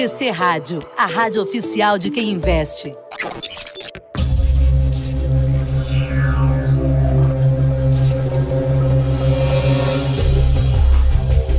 BTC 0.00 0.30
Rádio, 0.30 0.82
a 0.96 1.04
rádio 1.04 1.42
oficial 1.42 1.98
de 1.98 2.08
quem 2.08 2.30
investe. 2.30 2.90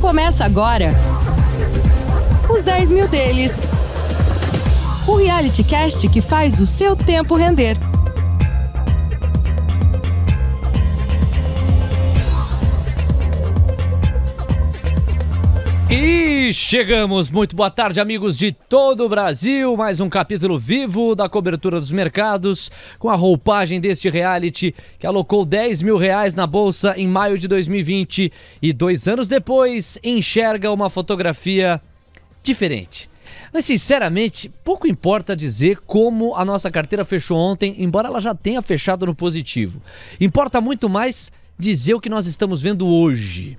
Começa 0.01 0.43
agora 0.43 0.89
os 2.49 2.63
10 2.63 2.90
mil 2.90 3.08
deles. 3.10 3.67
O 5.08 5.17
reality 5.17 5.63
cast 5.63 6.10
que 6.10 6.19
faz 6.19 6.60
o 6.60 6.65
seu 6.65 6.96
tempo 6.96 7.35
render. 7.35 7.78
E 15.92 16.20
chegamos! 16.54 17.30
Muito 17.30 17.55
boa 17.55 17.70
tarde, 17.70 17.99
amigos 17.99 18.38
de 18.38 18.52
todo 18.52 19.05
o 19.05 19.09
Brasil. 19.09 19.75
Mais 19.77 19.99
um 19.99 20.09
capítulo 20.09 20.58
vivo 20.58 21.16
da 21.16 21.30
cobertura 21.30 21.80
dos 21.80 21.91
mercados, 21.91 22.71
com 22.99 23.09
a 23.09 23.16
roupagem 23.16 23.80
deste 23.80 24.09
reality 24.09 24.73
que 24.99 25.08
alocou 25.08 25.45
10 25.45 25.81
mil 25.81 25.98
reais 25.98 26.34
na 26.34 26.48
bolsa 26.48 26.94
em 26.98 27.08
maio 27.08 27.38
de 27.38 27.48
2020 27.48 28.31
e 28.61 28.73
dois 28.73 29.08
anos 29.08 29.27
depois 29.27 29.99
enxerga 30.03 30.72
uma 30.72 30.89
fotografia 30.89 31.81
diferente. 32.44 33.09
Mas, 33.53 33.66
sinceramente, 33.66 34.52
pouco 34.63 34.88
importa 34.88 35.36
dizer 35.36 35.80
como 35.86 36.36
a 36.36 36.45
nossa 36.45 36.72
carteira 36.72 37.05
fechou 37.05 37.38
ontem, 37.38 37.75
embora 37.77 38.08
ela 38.08 38.22
já 38.22 38.33
tenha 38.33 38.61
fechado 38.61 39.05
no 39.05 39.13
positivo. 39.13 39.81
Importa 40.20 40.61
muito 40.61 40.89
mais 40.89 41.31
dizer 41.59 41.94
o 41.94 42.02
que 42.02 42.09
nós 42.09 42.25
estamos 42.25 42.61
vendo 42.61 42.88
hoje. 42.88 43.58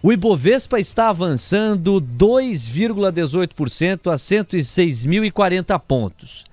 O 0.00 0.12
Ibovespa 0.12 0.78
está 0.78 1.08
avançando 1.08 2.00
2,18% 2.00 4.12
a 4.12 4.14
106.040 4.14 5.76
pontos. 5.80 6.44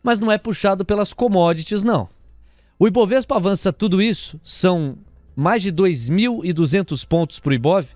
Mas 0.00 0.20
não 0.20 0.30
é 0.30 0.38
puxado 0.38 0.84
pelas 0.84 1.12
commodities, 1.12 1.82
não. 1.82 2.08
O 2.78 2.86
Ibovespa 2.86 3.34
avança 3.34 3.72
tudo 3.72 4.00
isso, 4.00 4.40
são 4.44 4.96
mais 5.34 5.62
de 5.62 5.72
2.200 5.72 7.04
pontos 7.04 7.40
para 7.40 7.50
o 7.50 7.54
Ibov, 7.54 7.88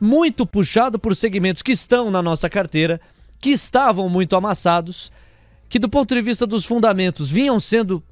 muito 0.00 0.44
puxado 0.44 0.98
por 0.98 1.14
segmentos 1.14 1.62
que 1.62 1.70
estão 1.70 2.10
na 2.10 2.20
nossa 2.20 2.50
carteira, 2.50 3.00
que 3.38 3.50
estavam 3.50 4.08
muito 4.08 4.34
amassados, 4.34 5.12
que 5.68 5.78
do 5.78 5.88
ponto 5.88 6.12
de 6.12 6.20
vista 6.20 6.48
dos 6.48 6.64
fundamentos 6.64 7.30
vinham 7.30 7.60
sendo 7.60 8.02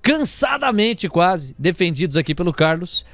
cansadamente 0.00 1.08
quase 1.08 1.52
defendidos 1.58 2.16
aqui 2.16 2.32
pelo 2.32 2.52
Carlos 2.52 3.04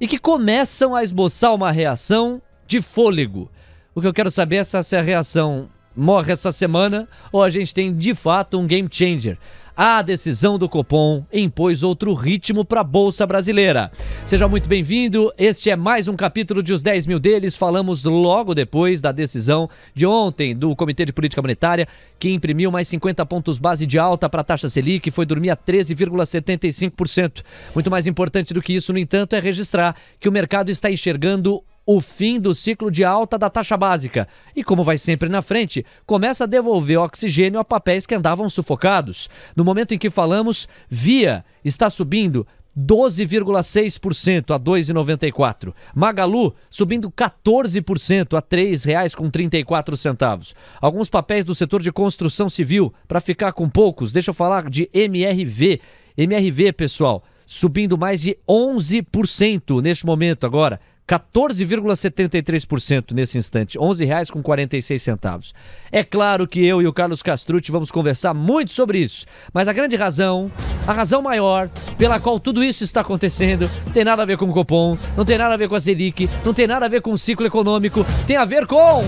e 0.00 0.06
que 0.06 0.18
começam 0.18 0.94
a 0.94 1.02
esboçar 1.02 1.54
uma 1.54 1.72
reação 1.72 2.40
de 2.66 2.80
fôlego. 2.80 3.50
O 3.94 4.00
que 4.00 4.06
eu 4.06 4.14
quero 4.14 4.30
saber 4.30 4.56
é 4.56 4.64
se 4.64 4.76
essa 4.76 5.00
reação 5.00 5.68
morre 5.96 6.32
essa 6.32 6.52
semana 6.52 7.08
ou 7.32 7.42
a 7.42 7.48
gente 7.48 7.72
tem 7.72 7.94
de 7.94 8.14
fato 8.14 8.58
um 8.58 8.66
game 8.66 8.88
changer. 8.90 9.38
A 9.78 10.00
decisão 10.00 10.58
do 10.58 10.70
Copom 10.70 11.22
impôs 11.30 11.82
outro 11.82 12.14
ritmo 12.14 12.64
para 12.64 12.80
a 12.80 12.84
Bolsa 12.84 13.26
Brasileira. 13.26 13.92
Seja 14.24 14.48
muito 14.48 14.66
bem-vindo. 14.66 15.30
Este 15.36 15.68
é 15.68 15.76
mais 15.76 16.08
um 16.08 16.16
capítulo 16.16 16.62
de 16.62 16.72
Os 16.72 16.82
10 16.82 17.04
Mil 17.04 17.20
Deles. 17.20 17.58
Falamos 17.58 18.02
logo 18.04 18.54
depois 18.54 19.02
da 19.02 19.12
decisão 19.12 19.68
de 19.94 20.06
ontem 20.06 20.56
do 20.56 20.74
Comitê 20.74 21.04
de 21.04 21.12
Política 21.12 21.42
Monetária, 21.42 21.86
que 22.18 22.32
imprimiu 22.32 22.72
mais 22.72 22.88
50 22.88 23.26
pontos 23.26 23.58
base 23.58 23.84
de 23.84 23.98
alta 23.98 24.30
para 24.30 24.40
a 24.40 24.44
taxa 24.44 24.70
Selic, 24.70 25.10
foi 25.10 25.26
dormir 25.26 25.50
a 25.50 25.56
13,75%. 25.58 27.42
Muito 27.74 27.90
mais 27.90 28.06
importante 28.06 28.54
do 28.54 28.62
que 28.62 28.72
isso, 28.72 28.94
no 28.94 28.98
entanto, 28.98 29.36
é 29.36 29.40
registrar 29.40 29.94
que 30.18 30.26
o 30.26 30.32
mercado 30.32 30.70
está 30.70 30.90
enxergando 30.90 31.62
o 31.86 32.00
fim 32.00 32.40
do 32.40 32.52
ciclo 32.52 32.90
de 32.90 33.04
alta 33.04 33.38
da 33.38 33.48
taxa 33.48 33.76
básica. 33.76 34.26
E 34.56 34.64
como 34.64 34.82
vai 34.82 34.98
sempre 34.98 35.28
na 35.28 35.40
frente, 35.40 35.86
começa 36.04 36.42
a 36.44 36.46
devolver 36.46 36.98
oxigênio 36.98 37.60
a 37.60 37.64
papéis 37.64 38.04
que 38.04 38.14
andavam 38.14 38.50
sufocados. 38.50 39.30
No 39.54 39.64
momento 39.64 39.94
em 39.94 39.98
que 39.98 40.10
falamos, 40.10 40.68
Via 40.90 41.44
está 41.64 41.88
subindo 41.88 42.44
12,6% 42.76 44.54
a 44.54 44.60
2,94. 44.60 45.72
Magalu 45.94 46.54
subindo 46.68 47.10
14% 47.10 48.34
a 48.34 48.38
R$ 48.38 48.44
3,34. 48.74 50.54
Alguns 50.80 51.08
papéis 51.08 51.44
do 51.44 51.54
setor 51.54 51.80
de 51.80 51.92
construção 51.92 52.48
civil, 52.48 52.92
para 53.06 53.20
ficar 53.20 53.52
com 53.52 53.68
poucos, 53.68 54.12
deixa 54.12 54.30
eu 54.30 54.34
falar 54.34 54.68
de 54.68 54.90
MRV. 54.92 55.80
MRV, 56.18 56.72
pessoal, 56.72 57.22
subindo 57.46 57.96
mais 57.96 58.20
de 58.20 58.36
11% 58.48 59.80
neste 59.80 60.04
momento 60.04 60.44
agora. 60.44 60.80
14,73% 61.08 63.12
nesse 63.12 63.38
instante, 63.38 63.78
R$ 63.78 63.84
11,46. 63.84 65.52
É 65.92 66.02
claro 66.02 66.48
que 66.48 66.66
eu 66.66 66.82
e 66.82 66.86
o 66.86 66.92
Carlos 66.92 67.22
Castrucci 67.22 67.70
vamos 67.70 67.92
conversar 67.92 68.34
muito 68.34 68.72
sobre 68.72 68.98
isso, 68.98 69.24
mas 69.52 69.68
a 69.68 69.72
grande 69.72 69.94
razão, 69.94 70.50
a 70.86 70.92
razão 70.92 71.22
maior 71.22 71.68
pela 71.96 72.18
qual 72.18 72.40
tudo 72.40 72.64
isso 72.64 72.82
está 72.82 73.02
acontecendo, 73.02 73.70
não 73.86 73.92
tem 73.92 74.04
nada 74.04 74.22
a 74.22 74.26
ver 74.26 74.36
com 74.36 74.46
o 74.46 74.52
Copom, 74.52 74.98
não 75.16 75.24
tem 75.24 75.38
nada 75.38 75.54
a 75.54 75.56
ver 75.56 75.68
com 75.68 75.76
a 75.76 75.80
Selic, 75.80 76.28
não 76.44 76.52
tem 76.52 76.66
nada 76.66 76.86
a 76.86 76.88
ver 76.88 77.00
com 77.00 77.12
o 77.12 77.18
ciclo 77.18 77.46
econômico, 77.46 78.04
tem 78.26 78.36
a 78.36 78.44
ver 78.44 78.66
com 78.66 79.04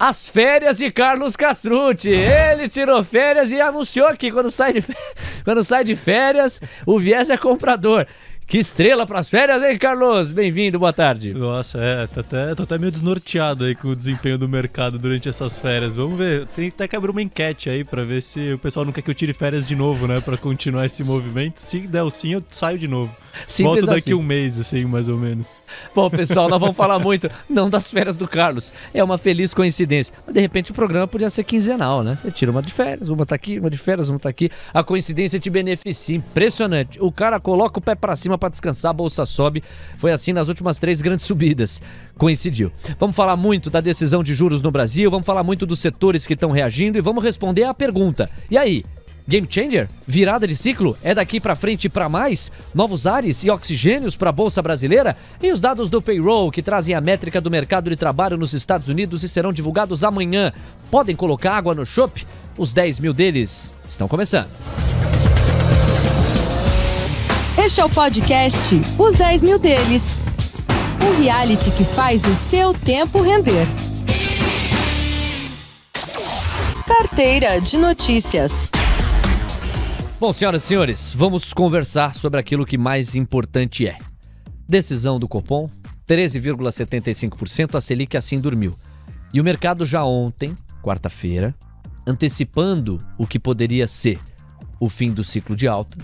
as 0.00 0.26
férias 0.26 0.78
de 0.78 0.90
Carlos 0.90 1.36
Castrucci. 1.36 2.08
Ele 2.08 2.70
tirou 2.70 3.04
férias 3.04 3.50
e 3.50 3.60
anunciou 3.60 4.16
que 4.16 4.32
quando 4.32 4.50
sai 4.50 4.72
de, 4.72 4.84
quando 5.44 5.62
sai 5.62 5.84
de 5.84 5.94
férias, 5.94 6.58
o 6.86 6.98
viés 6.98 7.28
é 7.28 7.36
comprador. 7.36 8.06
Que 8.50 8.58
estrela 8.58 9.06
para 9.06 9.20
as 9.20 9.28
férias, 9.28 9.62
hein, 9.62 9.78
Carlos? 9.78 10.32
Bem-vindo, 10.32 10.76
boa 10.76 10.92
tarde. 10.92 11.32
Nossa, 11.32 11.78
é, 11.78 12.08
tô 12.08 12.18
até, 12.18 12.52
tô 12.52 12.64
até 12.64 12.78
meio 12.78 12.90
desnorteado 12.90 13.62
aí 13.62 13.76
com 13.76 13.86
o 13.86 13.94
desempenho 13.94 14.36
do 14.36 14.48
mercado 14.48 14.98
durante 14.98 15.28
essas 15.28 15.56
férias. 15.56 15.94
Vamos 15.94 16.18
ver, 16.18 16.48
tem 16.48 16.66
até 16.66 16.88
que 16.88 16.96
abrir 16.96 17.12
uma 17.12 17.22
enquete 17.22 17.70
aí 17.70 17.84
para 17.84 18.02
ver 18.02 18.20
se 18.20 18.54
o 18.54 18.58
pessoal 18.58 18.84
não 18.84 18.92
quer 18.92 19.02
que 19.02 19.10
eu 19.10 19.14
tire 19.14 19.32
férias 19.32 19.64
de 19.64 19.76
novo, 19.76 20.08
né, 20.08 20.20
para 20.20 20.36
continuar 20.36 20.84
esse 20.84 21.04
movimento. 21.04 21.60
Se 21.60 21.78
der 21.86 22.02
o 22.02 22.10
sim, 22.10 22.32
eu 22.32 22.42
saio 22.50 22.76
de 22.76 22.88
novo. 22.88 23.16
Simples 23.46 23.84
Volto 23.84 23.96
daqui 23.96 24.10
assim. 24.10 24.14
um 24.14 24.22
mês, 24.22 24.58
assim, 24.58 24.84
mais 24.84 25.08
ou 25.08 25.16
menos. 25.16 25.60
Bom, 25.94 26.08
pessoal, 26.10 26.48
nós 26.48 26.60
vamos 26.60 26.76
falar 26.76 26.98
muito, 26.98 27.30
não 27.48 27.68
das 27.68 27.90
férias 27.90 28.16
do 28.16 28.26
Carlos. 28.26 28.72
É 28.92 29.02
uma 29.02 29.18
feliz 29.18 29.54
coincidência. 29.54 30.14
Mas, 30.26 30.34
de 30.34 30.40
repente, 30.40 30.70
o 30.70 30.74
programa 30.74 31.06
podia 31.06 31.30
ser 31.30 31.44
quinzenal, 31.44 32.02
né? 32.02 32.16
Você 32.16 32.30
tira 32.30 32.50
uma 32.50 32.62
de 32.62 32.72
férias, 32.72 33.08
uma 33.08 33.26
tá 33.26 33.34
aqui, 33.34 33.58
uma 33.58 33.70
de 33.70 33.78
férias, 33.78 34.08
uma 34.08 34.18
tá 34.18 34.28
aqui. 34.28 34.50
A 34.72 34.82
coincidência 34.82 35.38
te 35.38 35.50
beneficia. 35.50 36.16
Impressionante. 36.16 36.98
O 37.00 37.10
cara 37.10 37.40
coloca 37.40 37.78
o 37.78 37.82
pé 37.82 37.94
para 37.94 38.16
cima 38.16 38.38
para 38.38 38.48
descansar, 38.48 38.90
a 38.90 38.94
bolsa 38.94 39.24
sobe. 39.24 39.62
Foi 39.96 40.12
assim 40.12 40.32
nas 40.32 40.48
últimas 40.48 40.78
três 40.78 41.00
grandes 41.00 41.26
subidas. 41.26 41.80
Coincidiu. 42.16 42.70
Vamos 42.98 43.16
falar 43.16 43.36
muito 43.36 43.70
da 43.70 43.80
decisão 43.80 44.22
de 44.22 44.34
juros 44.34 44.62
no 44.62 44.70
Brasil, 44.70 45.10
vamos 45.10 45.26
falar 45.26 45.42
muito 45.42 45.64
dos 45.66 45.80
setores 45.80 46.26
que 46.26 46.34
estão 46.34 46.50
reagindo 46.50 46.98
e 46.98 47.00
vamos 47.00 47.24
responder 47.24 47.64
à 47.64 47.74
pergunta. 47.74 48.28
E 48.50 48.58
aí? 48.58 48.84
Game 49.30 49.46
changer? 49.48 49.88
Virada 50.08 50.44
de 50.44 50.56
ciclo? 50.56 50.98
É 51.04 51.14
daqui 51.14 51.38
para 51.38 51.54
frente 51.54 51.88
para 51.88 52.08
mais? 52.08 52.50
Novos 52.74 53.06
ares 53.06 53.44
e 53.44 53.48
oxigênios 53.48 54.16
para 54.16 54.30
a 54.30 54.32
bolsa 54.32 54.60
brasileira? 54.60 55.14
E 55.40 55.52
os 55.52 55.60
dados 55.60 55.88
do 55.88 56.02
payroll 56.02 56.50
que 56.50 56.60
trazem 56.60 56.96
a 56.96 57.00
métrica 57.00 57.40
do 57.40 57.48
mercado 57.48 57.88
de 57.88 57.94
trabalho 57.94 58.36
nos 58.36 58.54
Estados 58.54 58.88
Unidos 58.88 59.22
e 59.22 59.28
serão 59.28 59.52
divulgados 59.52 60.02
amanhã. 60.02 60.52
Podem 60.90 61.14
colocar 61.14 61.52
água 61.52 61.76
no 61.76 61.86
chopp? 61.86 62.26
Os 62.58 62.72
10 62.72 62.98
mil 62.98 63.12
deles 63.12 63.72
estão 63.86 64.08
começando. 64.08 64.48
Este 67.56 67.80
é 67.80 67.84
o 67.84 67.88
podcast 67.88 68.82
Os 68.98 69.14
10 69.14 69.44
Mil 69.44 69.60
Deles. 69.60 70.16
Um 71.06 71.22
reality 71.22 71.70
que 71.70 71.84
faz 71.84 72.24
o 72.24 72.34
seu 72.34 72.74
tempo 72.74 73.22
render. 73.22 73.68
Carteira 76.84 77.60
de 77.60 77.78
notícias. 77.78 78.72
Bom, 80.20 80.34
senhoras 80.34 80.64
e 80.64 80.66
senhores, 80.66 81.14
vamos 81.14 81.54
conversar 81.54 82.14
sobre 82.14 82.38
aquilo 82.38 82.66
que 82.66 82.76
mais 82.76 83.14
importante 83.14 83.86
é. 83.86 83.96
Decisão 84.68 85.18
do 85.18 85.26
Copom, 85.26 85.66
13,75%, 86.06 87.74
a 87.74 87.80
Selic 87.80 88.18
assim 88.18 88.38
dormiu. 88.38 88.70
E 89.32 89.40
o 89.40 89.44
mercado 89.44 89.82
já 89.86 90.04
ontem, 90.04 90.54
quarta-feira, 90.82 91.54
antecipando 92.06 92.98
o 93.16 93.26
que 93.26 93.38
poderia 93.38 93.86
ser 93.86 94.18
o 94.78 94.90
fim 94.90 95.10
do 95.10 95.24
ciclo 95.24 95.56
de 95.56 95.66
alta, 95.66 95.96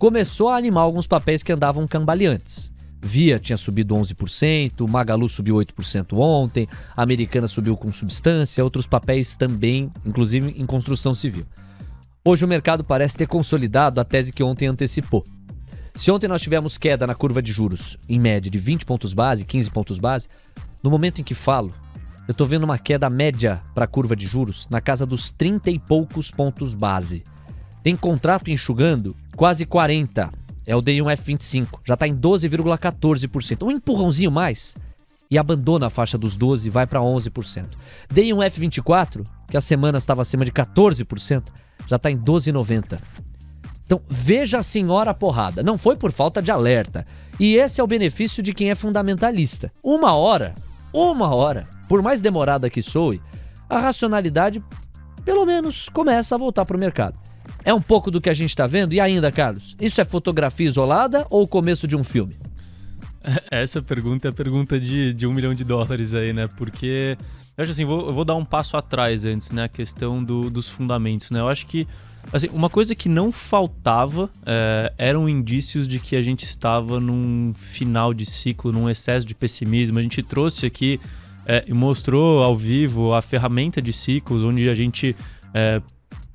começou 0.00 0.48
a 0.48 0.56
animar 0.56 0.80
alguns 0.80 1.06
papéis 1.06 1.44
que 1.44 1.52
andavam 1.52 1.86
cambaleantes. 1.86 2.72
Via 3.00 3.38
tinha 3.38 3.56
subido 3.56 3.94
11%, 3.94 4.88
Magalu 4.90 5.28
subiu 5.28 5.54
8% 5.54 6.18
ontem, 6.18 6.66
Americana 6.96 7.46
subiu 7.46 7.76
com 7.76 7.92
substância, 7.92 8.64
outros 8.64 8.88
papéis 8.88 9.36
também, 9.36 9.92
inclusive 10.04 10.50
em 10.60 10.64
construção 10.64 11.14
civil. 11.14 11.46
Hoje 12.26 12.42
o 12.42 12.48
mercado 12.48 12.82
parece 12.82 13.18
ter 13.18 13.26
consolidado 13.26 14.00
a 14.00 14.04
tese 14.04 14.32
que 14.32 14.42
ontem 14.42 14.66
antecipou. 14.66 15.22
Se 15.94 16.10
ontem 16.10 16.26
nós 16.26 16.40
tivemos 16.40 16.78
queda 16.78 17.06
na 17.06 17.14
curva 17.14 17.42
de 17.42 17.52
juros, 17.52 17.98
em 18.08 18.18
média 18.18 18.50
de 18.50 18.56
20 18.56 18.86
pontos 18.86 19.12
base, 19.12 19.44
15 19.44 19.70
pontos 19.70 19.98
base, 19.98 20.26
no 20.82 20.90
momento 20.90 21.20
em 21.20 21.22
que 21.22 21.34
falo, 21.34 21.68
eu 22.26 22.32
estou 22.32 22.46
vendo 22.46 22.64
uma 22.64 22.78
queda 22.78 23.10
média 23.10 23.62
para 23.74 23.84
a 23.84 23.86
curva 23.86 24.16
de 24.16 24.24
juros 24.24 24.66
na 24.70 24.80
casa 24.80 25.04
dos 25.04 25.32
30 25.32 25.70
e 25.70 25.78
poucos 25.78 26.30
pontos 26.30 26.72
base. 26.72 27.22
Tem 27.82 27.94
contrato 27.94 28.50
enxugando 28.50 29.14
quase 29.36 29.66
40, 29.66 30.32
é 30.64 30.74
o 30.74 30.80
D1F25, 30.80 31.80
já 31.84 31.92
está 31.92 32.08
em 32.08 32.16
12,14%. 32.16 33.66
Um 33.66 33.70
empurrãozinho 33.70 34.30
mais 34.30 34.74
e 35.34 35.38
abandona 35.38 35.86
a 35.88 35.90
faixa 35.90 36.16
dos 36.16 36.36
12 36.36 36.68
e 36.68 36.70
vai 36.70 36.86
para 36.86 37.00
11%. 37.00 37.70
Dei 38.08 38.32
um 38.32 38.36
F24, 38.36 39.24
que 39.48 39.56
a 39.56 39.60
semana 39.60 39.98
estava 39.98 40.22
acima 40.22 40.44
de 40.44 40.52
14%, 40.52 41.42
já 41.88 41.96
está 41.96 42.08
em 42.08 42.16
12,90. 42.16 43.00
Então 43.82 44.00
veja 44.08 44.60
a 44.60 44.62
senhora 44.62 45.12
porrada. 45.12 45.60
Não 45.60 45.76
foi 45.76 45.96
por 45.96 46.12
falta 46.12 46.40
de 46.40 46.52
alerta. 46.52 47.04
E 47.40 47.56
esse 47.56 47.80
é 47.80 47.84
o 47.84 47.86
benefício 47.86 48.44
de 48.44 48.54
quem 48.54 48.70
é 48.70 48.76
fundamentalista. 48.76 49.72
Uma 49.82 50.14
hora, 50.14 50.52
uma 50.92 51.34
hora, 51.34 51.66
por 51.88 52.00
mais 52.00 52.20
demorada 52.20 52.70
que 52.70 52.80
soe, 52.80 53.20
a 53.68 53.80
racionalidade 53.80 54.62
pelo 55.24 55.44
menos 55.44 55.88
começa 55.88 56.36
a 56.36 56.38
voltar 56.38 56.64
para 56.64 56.76
o 56.76 56.80
mercado. 56.80 57.18
É 57.64 57.74
um 57.74 57.82
pouco 57.82 58.08
do 58.08 58.20
que 58.20 58.30
a 58.30 58.34
gente 58.34 58.50
está 58.50 58.68
vendo? 58.68 58.92
E 58.92 59.00
ainda, 59.00 59.32
Carlos, 59.32 59.74
isso 59.80 60.00
é 60.00 60.04
fotografia 60.04 60.68
isolada 60.68 61.26
ou 61.28 61.42
o 61.42 61.48
começo 61.48 61.88
de 61.88 61.96
um 61.96 62.04
filme? 62.04 62.36
Essa 63.50 63.82
pergunta 63.82 64.28
é 64.28 64.30
a 64.30 64.32
pergunta 64.32 64.78
de, 64.78 65.12
de 65.12 65.26
um 65.26 65.32
milhão 65.32 65.54
de 65.54 65.64
dólares 65.64 66.14
aí, 66.14 66.32
né? 66.32 66.48
Porque 66.56 67.16
eu 67.56 67.62
acho 67.62 67.72
assim, 67.72 67.84
vou, 67.84 68.06
eu 68.06 68.12
vou 68.12 68.24
dar 68.24 68.34
um 68.34 68.44
passo 68.44 68.76
atrás 68.76 69.24
antes, 69.24 69.50
né? 69.50 69.64
A 69.64 69.68
questão 69.68 70.18
do, 70.18 70.50
dos 70.50 70.68
fundamentos, 70.68 71.30
né? 71.30 71.40
Eu 71.40 71.48
acho 71.48 71.66
que 71.66 71.86
assim, 72.32 72.48
uma 72.52 72.68
coisa 72.68 72.94
que 72.94 73.08
não 73.08 73.30
faltava 73.30 74.30
é, 74.44 74.92
eram 74.98 75.28
indícios 75.28 75.86
de 75.86 75.98
que 75.98 76.16
a 76.16 76.20
gente 76.20 76.44
estava 76.44 76.98
num 77.00 77.52
final 77.54 78.12
de 78.12 78.26
ciclo, 78.26 78.72
num 78.72 78.88
excesso 78.90 79.26
de 79.26 79.34
pessimismo. 79.34 79.98
A 79.98 80.02
gente 80.02 80.22
trouxe 80.22 80.66
aqui 80.66 81.00
é, 81.46 81.64
e 81.66 81.74
mostrou 81.74 82.42
ao 82.42 82.54
vivo 82.54 83.14
a 83.14 83.22
ferramenta 83.22 83.80
de 83.80 83.92
ciclos, 83.92 84.42
onde 84.42 84.68
a 84.68 84.72
gente 84.72 85.14
é, 85.52 85.80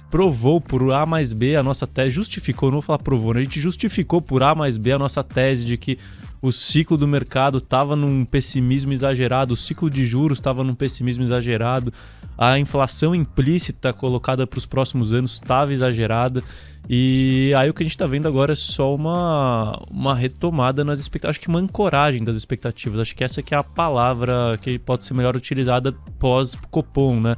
provou 0.10 0.60
por 0.60 0.94
A 0.94 1.06
mais 1.06 1.34
B 1.34 1.56
a 1.56 1.64
nossa 1.64 1.86
tese, 1.86 2.12
justificou, 2.12 2.70
não 2.70 2.78
vou 2.78 2.82
falar 2.82 3.00
provou, 3.00 3.34
né? 3.34 3.42
a 3.42 3.44
gente 3.44 3.62
justificou 3.62 4.22
por 4.22 4.44
A 4.44 4.56
mais 4.56 4.78
B 4.78 4.92
a 4.92 5.00
nossa 5.00 5.24
tese 5.24 5.66
de 5.66 5.78
que 5.78 5.98
o 6.42 6.52
ciclo 6.52 6.98
do 6.98 7.08
mercado 7.08 7.58
estava 7.58 7.96
num 7.96 8.24
pessimismo 8.26 8.94
exagerado, 8.94 9.54
o 9.54 9.58
ciclo 9.58 9.90
de 9.90 10.06
juros 10.06 10.38
estava 10.38 10.64
num 10.64 10.74
pessimismo 10.74 11.24
exagerado, 11.24 11.94
a 12.38 12.58
inflação 12.58 13.14
implícita 13.14 13.92
colocada 13.92 14.48
para 14.48 14.58
os 14.58 14.66
próximos 14.66 15.12
anos 15.12 15.34
estava 15.34 15.74
exagerada. 15.74 16.42
E 16.90 17.54
aí 17.56 17.70
o 17.70 17.74
que 17.74 17.84
a 17.84 17.86
gente 17.86 17.92
está 17.92 18.08
vendo 18.08 18.28
agora 18.28 18.54
é 18.54 18.56
só 18.56 18.90
uma, 18.92 19.80
uma 19.92 20.16
retomada 20.16 20.84
nas 20.84 21.00
expectativas, 21.00 21.32
acho 21.32 21.42
que 21.42 21.50
uma 21.50 21.60
ancoragem 21.60 22.24
das 22.24 22.38
expectativas. 22.38 23.02
Acho 23.02 23.16
que 23.16 23.24
essa 23.24 23.44
que 23.44 23.54
é 23.54 23.58
a 23.58 23.64
palavra 23.64 24.58
que 24.62 24.80
pode 24.80 25.06
ser 25.06 25.14
melhor 25.16 25.36
utilizada 25.36 25.92
pós-Copom, 26.18 27.20
né? 27.20 27.36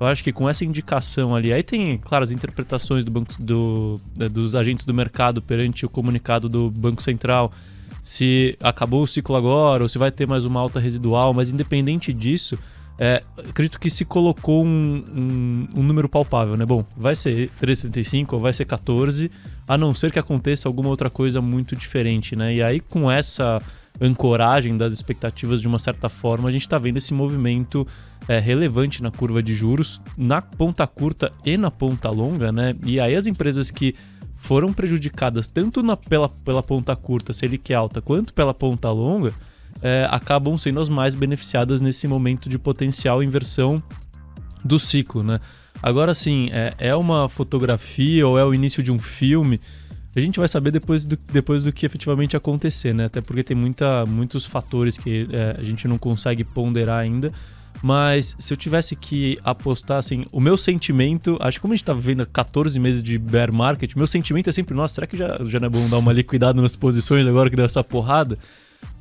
Eu 0.00 0.06
acho 0.06 0.24
que 0.24 0.32
com 0.32 0.48
essa 0.48 0.64
indicação 0.64 1.34
ali, 1.34 1.52
aí 1.52 1.62
tem, 1.62 1.98
claro, 1.98 2.24
as 2.24 2.30
interpretações 2.30 3.04
do 3.04 3.10
banco, 3.10 3.32
do, 3.40 3.96
né, 4.16 4.28
dos 4.28 4.54
agentes 4.54 4.84
do 4.84 4.94
mercado 4.94 5.40
perante 5.40 5.86
o 5.86 5.88
comunicado 5.88 6.48
do 6.48 6.70
Banco 6.70 7.02
Central, 7.02 7.52
se 8.02 8.56
acabou 8.62 9.02
o 9.02 9.06
ciclo 9.06 9.34
agora 9.34 9.82
ou 9.82 9.88
se 9.88 9.96
vai 9.96 10.10
ter 10.10 10.26
mais 10.26 10.44
uma 10.44 10.60
alta 10.60 10.78
residual, 10.78 11.32
mas 11.32 11.50
independente 11.50 12.12
disso, 12.12 12.58
é, 13.00 13.20
acredito 13.38 13.80
que 13.80 13.90
se 13.90 14.04
colocou 14.04 14.64
um, 14.64 15.02
um, 15.12 15.80
um, 15.80 15.82
número 15.82 16.08
palpável, 16.08 16.56
né? 16.56 16.64
Bom, 16.64 16.84
vai 16.96 17.16
ser 17.16 17.50
3,75 17.60 18.34
ou 18.34 18.40
vai 18.40 18.52
ser 18.52 18.66
14, 18.66 19.30
a 19.66 19.76
não 19.76 19.94
ser 19.94 20.12
que 20.12 20.18
aconteça 20.18 20.68
alguma 20.68 20.90
outra 20.90 21.10
coisa 21.10 21.40
muito 21.40 21.74
diferente, 21.74 22.36
né? 22.36 22.54
E 22.54 22.62
aí, 22.62 22.78
com 22.78 23.10
essa 23.10 23.60
ancoragem 24.00 24.76
das 24.76 24.92
expectativas 24.92 25.60
de 25.60 25.68
uma 25.68 25.78
certa 25.78 26.08
forma, 26.08 26.48
a 26.48 26.52
gente 26.52 26.62
está 26.62 26.78
vendo 26.78 26.96
esse 26.96 27.14
movimento 27.14 27.86
é, 28.28 28.38
relevante 28.38 29.02
na 29.02 29.10
curva 29.10 29.42
de 29.42 29.54
juros, 29.54 30.00
na 30.16 30.42
ponta 30.42 30.86
curta 30.86 31.32
e 31.44 31.56
na 31.56 31.70
ponta 31.70 32.10
longa, 32.10 32.50
né? 32.50 32.74
E 32.84 32.98
aí 32.98 33.14
as 33.14 33.26
empresas 33.26 33.70
que 33.70 33.94
foram 34.36 34.72
prejudicadas 34.72 35.48
tanto 35.48 35.82
na, 35.82 35.96
pela, 35.96 36.28
pela 36.28 36.62
ponta 36.62 36.94
curta, 36.96 37.32
Selic 37.32 37.72
alta, 37.72 38.02
quanto 38.02 38.34
pela 38.34 38.52
ponta 38.52 38.90
longa, 38.90 39.32
é, 39.82 40.06
acabam 40.10 40.56
sendo 40.58 40.80
as 40.80 40.88
mais 40.88 41.14
beneficiadas 41.14 41.80
nesse 41.80 42.06
momento 42.06 42.48
de 42.48 42.58
potencial 42.58 43.22
inversão 43.22 43.82
do 44.64 44.78
ciclo, 44.78 45.22
né? 45.22 45.40
Agora 45.82 46.14
sim, 46.14 46.48
é, 46.50 46.74
é 46.78 46.94
uma 46.94 47.28
fotografia 47.28 48.26
ou 48.26 48.38
é 48.38 48.44
o 48.44 48.54
início 48.54 48.82
de 48.82 48.90
um 48.90 48.98
filme? 48.98 49.58
A 50.16 50.20
gente 50.20 50.38
vai 50.38 50.48
saber 50.48 50.70
depois 50.70 51.04
do, 51.04 51.18
depois 51.32 51.64
do 51.64 51.72
que 51.72 51.84
efetivamente 51.84 52.36
acontecer, 52.36 52.94
né? 52.94 53.06
Até 53.06 53.20
porque 53.20 53.42
tem 53.42 53.56
muita, 53.56 54.04
muitos 54.06 54.46
fatores 54.46 54.96
que 54.96 55.26
é, 55.30 55.56
a 55.58 55.62
gente 55.62 55.88
não 55.88 55.98
consegue 55.98 56.44
ponderar 56.44 56.98
ainda. 56.98 57.28
Mas 57.82 58.36
se 58.38 58.52
eu 58.52 58.56
tivesse 58.56 58.96
que 58.96 59.36
apostar, 59.44 59.98
assim, 59.98 60.24
o 60.32 60.40
meu 60.40 60.56
sentimento, 60.56 61.36
acho 61.40 61.58
que 61.58 61.62
como 61.62 61.74
a 61.74 61.76
gente 61.76 61.84
tá 61.84 61.92
vivendo 61.92 62.24
14 62.26 62.78
meses 62.78 63.02
de 63.02 63.18
bear 63.18 63.54
market, 63.54 63.94
meu 63.96 64.06
sentimento 64.06 64.48
é 64.48 64.52
sempre, 64.52 64.74
nossa, 64.74 64.94
será 64.94 65.06
que 65.06 65.16
já, 65.16 65.36
já 65.46 65.58
não 65.58 65.66
é 65.66 65.68
bom 65.68 65.88
dar 65.88 65.98
uma 65.98 66.12
liquidada 66.12 66.62
nas 66.62 66.76
posições 66.76 67.26
agora 67.26 67.50
que 67.50 67.56
deu 67.56 67.64
essa 67.64 67.82
porrada? 67.84 68.38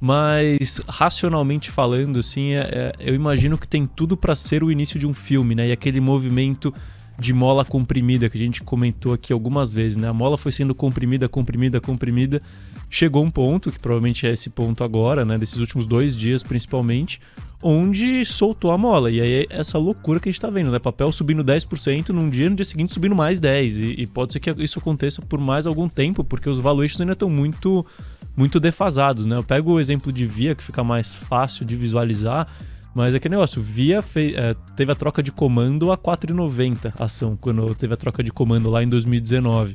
Mas, 0.01 0.81
racionalmente 0.87 1.71
falando, 1.71 2.19
assim, 2.19 2.53
é, 2.53 2.59
é, 2.59 2.93
eu 2.99 3.15
imagino 3.15 3.57
que 3.57 3.67
tem 3.67 3.87
tudo 3.87 4.17
para 4.17 4.35
ser 4.35 4.63
o 4.63 4.71
início 4.71 4.99
de 4.99 5.07
um 5.07 5.13
filme, 5.13 5.55
né? 5.55 5.69
E 5.69 5.71
aquele 5.71 6.01
movimento 6.01 6.73
de 7.17 7.31
mola 7.31 7.63
comprimida 7.63 8.27
que 8.29 8.37
a 8.37 8.39
gente 8.39 8.61
comentou 8.61 9.13
aqui 9.13 9.31
algumas 9.31 9.71
vezes, 9.71 9.97
né? 9.97 10.09
A 10.09 10.13
mola 10.13 10.37
foi 10.37 10.51
sendo 10.51 10.73
comprimida, 10.73 11.27
comprimida, 11.27 11.79
comprimida. 11.79 12.41
Chegou 12.89 13.23
um 13.23 13.29
ponto, 13.29 13.71
que 13.71 13.79
provavelmente 13.79 14.25
é 14.25 14.31
esse 14.31 14.49
ponto 14.49 14.83
agora, 14.83 15.23
né? 15.23 15.37
Desses 15.37 15.57
últimos 15.57 15.85
dois 15.85 16.15
dias, 16.15 16.41
principalmente, 16.41 17.19
onde 17.61 18.25
soltou 18.25 18.71
a 18.71 18.77
mola. 18.77 19.11
E 19.11 19.21
aí 19.21 19.35
é 19.41 19.45
essa 19.49 19.77
loucura 19.77 20.19
que 20.19 20.27
a 20.27 20.31
gente 20.31 20.41
tá 20.41 20.49
vendo, 20.49 20.71
né? 20.71 20.79
Papel 20.79 21.11
subindo 21.11 21.43
10% 21.43 22.09
num 22.09 22.29
dia, 22.29 22.49
no 22.49 22.55
dia 22.55 22.65
seguinte 22.65 22.93
subindo 22.93 23.15
mais 23.15 23.39
10%. 23.39 23.79
E, 23.79 24.03
e 24.03 24.07
pode 24.07 24.33
ser 24.33 24.39
que 24.39 24.49
isso 24.61 24.79
aconteça 24.79 25.21
por 25.21 25.39
mais 25.39 25.67
algum 25.67 25.87
tempo, 25.87 26.23
porque 26.23 26.49
os 26.49 26.59
valuations 26.59 26.99
ainda 26.99 27.13
estão 27.13 27.29
muito, 27.29 27.85
muito 28.35 28.59
defasados, 28.59 29.27
né? 29.27 29.37
Eu 29.37 29.43
pego 29.43 29.73
o 29.73 29.79
exemplo 29.79 30.11
de 30.11 30.25
Via, 30.25 30.55
que 30.55 30.63
fica 30.63 30.83
mais 30.83 31.13
fácil 31.13 31.63
de 31.63 31.75
visualizar 31.75 32.47
mas 32.93 33.15
é 33.15 33.19
que 33.19 33.27
negócio, 33.29 33.61
Via 33.61 34.03
é, 34.15 34.55
teve 34.75 34.91
a 34.91 34.95
troca 34.95 35.23
de 35.23 35.31
comando 35.31 35.91
a 35.91 35.97
4,90 35.97 36.93
ação, 36.99 37.37
quando 37.39 37.73
teve 37.75 37.93
a 37.93 37.97
troca 37.97 38.23
de 38.23 38.31
comando 38.31 38.69
lá 38.69 38.83
em 38.83 38.87
2019. 38.87 39.73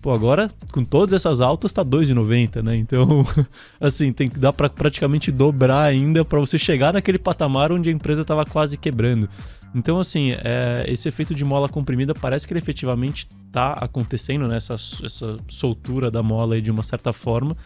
Pô, 0.00 0.12
agora, 0.12 0.48
com 0.70 0.82
todas 0.82 1.14
essas 1.14 1.40
altas, 1.40 1.72
tá 1.72 1.82
2,90, 1.82 2.62
né? 2.62 2.76
Então, 2.76 3.02
assim, 3.80 4.12
tem 4.12 4.28
que 4.28 4.38
dar 4.38 4.52
para 4.52 4.68
praticamente 4.68 5.32
dobrar 5.32 5.82
ainda 5.82 6.24
para 6.24 6.38
você 6.38 6.58
chegar 6.58 6.92
naquele 6.92 7.18
patamar 7.18 7.72
onde 7.72 7.88
a 7.88 7.92
empresa 7.92 8.20
estava 8.20 8.44
quase 8.44 8.76
quebrando. 8.76 9.28
Então, 9.74 9.98
assim, 9.98 10.32
é, 10.44 10.84
esse 10.88 11.08
efeito 11.08 11.34
de 11.34 11.42
mola 11.42 11.70
comprimida 11.70 12.14
parece 12.14 12.46
que 12.46 12.52
ele 12.52 12.60
efetivamente 12.60 13.26
tá 13.50 13.72
acontecendo, 13.72 14.46
né? 14.46 14.58
Essa, 14.58 14.74
essa 14.74 15.36
soltura 15.48 16.10
da 16.10 16.22
mola 16.22 16.54
aí 16.54 16.60
de 16.60 16.70
uma 16.70 16.82
certa 16.82 17.10
forma. 17.12 17.56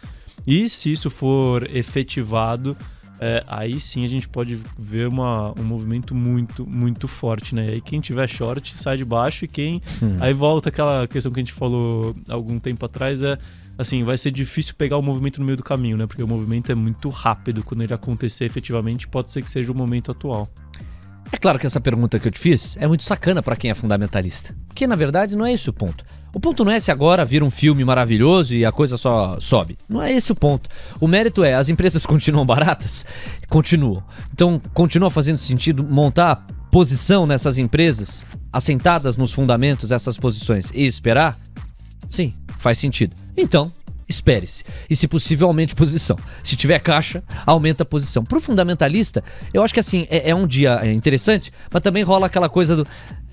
E 0.46 0.68
se 0.68 0.92
isso 0.92 1.10
for 1.10 1.68
efetivado, 1.74 2.76
é, 3.20 3.42
aí 3.48 3.80
sim 3.80 4.04
a 4.04 4.08
gente 4.08 4.28
pode 4.28 4.60
ver 4.78 5.08
uma, 5.08 5.50
um 5.58 5.64
movimento 5.68 6.14
muito, 6.14 6.66
muito 6.66 7.08
forte, 7.08 7.54
né? 7.54 7.64
E 7.66 7.70
aí 7.70 7.80
quem 7.80 8.00
tiver 8.00 8.28
short 8.28 8.78
sai 8.78 8.96
de 8.96 9.04
baixo 9.04 9.44
e 9.44 9.48
quem. 9.48 9.82
Hum. 10.02 10.16
Aí 10.20 10.32
volta 10.32 10.68
aquela 10.68 11.06
questão 11.06 11.32
que 11.32 11.40
a 11.40 11.42
gente 11.42 11.52
falou 11.52 12.12
algum 12.28 12.58
tempo 12.58 12.84
atrás: 12.86 13.22
é 13.22 13.36
assim, 13.76 14.04
vai 14.04 14.16
ser 14.16 14.30
difícil 14.30 14.74
pegar 14.76 14.98
o 14.98 15.02
movimento 15.02 15.40
no 15.40 15.46
meio 15.46 15.56
do 15.56 15.64
caminho, 15.64 15.96
né? 15.96 16.06
Porque 16.06 16.22
o 16.22 16.28
movimento 16.28 16.70
é 16.70 16.74
muito 16.74 17.08
rápido. 17.08 17.64
Quando 17.64 17.82
ele 17.82 17.92
acontecer 17.92 18.44
efetivamente, 18.44 19.08
pode 19.08 19.32
ser 19.32 19.42
que 19.42 19.50
seja 19.50 19.72
o 19.72 19.74
momento 19.74 20.12
atual. 20.12 20.46
É 21.30 21.36
claro 21.36 21.58
que 21.58 21.66
essa 21.66 21.80
pergunta 21.80 22.18
que 22.18 22.26
eu 22.26 22.32
te 22.32 22.38
fiz 22.38 22.76
é 22.78 22.86
muito 22.86 23.04
sacana 23.04 23.42
para 23.42 23.56
quem 23.56 23.70
é 23.70 23.74
fundamentalista. 23.74 24.56
Porque 24.66 24.86
na 24.86 24.94
verdade 24.94 25.36
não 25.36 25.46
é 25.46 25.52
esse 25.52 25.68
o 25.68 25.72
ponto. 25.72 26.04
O 26.34 26.40
ponto 26.40 26.64
não 26.64 26.72
é 26.72 26.78
se 26.78 26.90
agora 26.90 27.24
vira 27.24 27.44
um 27.44 27.50
filme 27.50 27.82
maravilhoso 27.84 28.54
e 28.54 28.64
a 28.64 28.70
coisa 28.70 28.96
só 28.96 29.38
sobe. 29.40 29.76
Não 29.88 30.02
é 30.02 30.12
esse 30.12 30.30
o 30.30 30.34
ponto. 30.34 30.68
O 31.00 31.08
mérito 31.08 31.42
é, 31.42 31.54
as 31.54 31.68
empresas 31.68 32.04
continuam 32.06 32.44
baratas? 32.44 33.04
Continuam. 33.48 34.02
Então, 34.32 34.60
continua 34.74 35.10
fazendo 35.10 35.38
sentido 35.38 35.84
montar 35.84 36.46
posição 36.70 37.26
nessas 37.26 37.56
empresas, 37.56 38.26
assentadas 38.52 39.16
nos 39.16 39.32
fundamentos, 39.32 39.90
essas 39.90 40.18
posições, 40.18 40.70
e 40.74 40.84
esperar? 40.84 41.34
Sim, 42.10 42.34
faz 42.58 42.78
sentido. 42.78 43.16
Então, 43.36 43.72
espere-se. 44.08 44.64
E 44.88 44.96
se 44.96 45.06
possível, 45.06 45.48
aumente 45.48 45.74
posição. 45.74 46.16
Se 46.44 46.56
tiver 46.56 46.78
caixa, 46.78 47.22
aumenta 47.46 47.82
a 47.82 47.86
posição. 47.86 48.24
Para 48.24 48.38
o 48.38 48.40
fundamentalista, 48.40 49.22
eu 49.52 49.62
acho 49.62 49.74
que 49.74 49.80
assim, 49.80 50.06
é, 50.10 50.30
é 50.30 50.34
um 50.34 50.46
dia 50.46 50.80
interessante, 50.92 51.50
mas 51.72 51.82
também 51.82 52.02
rola 52.02 52.26
aquela 52.26 52.48
coisa 52.48 52.76
do. 52.76 52.86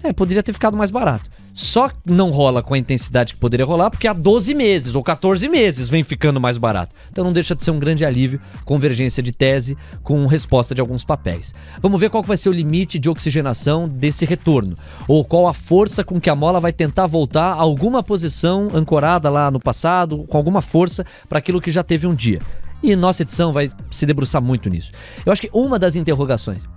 É, 0.04 0.14
poderia 0.14 0.44
ter 0.44 0.54
ficado 0.54 0.78
mais 0.78 0.92
barato. 0.92 1.30
Só 1.56 1.90
não 2.06 2.32
rola 2.32 2.62
com 2.62 2.74
a 2.74 2.78
intensidade 2.78 3.32
que 3.32 3.40
poderia 3.40 3.66
rolar, 3.66 3.90
porque 3.90 4.10
há 4.10 4.14
12 4.14 4.54
meses 4.54 4.94
ou 4.94 5.02
14 5.02 5.48
meses 5.48 5.88
vem 5.88 6.04
ficando 6.04 6.38
mais 6.38 6.58
barato. 6.58 6.94
Então 7.10 7.24
não 7.24 7.32
deixa 7.32 7.56
de 7.56 7.64
ser 7.64 7.72
um 7.72 7.80
grande 7.80 8.04
alívio, 8.04 8.42
convergência 8.66 9.24
de 9.24 9.32
tese 9.32 9.78
com 10.04 10.26
resposta 10.28 10.76
de 10.76 10.82
alguns 10.82 11.06
papéis. 11.06 11.54
Vamos 11.82 11.98
ver 11.98 12.10
qual 12.10 12.22
vai 12.22 12.36
ser 12.36 12.50
o 12.50 12.52
limite 12.52 13.00
de 13.00 13.10
oxigenação 13.10 13.84
desse 13.84 14.26
retorno, 14.26 14.76
ou 15.08 15.24
qual 15.24 15.48
a 15.48 15.54
força 15.54 16.04
com 16.04 16.20
que 16.20 16.30
a 16.30 16.36
mola 16.36 16.60
vai 16.60 16.74
tentar 16.74 17.08
voltar 17.08 17.54
a 17.54 17.62
alguma 17.62 18.04
posição 18.04 18.68
ancorada 18.74 19.30
lá 19.30 19.50
no 19.50 19.60
passado, 19.60 20.26
com 20.28 20.38
alguma 20.38 20.62
força 20.62 21.06
para 21.30 21.40
aquilo 21.40 21.62
que 21.62 21.72
já 21.72 21.84
teve 21.84 22.06
um 22.06 22.14
dia. 22.14 22.40
E 22.84 22.98
nossa 22.98 23.22
edição 23.22 23.54
vai 23.54 23.72
se 23.90 24.06
debruçar 24.06 24.42
muito 24.42 24.68
nisso. 24.68 24.92
Eu 25.26 25.32
acho 25.32 25.42
que 25.42 25.50
uma 25.54 25.80
das 25.80 25.96
interrogações 25.96 26.68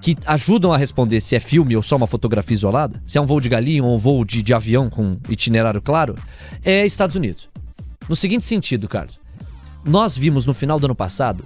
que 0.00 0.14
ajudam 0.26 0.72
a 0.72 0.76
responder 0.76 1.20
se 1.20 1.34
é 1.34 1.40
filme 1.40 1.76
ou 1.76 1.82
só 1.82 1.96
uma 1.96 2.06
fotografia 2.06 2.54
isolada, 2.54 3.02
se 3.06 3.18
é 3.18 3.20
um 3.20 3.26
voo 3.26 3.40
de 3.40 3.48
galinha 3.48 3.82
ou 3.82 3.94
um 3.94 3.98
voo 3.98 4.24
de, 4.24 4.42
de 4.42 4.52
avião 4.52 4.90
com 4.90 5.10
itinerário 5.28 5.80
claro, 5.80 6.14
é 6.62 6.84
Estados 6.84 7.16
Unidos. 7.16 7.48
No 8.08 8.14
seguinte 8.14 8.44
sentido, 8.44 8.88
Carlos, 8.88 9.18
nós 9.84 10.16
vimos 10.16 10.44
no 10.46 10.54
final 10.54 10.78
do 10.78 10.86
ano 10.86 10.94
passado 10.94 11.44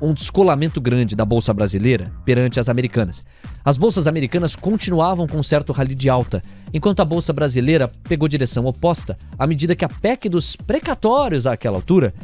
um 0.00 0.14
descolamento 0.14 0.80
grande 0.80 1.16
da 1.16 1.24
bolsa 1.24 1.52
brasileira 1.52 2.04
perante 2.24 2.60
as 2.60 2.68
americanas. 2.68 3.22
As 3.64 3.76
bolsas 3.76 4.06
americanas 4.06 4.54
continuavam 4.54 5.26
com 5.26 5.38
um 5.38 5.42
certo 5.42 5.72
rally 5.72 5.94
de 5.94 6.08
alta, 6.08 6.40
enquanto 6.72 7.00
a 7.00 7.04
bolsa 7.04 7.32
brasileira 7.32 7.90
pegou 8.08 8.28
direção 8.28 8.64
oposta 8.66 9.16
à 9.38 9.46
medida 9.46 9.74
que 9.74 9.84
a 9.84 9.88
PEC 9.88 10.28
dos 10.28 10.54
precatórios 10.56 11.46
àquela 11.46 11.76
altura 11.76 12.14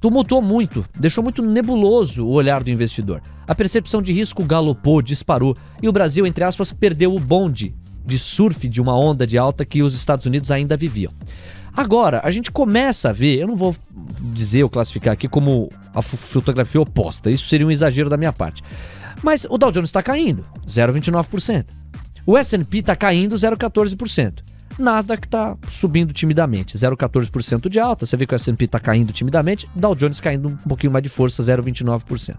tumultuou 0.00 0.40
muito, 0.40 0.84
deixou 0.98 1.22
muito 1.22 1.44
nebuloso 1.44 2.24
o 2.24 2.34
olhar 2.34 2.64
do 2.64 2.70
investidor. 2.70 3.20
A 3.46 3.54
percepção 3.54 4.00
de 4.00 4.12
risco 4.12 4.42
galopou, 4.44 5.02
disparou 5.02 5.54
e 5.82 5.88
o 5.88 5.92
Brasil, 5.92 6.26
entre 6.26 6.42
aspas, 6.42 6.72
perdeu 6.72 7.14
o 7.14 7.20
bonde 7.20 7.74
de 8.04 8.18
surf 8.18 8.66
de 8.66 8.80
uma 8.80 8.98
onda 8.98 9.26
de 9.26 9.36
alta 9.36 9.64
que 9.64 9.82
os 9.82 9.94
Estados 9.94 10.24
Unidos 10.24 10.50
ainda 10.50 10.76
viviam. 10.76 11.12
Agora, 11.76 12.20
a 12.24 12.30
gente 12.30 12.50
começa 12.50 13.10
a 13.10 13.12
ver, 13.12 13.38
eu 13.38 13.46
não 13.46 13.54
vou 13.54 13.76
dizer 14.34 14.64
ou 14.64 14.68
classificar 14.68 15.12
aqui 15.12 15.28
como 15.28 15.68
a 15.94 16.02
fotografia 16.02 16.80
oposta, 16.80 17.30
isso 17.30 17.46
seria 17.48 17.66
um 17.66 17.70
exagero 17.70 18.10
da 18.10 18.16
minha 18.16 18.32
parte. 18.32 18.62
Mas 19.22 19.46
o 19.48 19.56
Dow 19.56 19.70
Jones 19.70 19.90
está 19.90 20.02
caindo, 20.02 20.44
0,29%. 20.66 21.66
O 22.26 22.36
S&P 22.36 22.78
está 22.78 22.96
caindo 22.96 23.36
0,14%. 23.36 24.42
Nasdaq 24.78 25.26
está 25.26 25.56
subindo 25.68 26.12
timidamente, 26.12 26.76
0,14% 26.76 27.68
de 27.68 27.78
alta. 27.78 28.06
Você 28.06 28.16
vê 28.16 28.26
que 28.26 28.34
o 28.34 28.36
S&P 28.36 28.64
está 28.64 28.78
caindo 28.78 29.12
timidamente, 29.12 29.68
Dow 29.74 29.94
Jones 29.94 30.20
caindo 30.20 30.50
um 30.50 30.56
pouquinho 30.68 30.92
mais 30.92 31.02
de 31.02 31.08
força, 31.08 31.42
0,29%. 31.42 32.36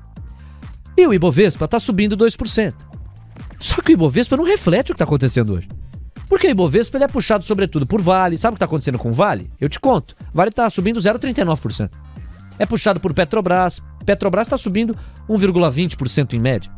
E 0.97 1.07
o 1.07 1.13
Ibovespa 1.13 1.65
está 1.65 1.79
subindo 1.79 2.17
2%. 2.17 2.73
Só 3.59 3.81
que 3.81 3.91
o 3.91 3.93
Ibovespa 3.93 4.35
não 4.35 4.43
reflete 4.43 4.91
o 4.91 4.93
que 4.93 4.95
está 4.95 5.05
acontecendo 5.05 5.53
hoje. 5.53 5.67
Porque 6.27 6.47
o 6.47 6.49
Ibovespa 6.49 6.97
ele 6.97 7.03
é 7.03 7.07
puxado 7.07 7.45
sobretudo 7.45 7.85
por 7.85 8.01
Vale. 8.01 8.37
Sabe 8.37 8.53
o 8.53 8.55
que 8.55 8.57
está 8.57 8.65
acontecendo 8.65 8.97
com 8.97 9.09
o 9.09 9.13
Vale? 9.13 9.49
Eu 9.59 9.69
te 9.69 9.79
conto. 9.79 10.15
Vale 10.33 10.49
está 10.49 10.69
subindo 10.69 10.99
0,39%. 10.99 11.91
É 12.57 12.65
puxado 12.65 12.99
por 12.99 13.13
Petrobras. 13.13 13.81
Petrobras 14.05 14.47
está 14.47 14.57
subindo 14.57 14.95
1,20% 15.29 16.33
em 16.33 16.39
média. 16.39 16.71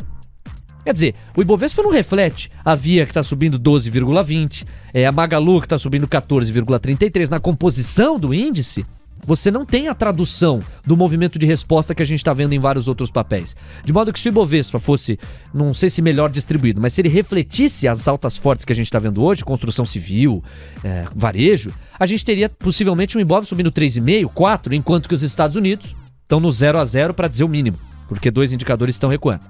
Quer 0.84 0.94
dizer, 0.94 1.14
o 1.36 1.42
Ibovespa 1.42 1.82
não 1.82 1.92
reflete 1.92 2.50
a 2.64 2.76
Via 2.76 3.06
que 3.06 3.12
está 3.12 3.24
subindo 3.24 3.60
12,20, 3.60 4.66
é 4.94 5.06
a 5.06 5.12
Magalu 5.12 5.62
que 5.62 5.66
está 5.66 5.78
subindo 5.78 6.08
14,33 6.08 7.30
na 7.30 7.40
composição 7.40 8.18
do 8.18 8.34
índice 8.34 8.86
você 9.26 9.50
não 9.50 9.66
tem 9.66 9.88
a 9.88 9.94
tradução 9.94 10.60
do 10.86 10.98
movimento 10.98 11.40
de 11.40 11.46
resposta 11.46 11.96
que 11.96 12.04
a 12.04 12.06
gente 12.06 12.20
está 12.20 12.34
vendo 12.34 12.54
em 12.54 12.60
vários 12.60 12.88
outros 12.88 13.10
papéis. 13.10 13.56
De 13.86 13.94
modo 13.94 14.12
que 14.12 14.20
se 14.20 14.28
o 14.28 14.32
Ibovespa 14.32 14.80
fosse, 14.80 15.18
não 15.54 15.74
sei 15.74 15.90
se 15.90 16.02
melhor 16.02 16.30
distribuído, 16.30 16.82
mas 16.82 16.94
se 16.94 17.02
ele 17.02 17.10
refletisse 17.10 17.88
as 17.88 18.08
altas 18.08 18.38
fortes 18.38 18.66
que 18.66 18.74
a 18.74 18.76
gente 18.76 18.88
está 18.88 19.00
vendo 19.00 19.24
hoje, 19.24 19.44
construção 19.44 19.86
civil, 19.86 20.44
é, 20.84 21.06
varejo, 21.16 21.74
a 21.98 22.06
gente 22.06 22.26
teria 22.26 22.50
possivelmente 22.50 23.18
um 23.18 23.22
Ibov 23.22 23.46
subindo 23.46 23.72
3,5, 23.72 24.26
4, 24.34 24.74
enquanto 24.74 25.08
que 25.08 25.16
os 25.16 25.24
Estados 25.24 25.56
Unidos 25.56 25.96
estão 26.22 26.40
no 26.40 26.52
0 26.52 26.80
a 26.80 26.86
0 26.86 27.14
para 27.14 27.28
dizer 27.28 27.44
o 27.44 27.50
mínimo 27.50 27.78
porque 28.14 28.32
dois 28.32 28.52
indicadores 28.52 28.96
estão 28.96 29.10
recuando. 29.10 29.42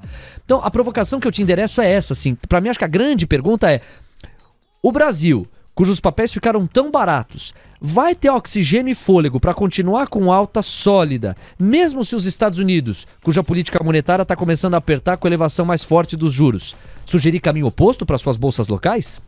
Então, 0.44 0.60
a 0.64 0.72
provocação 0.72 1.20
que 1.20 1.28
eu 1.28 1.32
te 1.32 1.42
endereço 1.42 1.82
é 1.82 1.92
essa, 1.92 2.14
assim. 2.14 2.36
Para 2.48 2.60
mim, 2.62 2.70
acho 2.70 2.80
que 2.80 2.86
a 2.86 2.88
grande 2.88 3.28
pergunta 3.28 3.72
é: 3.72 3.82
o 4.82 4.92
Brasil, 4.92 5.46
cujos 5.76 6.00
papéis 6.00 6.32
ficaram 6.32 6.66
tão 6.68 6.92
baratos, 6.92 7.54
vai 7.80 8.16
ter 8.16 8.30
oxigênio 8.30 8.92
e 8.92 8.96
fôlego 8.96 9.40
para 9.40 9.54
continuar 9.54 10.08
com 10.08 10.32
alta 10.32 10.62
sólida, 10.62 11.36
mesmo 11.60 12.04
se 12.04 12.16
os 12.16 12.26
Estados 12.26 12.60
Unidos, 12.60 13.08
cuja 13.24 13.44
política 13.44 13.84
monetária 13.84 14.24
está 14.24 14.36
começando 14.36 14.76
a 14.76 14.78
apertar 14.78 15.18
com 15.18 15.28
a 15.28 15.30
elevação 15.30 15.66
mais 15.66 15.84
forte 15.84 16.16
dos 16.16 16.34
juros, 16.34 16.76
sugerir 17.06 17.40
caminho 17.40 17.68
oposto 17.68 18.06
para 18.06 18.18
suas 18.18 18.38
bolsas 18.38 18.68
locais? 18.68 19.22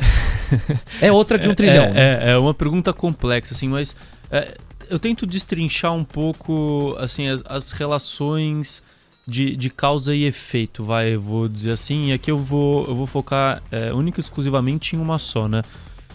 é 1.00 1.12
outra 1.12 1.38
de 1.38 1.48
um 1.48 1.52
é, 1.52 1.54
trilhão. 1.54 1.84
É, 1.86 2.30
é, 2.30 2.30
é, 2.32 2.38
uma 2.38 2.54
pergunta 2.54 2.92
complexa, 2.92 3.54
assim, 3.54 3.68
mas 3.68 3.94
é, 4.30 4.56
eu 4.90 4.98
tento 4.98 5.24
destrinchar 5.24 5.94
um 5.94 6.04
pouco 6.04 6.96
assim 6.98 7.28
as, 7.28 7.42
as 7.46 7.70
relações 7.70 8.82
de, 9.26 9.54
de, 9.54 9.70
causa 9.70 10.14
e 10.14 10.24
efeito, 10.24 10.82
vai, 10.82 11.16
vou 11.16 11.48
dizer 11.48 11.70
assim. 11.70 12.08
E 12.08 12.12
aqui 12.12 12.30
eu 12.30 12.36
vou, 12.36 12.84
eu 12.86 12.96
vou 12.96 13.06
focar 13.06 13.62
é, 13.70 13.92
única 13.92 14.18
e 14.18 14.22
exclusivamente 14.22 14.96
em 14.96 14.98
uma 14.98 15.16
só, 15.16 15.48
né? 15.48 15.62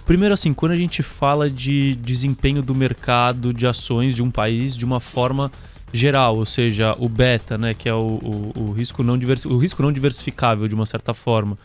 Primeiro, 0.06 0.34
assim, 0.34 0.54
quando 0.54 0.74
a 0.74 0.78
gente 0.78 1.02
fala 1.02 1.50
de 1.50 1.96
desempenho 1.96 2.62
do 2.62 2.76
mercado 2.76 3.54
de 3.54 3.66
ações 3.66 4.14
de 4.14 4.22
um 4.22 4.30
país 4.30 4.76
de 4.76 4.86
uma 4.86 5.00
forma 5.00 5.50
geral, 5.94 6.38
ou 6.38 6.46
seja, 6.46 6.92
o 7.00 7.08
beta, 7.08 7.58
né, 7.58 7.74
que 7.74 7.88
é 7.88 7.94
o, 7.94 8.20
o, 8.22 8.52
o 8.56 8.72
risco, 8.72 9.02
não 9.02 9.16
o 9.16 9.58
risco 9.58 9.82
não 9.82 9.92
diversificável 9.92 10.68
de 10.68 10.76
uma 10.76 10.86
certa 10.86 11.14
forma. 11.14 11.58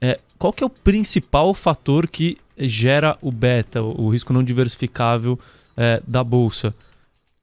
É, 0.00 0.20
qual 0.38 0.52
que 0.52 0.62
é 0.62 0.66
o 0.66 0.70
principal 0.70 1.52
fator 1.52 2.08
que 2.08 2.38
gera 2.56 3.18
o 3.20 3.32
beta, 3.32 3.82
o 3.82 4.08
risco 4.08 4.32
não 4.32 4.44
diversificável 4.44 5.38
é, 5.76 6.02
da 6.06 6.22
bolsa? 6.22 6.74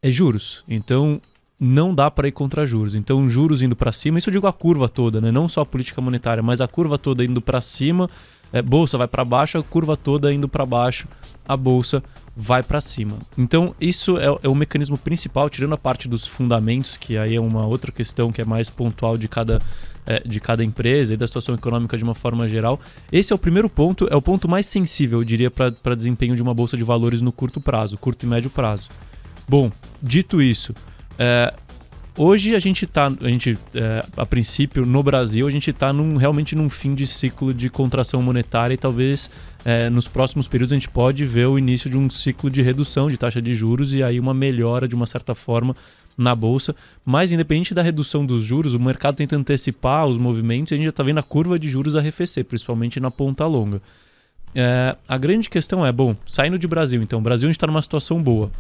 É 0.02 0.12
juros. 0.12 0.64
Então, 0.68 1.22
não 1.60 1.94
dá 1.94 2.10
para 2.10 2.28
ir 2.28 2.32
contra 2.32 2.66
juros. 2.66 2.96
Então, 2.96 3.30
juros 3.30 3.62
indo 3.62 3.76
para 3.76 3.92
cima, 3.92 4.18
isso 4.18 4.30
eu 4.30 4.34
digo 4.34 4.48
a 4.48 4.54
curva 4.54 4.90
toda, 4.90 5.22
né? 5.22 5.32
não 5.32 5.48
só 5.48 5.62
a 5.62 5.66
política 5.66 6.02
monetária, 6.02 6.42
mas 6.42 6.60
a 6.60 6.68
curva 6.68 6.98
toda 6.98 7.24
indo 7.24 7.40
para 7.40 7.62
cima 7.62 8.10
é, 8.54 8.62
bolsa 8.62 8.98
vai 8.98 9.08
para 9.08 9.24
baixo, 9.24 9.58
a 9.58 9.64
curva 9.64 9.96
toda 9.96 10.34
indo 10.34 10.48
para 10.48 10.66
baixo, 10.66 11.08
a 11.48 11.56
bolsa 11.58 12.04
vai 12.36 12.64
para 12.64 12.80
cima. 12.80 13.18
Então, 13.38 13.76
isso 13.80 14.18
é, 14.18 14.26
é, 14.26 14.48
o 14.48 14.56
mecanismo 14.56 14.98
principal, 14.98 15.50
tirando 15.50 15.74
a 15.74 15.78
parte 15.78 16.08
dos 16.08 16.28
fundamentos, 16.28 16.98
que 16.98 17.18
aí 17.18 17.36
é 17.36 17.42
uma 17.42 17.66
outra 17.66 17.92
questão 17.92 18.32
que 18.32 18.42
é 18.42 18.46
mais 18.46 18.70
pontual 18.70 19.18
de 19.18 19.28
cada, 19.28 19.60
é, 20.06 20.20
de 20.26 20.40
cada 20.40 20.64
empresa 20.64 21.14
e 21.14 21.18
da 21.18 21.28
situação 21.28 21.56
econômica 21.56 21.98
de 21.98 22.04
uma 22.04 22.16
forma 22.16 22.48
geral. 22.48 22.80
Esse 23.12 23.34
é 23.34 23.36
o 23.36 23.40
primeiro 23.40 23.70
ponto, 23.70 24.08
é 24.10 24.16
o 24.16 24.22
ponto 24.22 24.48
mais 24.48 24.66
sensível, 24.66 25.20
eu 25.20 25.26
diria, 25.26 25.52
para 25.52 25.96
desempenho 25.96 26.36
de 26.36 26.42
uma 26.42 26.54
bolsa 26.54 26.78
de 26.78 26.84
valores 26.84 27.22
no 27.22 27.32
curto 27.32 27.60
prazo, 27.60 27.98
curto 27.98 28.26
e 28.26 28.30
médio 28.30 28.50
prazo. 28.50 28.88
Bom, 29.48 29.72
dito 30.02 30.42
isso, 30.42 30.74
é, 31.20 31.54
Hoje 32.18 32.54
a 32.54 32.60
gente 32.60 32.84
está, 32.84 33.08
a 33.08 33.30
gente, 33.30 33.54
é, 33.74 34.06
a 34.18 34.26
princípio, 34.26 34.86
no 34.86 35.02
Brasil, 35.02 35.48
a 35.48 35.52
gente 35.52 35.70
está 35.70 35.94
num, 35.94 36.18
realmente 36.18 36.56
num 36.56 36.70
fim 36.70 36.94
de 36.94 37.08
ciclo 37.08 37.54
de 37.54 37.70
contração 37.70 38.22
monetária 38.22 38.74
e 38.74 38.78
talvez 38.78 39.32
é, 39.64 39.90
nos 39.90 40.10
próximos 40.10 40.46
períodos 40.46 40.74
a 40.74 40.76
gente 40.76 40.90
pode 40.90 41.26
ver 41.26 41.48
o 41.48 41.58
início 41.58 41.90
de 41.90 41.98
um 41.98 42.10
ciclo 42.10 42.50
de 42.50 42.62
redução 42.62 43.08
de 43.08 43.18
taxa 43.18 43.42
de 43.42 43.54
juros 43.54 43.96
e 43.96 44.04
aí 44.04 44.20
uma 44.20 44.34
melhora 44.34 44.90
de 44.90 44.96
uma 44.96 45.06
certa 45.06 45.34
forma 45.34 45.74
na 46.18 46.36
bolsa. 46.36 46.76
Mas 47.06 47.32
independente 47.32 47.74
da 47.74 47.82
redução 47.82 48.26
dos 48.26 48.44
juros, 48.44 48.74
o 48.74 48.80
mercado 48.80 49.16
tenta 49.16 49.38
antecipar 49.38 50.06
os 50.06 50.18
movimentos 50.18 50.72
e 50.72 50.74
a 50.74 50.78
gente 50.78 50.86
já 50.86 50.90
está 50.90 51.04
vendo 51.04 51.20
a 51.20 51.24
curva 51.24 51.58
de 51.58 51.70
juros 51.70 51.96
arrefecer, 51.96 52.44
principalmente 52.44 53.00
na 53.00 53.10
ponta 53.10 53.46
longa. 53.46 53.82
É, 54.54 54.98
a 55.08 55.18
grande 55.18 55.50
questão 55.50 55.86
é, 55.86 55.94
bom, 55.94 56.14
saindo 56.28 56.60
de 56.60 56.68
Brasil, 56.68 57.02
então, 57.02 57.20
o 57.20 57.22
Brasil 57.22 57.48
a 57.48 57.50
gente 57.50 57.56
está 57.56 57.68
numa 57.68 57.82
situação 57.82 58.22
boa. 58.22 58.52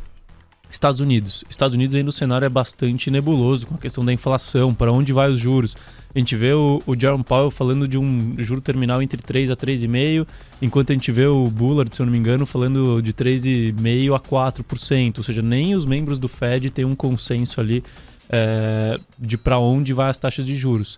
Estados 0.71 1.01
Unidos. 1.01 1.43
Estados 1.49 1.75
Unidos 1.75 1.95
ainda 1.95 2.09
o 2.09 2.13
cenário 2.13 2.45
é 2.45 2.49
bastante 2.49 3.11
nebuloso 3.11 3.67
com 3.67 3.75
a 3.75 3.77
questão 3.77 4.03
da 4.03 4.13
inflação, 4.13 4.73
para 4.73 4.91
onde 4.91 5.11
vai 5.11 5.29
os 5.29 5.37
juros. 5.37 5.75
A 6.13 6.17
gente 6.17 6.35
vê 6.35 6.53
o, 6.53 6.81
o 6.87 6.99
Jerome 6.99 7.23
Powell 7.23 7.51
falando 7.51 7.87
de 7.87 7.97
um 7.97 8.35
juro 8.37 8.61
terminal 8.61 9.01
entre 9.01 9.21
3 9.21 9.51
a 9.51 9.55
3,5, 9.55 10.25
enquanto 10.61 10.91
a 10.91 10.93
gente 10.93 11.11
vê 11.11 11.25
o 11.25 11.43
Bullard, 11.45 11.93
se 11.93 12.01
eu 12.01 12.05
não 12.05 12.11
me 12.11 12.17
engano, 12.17 12.45
falando 12.45 13.01
de 13.01 13.13
3,5 13.13 14.15
a 14.15 14.19
4%. 14.19 15.17
Ou 15.17 15.23
seja, 15.23 15.41
nem 15.41 15.75
os 15.75 15.85
membros 15.85 16.17
do 16.17 16.27
Fed 16.27 16.69
têm 16.69 16.85
um 16.85 16.95
consenso 16.95 17.59
ali 17.59 17.83
é, 18.29 18.97
de 19.19 19.37
para 19.37 19.59
onde 19.59 19.93
vai 19.93 20.09
as 20.09 20.17
taxas 20.17 20.45
de 20.45 20.55
juros. 20.55 20.97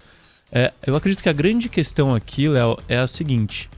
É, 0.51 0.72
eu 0.86 0.96
acredito 0.96 1.24
que 1.24 1.30
a 1.30 1.34
grande 1.34 1.68
questão 1.68 2.13
aqui, 2.13 2.48
Léo, 2.48 2.77
é 2.88 3.00
a 3.00 3.08
seguinte: 3.08 3.70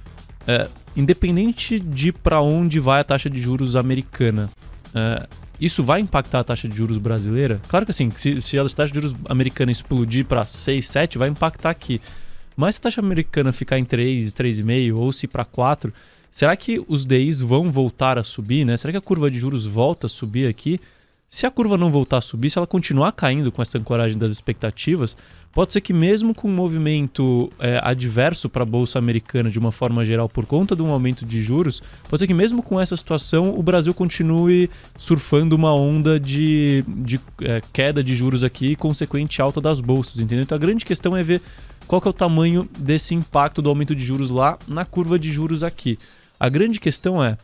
é, 0.46 0.68
independente 0.96 1.80
de 1.80 2.12
para 2.12 2.42
onde 2.42 2.82
vai 2.82 3.00
a 3.00 3.04
taxa 3.04 3.30
de 3.30 3.42
juros 3.42 3.78
americana, 3.78 4.50
é, 4.94 5.28
isso 5.60 5.84
vai 5.84 6.02
impactar 6.02 6.40
a 6.40 6.44
taxa 6.44 6.68
de 6.68 6.76
juros 6.76 6.98
brasileira? 6.98 7.62
Claro 7.68 7.86
que 7.86 7.92
assim, 7.92 8.10
se, 8.10 8.42
se 8.42 8.60
a 8.60 8.68
taxa 8.68 8.94
de 8.94 9.00
juros 9.00 9.16
americana 9.30 9.72
explodir 9.72 10.26
para 10.26 10.44
6, 10.44 10.88
7, 10.88 11.18
vai 11.18 11.30
impactar 11.30 11.70
aqui. 11.70 12.02
Mas 12.56 12.76
se 12.76 12.80
a 12.80 12.84
taxa 12.84 13.02
americana 13.02 13.52
ficar 13.52 13.78
em 13.78 13.86
3, 13.86 14.34
3,5 14.34 14.96
ou 14.96 15.12
se 15.12 15.28
para 15.28 15.46
4, 15.46 15.94
será 16.32 16.56
que 16.56 16.84
os 16.88 17.06
DIs 17.06 17.42
vão 17.42 17.72
voltar 17.72 18.18
a 18.18 18.24
subir, 18.24 18.66
né? 18.66 18.78
Será 18.78 18.92
que 18.92 18.98
a 18.98 19.02
curva 19.02 19.30
de 19.30 19.38
juros 19.38 19.66
volta 19.66 20.08
a 20.08 20.10
subir 20.10 20.48
aqui? 20.48 20.80
Se 21.28 21.46
a 21.46 21.52
curva 21.52 21.78
não 21.78 21.92
voltar 21.92 22.18
a 22.20 22.22
subir, 22.22 22.50
se 22.50 22.58
ela 22.58 22.68
continuar 22.68 23.12
caindo 23.12 23.52
com 23.52 23.62
essa 23.62 23.78
ancoragem 23.78 24.18
das 24.18 24.32
expectativas, 24.32 25.18
pode 25.56 25.72
ser 25.72 25.80
que 25.80 25.94
mesmo 25.94 26.36
com 26.36 26.50
um 26.50 26.54
movimento 26.54 27.50
é, 27.58 27.80
adverso 27.82 28.50
para 28.50 28.64
a 28.64 28.66
bolsa 28.66 29.00
americana 29.00 29.50
de 29.50 29.58
uma 29.58 29.72
forma 29.72 30.04
geral 30.04 30.28
por 30.28 30.46
conta 30.46 30.76
de 30.76 30.82
um 30.82 30.92
aumento 30.92 31.26
de 31.26 31.42
juros, 31.42 31.82
pode 32.10 32.20
ser 32.20 32.28
que 32.28 32.34
mesmo 32.34 32.62
com 32.62 32.80
essa 32.80 32.96
situação 32.98 33.58
o 33.58 33.64
Brasil 33.64 33.94
continue 33.94 34.70
surfando 34.98 35.56
uma 35.56 35.74
onda 35.74 36.20
de, 36.20 36.84
de 36.86 37.22
é, 37.42 37.62
queda 37.72 38.04
de 38.04 38.14
juros 38.14 38.44
aqui 38.44 38.72
e 38.72 38.76
consequente 38.76 39.42
alta 39.42 39.62
das 39.62 39.80
bolsas, 39.80 40.20
entendeu? 40.20 40.44
Então 40.44 40.58
a 40.58 40.60
grande 40.60 40.84
questão 40.84 41.16
é 41.16 41.24
ver 41.24 41.42
qual 41.88 42.02
que 42.02 42.08
é 42.10 42.12
o 42.12 42.14
tamanho 42.14 42.68
desse 42.78 43.16
impacto 43.16 43.62
do 43.62 43.70
aumento 43.70 43.96
de 43.96 44.04
juros 44.04 44.32
lá 44.32 44.60
na 44.68 44.84
curva 44.84 45.18
de 45.18 45.32
juros 45.32 45.64
aqui. 45.64 45.98
A 46.38 46.50
grande 46.50 46.82
questão 46.82 47.24
é 47.24 47.38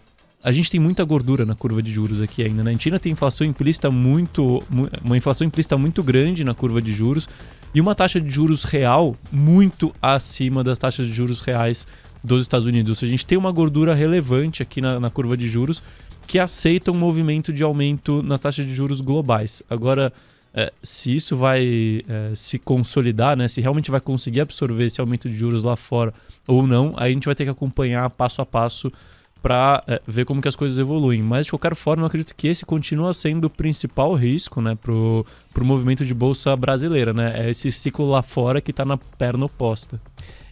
a 0.43 0.51
gente 0.51 0.69
tem 0.69 0.79
muita 0.79 1.03
gordura 1.05 1.45
na 1.45 1.55
curva 1.55 1.81
de 1.81 1.93
juros 1.93 2.21
aqui 2.21 2.43
ainda. 2.43 2.63
Né? 2.63 2.71
A 2.71 2.77
China 2.77 2.99
tem 2.99 3.11
inflação 3.11 3.45
implícita 3.45 3.89
muito, 3.89 4.59
uma 5.03 5.15
inflação 5.15 5.45
implícita 5.45 5.77
muito 5.77 6.03
grande 6.03 6.43
na 6.43 6.53
curva 6.53 6.81
de 6.81 6.91
juros 6.91 7.29
e 7.73 7.81
uma 7.81 7.95
taxa 7.95 8.19
de 8.19 8.29
juros 8.29 8.63
real 8.63 9.15
muito 9.31 9.93
acima 10.01 10.63
das 10.63 10.77
taxas 10.77 11.07
de 11.07 11.13
juros 11.13 11.39
reais 11.39 11.87
dos 12.23 12.41
Estados 12.41 12.67
Unidos. 12.67 13.03
A 13.03 13.07
gente 13.07 13.25
tem 13.25 13.37
uma 13.37 13.51
gordura 13.51 13.93
relevante 13.93 14.61
aqui 14.61 14.81
na, 14.81 14.99
na 14.99 15.09
curva 15.09 15.35
de 15.37 15.47
juros 15.47 15.81
que 16.27 16.39
aceita 16.39 16.91
um 16.91 16.97
movimento 16.97 17.51
de 17.51 17.63
aumento 17.63 18.21
nas 18.21 18.41
taxas 18.41 18.65
de 18.65 18.73
juros 18.73 19.01
globais. 19.01 19.63
Agora, 19.69 20.13
é, 20.53 20.71
se 20.83 21.15
isso 21.15 21.35
vai 21.35 22.03
é, 22.07 22.31
se 22.35 22.59
consolidar, 22.59 23.37
né? 23.37 23.47
Se 23.47 23.61
realmente 23.61 23.89
vai 23.89 24.01
conseguir 24.01 24.41
absorver 24.41 24.85
esse 24.85 24.99
aumento 24.99 25.29
de 25.29 25.35
juros 25.35 25.63
lá 25.63 25.75
fora 25.75 26.13
ou 26.47 26.65
não, 26.67 26.93
aí 26.97 27.11
a 27.11 27.13
gente 27.13 27.25
vai 27.25 27.35
ter 27.35 27.45
que 27.45 27.49
acompanhar 27.49 28.09
passo 28.09 28.41
a 28.41 28.45
passo 28.45 28.91
para 29.41 29.83
é, 29.87 30.01
ver 30.07 30.25
como 30.25 30.41
que 30.41 30.47
as 30.47 30.55
coisas 30.55 30.77
evoluem. 30.77 31.21
Mas 31.21 31.45
de 31.45 31.51
qualquer 31.51 31.75
forma, 31.75 32.03
eu 32.03 32.07
acredito 32.07 32.35
que 32.35 32.47
esse 32.47 32.65
continua 32.65 33.13
sendo 33.13 33.45
o 33.45 33.49
principal 33.49 34.13
risco, 34.13 34.61
né, 34.61 34.75
pro, 34.75 35.25
pro 35.53 35.65
movimento 35.65 36.05
de 36.05 36.13
bolsa 36.13 36.55
brasileira, 36.55 37.13
né? 37.13 37.33
É 37.37 37.49
esse 37.49 37.71
ciclo 37.71 38.09
lá 38.09 38.21
fora 38.21 38.61
que 38.61 38.71
está 38.71 38.85
na 38.85 38.97
perna 38.97 39.45
oposta. 39.45 39.99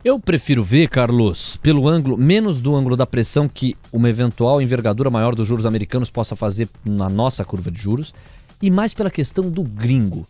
Eu 0.04 0.18
prefiro 0.18 0.64
ver, 0.64 0.88
Carlos, 0.88 1.58
pelo 1.58 1.88
ângulo, 1.88 2.18
menos 2.18 2.62
do 2.62 2.74
ângulo 2.74 2.96
da 2.96 3.06
pressão 3.06 3.50
que 3.50 3.76
uma 3.92 4.10
eventual 4.10 4.62
envergadura 4.62 5.10
maior 5.10 5.36
dos 5.36 5.46
juros 5.46 5.66
americanos 5.66 6.10
possa 6.10 6.38
fazer 6.38 6.70
na 6.86 7.10
nossa 7.10 7.44
curva 7.44 7.70
de 7.70 7.82
juros, 7.82 8.14
e 8.62 8.72
mais 8.72 8.94
pela 8.94 9.12
questão 9.12 9.50
do 9.50 9.62
gringo. 9.62 10.26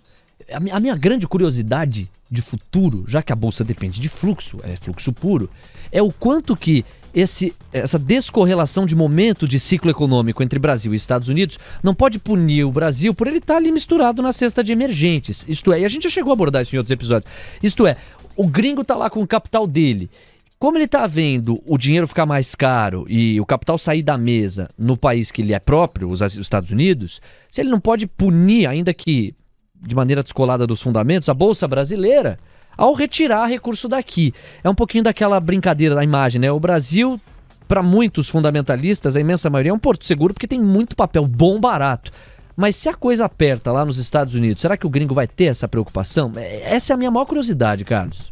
A 0.51 0.79
minha 0.79 0.95
grande 0.95 1.27
curiosidade 1.27 2.09
de 2.31 2.41
futuro, 2.41 3.03
já 3.07 3.21
que 3.21 3.31
a 3.31 3.35
bolsa 3.35 3.63
depende 3.63 3.99
de 3.99 4.09
fluxo, 4.09 4.59
é 4.63 4.75
fluxo 4.75 5.13
puro, 5.13 5.49
é 5.91 6.01
o 6.01 6.11
quanto 6.11 6.55
que 6.55 6.83
esse, 7.13 7.53
essa 7.71 7.97
descorrelação 7.97 8.85
de 8.85 8.95
momento 8.95 9.47
de 9.47 9.59
ciclo 9.59 9.89
econômico 9.89 10.43
entre 10.43 10.59
Brasil 10.59 10.93
e 10.93 10.97
Estados 10.97 11.27
Unidos 11.27 11.57
não 11.81 11.93
pode 11.93 12.19
punir 12.19 12.63
o 12.63 12.71
Brasil 12.71 13.13
por 13.13 13.27
ele 13.27 13.37
estar 13.37 13.57
ali 13.57 13.71
misturado 13.71 14.21
na 14.21 14.31
cesta 14.31 14.63
de 14.63 14.71
emergentes. 14.71 15.45
Isto 15.47 15.73
é, 15.73 15.81
e 15.81 15.85
a 15.85 15.89
gente 15.89 16.03
já 16.03 16.09
chegou 16.09 16.31
a 16.31 16.33
abordar 16.33 16.61
isso 16.61 16.75
em 16.75 16.77
outros 16.77 16.91
episódios. 16.91 17.31
Isto 17.61 17.87
é, 17.87 17.97
o 18.35 18.47
gringo 18.47 18.83
tá 18.83 18.95
lá 18.95 19.09
com 19.09 19.21
o 19.21 19.27
capital 19.27 19.65
dele. 19.67 20.09
Como 20.57 20.77
ele 20.77 20.87
tá 20.87 21.07
vendo 21.07 21.61
o 21.65 21.77
dinheiro 21.77 22.07
ficar 22.07 22.25
mais 22.25 22.53
caro 22.53 23.05
e 23.07 23.39
o 23.39 23.45
capital 23.45 23.77
sair 23.77 24.03
da 24.03 24.17
mesa 24.17 24.69
no 24.77 24.97
país 24.97 25.31
que 25.31 25.41
ele 25.41 25.53
é 25.53 25.59
próprio, 25.59 26.09
os 26.09 26.19
Estados 26.21 26.69
Unidos, 26.69 27.21
se 27.49 27.61
ele 27.61 27.69
não 27.69 27.79
pode 27.79 28.05
punir, 28.05 28.67
ainda 28.67 28.93
que 28.93 29.33
de 29.81 29.95
maneira 29.95 30.21
descolada 30.21 30.67
dos 30.67 30.81
fundamentos, 30.81 31.29
a 31.29 31.33
Bolsa 31.33 31.67
Brasileira 31.67 32.37
ao 32.79 32.93
retirar 32.93 33.45
recurso 33.45 33.89
daqui. 33.89 34.33
É 34.63 34.69
um 34.69 34.73
pouquinho 34.73 35.03
daquela 35.03 35.37
brincadeira 35.41 35.93
da 35.93 36.01
imagem, 36.01 36.39
né? 36.39 36.49
O 36.49 36.59
Brasil, 36.61 37.19
para 37.67 37.83
muitos 37.83 38.29
fundamentalistas, 38.29 39.17
a 39.17 39.19
imensa 39.19 39.49
maioria 39.49 39.71
é 39.71 39.75
um 39.75 39.79
porto 39.79 40.05
seguro 40.05 40.33
porque 40.33 40.47
tem 40.47 40.61
muito 40.61 40.95
papel 40.95 41.27
bom 41.27 41.59
barato. 41.59 42.09
Mas 42.55 42.77
se 42.77 42.87
a 42.87 42.93
coisa 42.93 43.25
aperta 43.25 43.69
lá 43.73 43.83
nos 43.83 43.97
Estados 43.97 44.33
Unidos, 44.33 44.61
será 44.61 44.77
que 44.77 44.87
o 44.87 44.89
gringo 44.89 45.13
vai 45.13 45.27
ter 45.27 45.45
essa 45.45 45.67
preocupação? 45.67 46.31
É, 46.37 46.73
essa 46.73 46.93
é 46.93 46.95
a 46.95 46.97
minha 46.97 47.11
maior 47.11 47.25
curiosidade, 47.25 47.83
Carlos. 47.83 48.29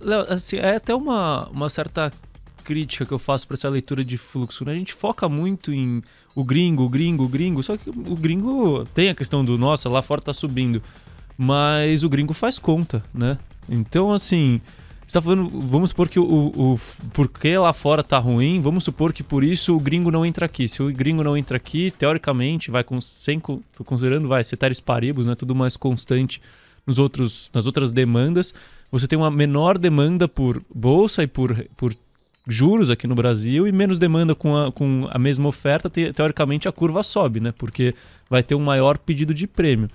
Léo, 0.00 0.24
assim, 0.32 0.56
é 0.56 0.76
até 0.76 0.94
uma, 0.94 1.48
uma 1.48 1.68
certa 1.68 2.10
crítica 2.64 3.04
que 3.04 3.12
eu 3.12 3.18
faço 3.18 3.46
para 3.46 3.56
essa 3.56 3.68
leitura 3.68 4.02
de 4.02 4.16
fluxo. 4.16 4.64
Né? 4.64 4.72
A 4.72 4.78
gente 4.78 4.94
foca 4.94 5.28
muito 5.28 5.70
em 5.70 6.02
o 6.34 6.42
gringo, 6.42 6.84
o 6.84 6.88
gringo, 6.88 7.24
o 7.24 7.28
gringo, 7.28 7.62
só 7.62 7.76
que 7.76 7.90
o 7.90 8.16
gringo 8.16 8.84
tem 8.94 9.10
a 9.10 9.14
questão 9.14 9.44
do, 9.44 9.58
nossa, 9.58 9.86
lá 9.90 10.00
fora 10.00 10.22
tá 10.22 10.32
subindo. 10.32 10.82
Mas 11.36 12.02
o 12.02 12.08
gringo 12.08 12.32
faz 12.32 12.58
conta, 12.58 13.02
né? 13.12 13.36
Então, 13.68 14.12
assim, 14.12 14.60
você 15.06 15.18
tá 15.18 15.22
falando, 15.22 15.50
vamos 15.60 15.90
supor 15.90 16.08
que 16.08 16.18
o, 16.18 16.24
o, 16.24 16.80
porque 17.12 17.56
lá 17.58 17.72
fora 17.74 18.02
tá 18.02 18.18
ruim, 18.18 18.60
vamos 18.60 18.82
supor 18.84 19.12
que 19.12 19.22
por 19.22 19.44
isso 19.44 19.76
o 19.76 19.78
gringo 19.78 20.10
não 20.10 20.24
entra 20.24 20.46
aqui. 20.46 20.66
Se 20.66 20.82
o 20.82 20.90
gringo 20.90 21.22
não 21.22 21.36
entra 21.36 21.58
aqui, 21.58 21.90
teoricamente, 21.90 22.70
vai 22.70 22.82
com, 22.82 22.98
sem, 23.00 23.38
considerando, 23.84 24.26
vai, 24.26 24.42
ceteris 24.42 24.80
paribus, 24.80 25.26
né, 25.26 25.34
tudo 25.34 25.54
mais 25.54 25.76
constante 25.76 26.40
nos 26.86 26.98
outros, 26.98 27.50
nas 27.52 27.66
outras 27.66 27.92
demandas, 27.92 28.54
você 28.90 29.06
tem 29.06 29.18
uma 29.18 29.30
menor 29.30 29.76
demanda 29.76 30.26
por 30.26 30.62
bolsa 30.74 31.22
e 31.22 31.26
por, 31.26 31.62
por 31.76 31.94
juros 32.48 32.88
aqui 32.88 33.06
no 33.06 33.14
Brasil 33.14 33.68
e 33.68 33.72
menos 33.72 33.98
demanda 33.98 34.34
com 34.34 34.56
a, 34.56 34.72
com 34.72 35.06
a 35.10 35.18
mesma 35.18 35.48
oferta, 35.48 35.90
te, 35.90 36.12
teoricamente 36.12 36.68
a 36.68 36.72
curva 36.72 37.02
sobe, 37.02 37.38
né, 37.38 37.52
porque 37.52 37.94
vai 38.30 38.42
ter 38.42 38.54
um 38.54 38.64
maior 38.64 38.96
pedido 38.96 39.34
de 39.34 39.46
prêmio. 39.46 39.90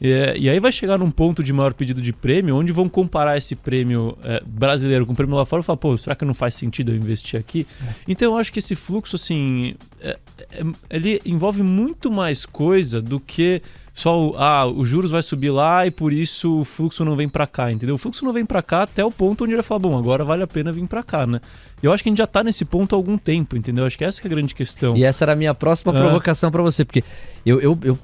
É, 0.00 0.36
e 0.38 0.48
aí 0.48 0.60
vai 0.60 0.70
chegar 0.70 0.98
num 0.98 1.10
ponto 1.10 1.42
de 1.42 1.52
maior 1.52 1.74
pedido 1.74 2.00
de 2.00 2.12
prêmio, 2.12 2.56
onde 2.56 2.72
vão 2.72 2.88
comparar 2.88 3.36
esse 3.36 3.56
prêmio 3.56 4.16
é, 4.22 4.40
brasileiro 4.46 5.04
com 5.04 5.12
o 5.12 5.16
prêmio 5.16 5.34
lá 5.34 5.44
fora 5.44 5.60
e 5.60 5.64
falar, 5.64 5.76
pô, 5.76 5.96
será 5.96 6.14
que 6.14 6.24
não 6.24 6.34
faz 6.34 6.54
sentido 6.54 6.92
eu 6.92 6.96
investir 6.96 7.38
aqui? 7.38 7.66
É. 7.84 7.92
Então 8.06 8.32
eu 8.32 8.38
acho 8.38 8.52
que 8.52 8.60
esse 8.60 8.76
fluxo, 8.76 9.16
assim, 9.16 9.74
é, 10.00 10.16
é, 10.52 10.62
ele 10.88 11.20
envolve 11.26 11.62
muito 11.62 12.12
mais 12.12 12.46
coisa 12.46 13.02
do 13.02 13.18
que 13.18 13.60
só 13.92 14.20
o, 14.20 14.36
ah, 14.36 14.64
os 14.64 14.88
juros 14.88 15.10
vai 15.10 15.22
subir 15.24 15.50
lá 15.50 15.84
e 15.84 15.90
por 15.90 16.12
isso 16.12 16.60
o 16.60 16.64
fluxo 16.64 17.04
não 17.04 17.16
vem 17.16 17.28
para 17.28 17.48
cá, 17.48 17.72
entendeu? 17.72 17.96
O 17.96 17.98
fluxo 17.98 18.24
não 18.24 18.32
vem 18.32 18.46
para 18.46 18.62
cá 18.62 18.84
até 18.84 19.04
o 19.04 19.10
ponto 19.10 19.42
onde 19.42 19.54
ele 19.54 19.60
vai 19.60 19.66
falar, 19.66 19.80
bom, 19.80 19.98
agora 19.98 20.24
vale 20.24 20.44
a 20.44 20.46
pena 20.46 20.70
vir 20.70 20.86
para 20.86 21.02
cá, 21.02 21.26
né? 21.26 21.40
Eu 21.82 21.92
acho 21.92 22.04
que 22.04 22.08
a 22.08 22.12
gente 22.12 22.18
já 22.18 22.26
tá 22.26 22.44
nesse 22.44 22.64
ponto 22.64 22.94
há 22.94 22.96
algum 22.96 23.18
tempo, 23.18 23.56
entendeu? 23.56 23.84
Acho 23.84 23.98
que 23.98 24.04
essa 24.04 24.20
que 24.20 24.28
é 24.28 24.30
a 24.30 24.34
grande 24.34 24.54
questão. 24.54 24.96
E 24.96 25.02
essa 25.02 25.24
era 25.24 25.32
a 25.32 25.36
minha 25.36 25.52
próxima 25.52 25.92
é. 25.92 25.98
provocação 25.98 26.48
para 26.52 26.62
você, 26.62 26.84
porque 26.84 27.02
eu, 27.44 27.60
eu, 27.60 27.76
eu 27.82 27.98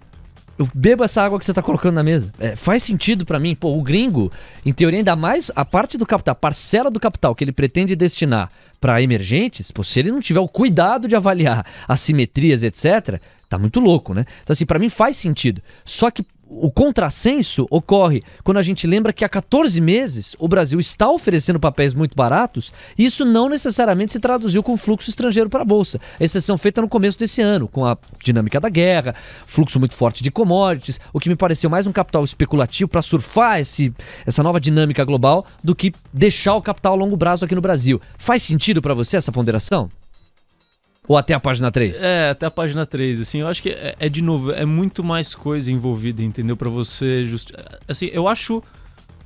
eu 0.59 0.69
bebo 0.75 1.05
essa 1.05 1.23
água 1.23 1.39
que 1.39 1.45
você 1.45 1.53
tá 1.53 1.63
colocando 1.63 1.95
na 1.95 2.03
mesa. 2.03 2.33
É, 2.39 2.55
faz 2.55 2.83
sentido 2.83 3.25
para 3.25 3.39
mim. 3.39 3.55
Pô, 3.55 3.77
o 3.77 3.83
gringo, 3.83 4.31
em 4.65 4.73
teoria, 4.73 5.01
ainda 5.01 5.17
mais 5.17 5.51
a 5.55 5.65
parte 5.65 5.99
do 5.99 6.07
capital, 6.07 6.33
a 6.33 6.37
parcela 6.37 6.91
do 6.91 7.01
capital 7.01 7.35
que 7.35 7.43
ele 7.43 7.53
pretende 7.53 7.97
destinar 7.97 8.51
para 8.81 9.01
emergentes, 9.01 9.71
pô, 9.71 9.83
se 9.83 9.99
ele 9.99 10.13
não 10.13 10.21
tiver 10.21 10.41
o 10.41 10.49
cuidado 10.49 11.09
de 11.09 11.17
avaliar 11.17 11.65
assimetrias, 11.89 12.63
etc., 12.63 13.19
tá 13.49 13.59
muito 13.59 13.81
louco, 13.81 14.13
né? 14.13 14.27
Então, 14.43 14.53
assim, 14.53 14.67
para 14.67 14.79
mim 14.79 14.89
faz 14.89 15.17
sentido. 15.17 15.63
Só 15.85 16.11
que 16.11 16.25
o 16.49 16.71
contrassenso 16.71 17.67
ocorre 17.71 18.23
quando 18.43 18.59
a 18.59 18.63
gente 18.63 18.87
lembra 18.87 19.13
que 19.13 19.25
há 19.25 19.29
14 19.29 19.81
meses 19.81 20.37
o 20.39 20.47
Brasil 20.47 20.79
está 20.79 21.11
oferecendo 21.11 21.59
papéis 21.59 21.95
muito 21.95 22.15
baratos 22.15 22.73
e 22.97 23.05
isso 23.05 23.25
não 23.25 23.49
necessariamente 23.49 24.13
se 24.13 24.21
traduziu 24.21 24.63
com 24.63 24.77
fluxo 24.77 25.11
estrangeiro 25.11 25.51
para 25.51 25.63
a 25.63 25.65
Bolsa. 25.65 26.01
Exceção 26.21 26.57
feita 26.57 26.81
no 26.81 26.89
começo 26.89 27.19
desse 27.19 27.41
ano, 27.41 27.67
com 27.69 27.85
a 27.85 27.97
dinâmica 28.23 28.61
da 28.61 28.69
guerra, 28.69 29.15
fluxo 29.47 29.79
muito 29.79 29.95
forte 29.95 30.23
de 30.23 30.31
commodities, 30.31 31.01
o 31.13 31.21
que 31.21 31.29
me 31.29 31.37
pareceu 31.37 31.69
mais 31.69 31.87
um 31.87 31.93
capital 31.93 32.25
especulativo 32.25 32.89
para 32.89 33.03
surfar 33.03 33.61
esse, 33.61 33.93
essa 34.27 34.43
nova 34.43 34.61
dinâmica 34.61 35.05
global 35.05 35.47
do 35.63 35.75
que 35.75 35.93
deixar 36.13 36.55
o 36.55 36.63
capital 36.63 36.93
a 36.93 36.97
longo 36.97 37.17
prazo 37.17 37.45
aqui 37.45 37.55
no 37.55 37.61
Brasil. 37.61 38.01
Faz 38.19 38.43
sentido 38.43 38.81
para 38.81 38.95
você 38.95 39.17
essa 39.17 39.33
ponderação? 39.33 39.89
Ou 41.07 41.17
até 41.17 41.35
a 41.35 41.41
página 41.41 41.71
3? 41.71 42.03
É, 42.03 42.31
até 42.31 42.47
a 42.47 42.51
página 42.51 42.87
3, 42.87 43.21
assim, 43.21 43.41
eu 43.41 43.49
acho 43.49 43.63
que 43.63 43.71
é, 43.71 43.95
é 43.99 44.09
de 44.09 44.23
novo, 44.23 44.53
é 44.53 44.65
muito 44.65 45.05
mais 45.05 45.35
coisa 45.35 45.71
envolvida, 45.71 46.23
entendeu? 46.23 46.57
para 46.57 46.71
você 46.71 47.25
just... 47.27 47.53
assim, 47.87 48.09
eu 48.13 48.27
acho 48.27 48.63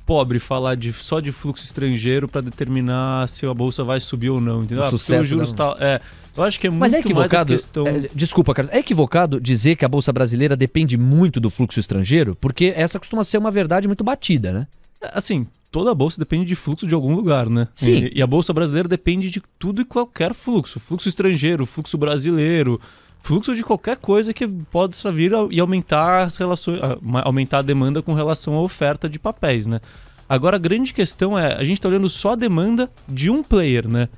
pobre 0.05 0.39
falar 0.39 0.75
de, 0.75 0.91
só 0.91 1.19
de 1.19 1.31
fluxo 1.31 1.63
estrangeiro 1.63 2.27
para 2.27 2.41
determinar 2.41 3.29
se 3.29 3.45
a 3.45 3.53
bolsa 3.53 3.83
vai 3.83 3.99
subir 3.99 4.31
ou 4.31 4.41
não, 4.41 4.63
entendeu? 4.63 4.83
O 4.83 4.87
ah, 4.87 4.89
sucesso, 4.89 5.23
juros 5.23 5.53
tá, 5.53 5.75
é, 5.79 6.01
eu 6.35 6.43
acho 6.43 6.59
que 6.59 6.65
é 6.65 6.69
muito 6.69 6.81
Mas 6.81 6.93
é 6.93 6.99
equivocado, 6.99 7.51
mais 7.51 7.61
questão... 7.61 7.87
É, 7.87 8.09
desculpa, 8.13 8.53
Carlos, 8.53 8.73
é 8.73 8.79
equivocado 8.79 9.39
dizer 9.39 9.75
que 9.75 9.85
a 9.85 9.87
bolsa 9.87 10.11
brasileira 10.11 10.57
depende 10.57 10.97
muito 10.97 11.39
do 11.39 11.49
fluxo 11.49 11.79
estrangeiro, 11.79 12.35
porque 12.35 12.73
essa 12.75 12.97
costuma 12.97 13.23
ser 13.23 13.37
uma 13.37 13.51
verdade 13.51 13.87
muito 13.87 14.03
batida, 14.03 14.51
né? 14.51 14.67
Assim, 15.13 15.45
toda 15.71 15.91
a 15.91 15.95
bolsa 15.95 16.19
depende 16.19 16.45
de 16.45 16.55
fluxo 16.55 16.87
de 16.87 16.93
algum 16.93 17.15
lugar, 17.15 17.49
né? 17.49 17.67
Sim. 17.73 18.05
E, 18.05 18.19
e, 18.19 18.21
a 18.21 18.27
bolsa 18.27 18.53
brasileira 18.53 18.87
depende 18.87 19.29
de 19.29 19.41
tudo 19.57 19.81
e 19.81 19.85
qualquer 19.85 20.33
fluxo. 20.33 20.79
Fluxo 20.79 21.07
estrangeiro, 21.07 21.65
fluxo 21.65 21.97
brasileiro, 21.97 22.79
fluxo 23.23 23.55
de 23.55 23.63
qualquer 23.63 23.97
coisa 23.97 24.33
que 24.33 24.47
possa 24.47 25.11
vir 25.11 25.31
e 25.51 25.59
aumentar 25.59 26.23
as 26.23 26.37
relações, 26.37 26.79
aumentar 27.23 27.59
a 27.59 27.63
demanda 27.63 28.01
com 28.01 28.13
relação 28.13 28.55
à 28.55 28.61
oferta 28.61 29.07
de 29.07 29.19
papéis, 29.19 29.67
né? 29.67 29.79
Agora 30.27 30.57
a 30.57 30.59
grande 30.59 30.93
questão 30.93 31.37
é, 31.37 31.55
a 31.55 31.63
gente 31.63 31.79
está 31.79 31.89
olhando 31.89 32.07
só 32.07 32.33
a 32.33 32.35
demanda 32.35 32.89
de 33.07 33.29
um 33.31 33.43
player, 33.43 33.87
né? 33.87 34.09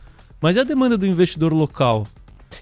Mas 0.42 0.56
e 0.56 0.60
a 0.60 0.64
demanda 0.64 0.98
do 0.98 1.08
investidor 1.08 1.54
local? 1.54 2.06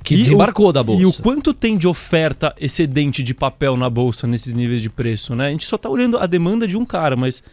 Que 0.03 0.13
e 0.13 0.17
desembarcou 0.17 0.67
o, 0.67 0.71
da 0.71 0.83
bolsa. 0.83 1.01
E 1.01 1.05
o 1.05 1.13
quanto 1.13 1.51
tem 1.51 1.75
de 1.75 1.87
oferta 1.87 2.53
excedente 2.59 3.23
de 3.23 3.33
papel 3.33 3.75
na 3.75 3.89
bolsa 3.89 4.27
nesses 4.27 4.53
níveis 4.53 4.81
de 4.81 4.89
preço, 4.89 5.33
né? 5.35 5.47
A 5.47 5.49
gente 5.49 5.65
só 5.65 5.77
está 5.77 5.89
olhando 5.89 6.17
a 6.17 6.27
demanda 6.27 6.67
de 6.67 6.77
um 6.77 6.85
cara, 6.85 7.15
mas 7.15 7.43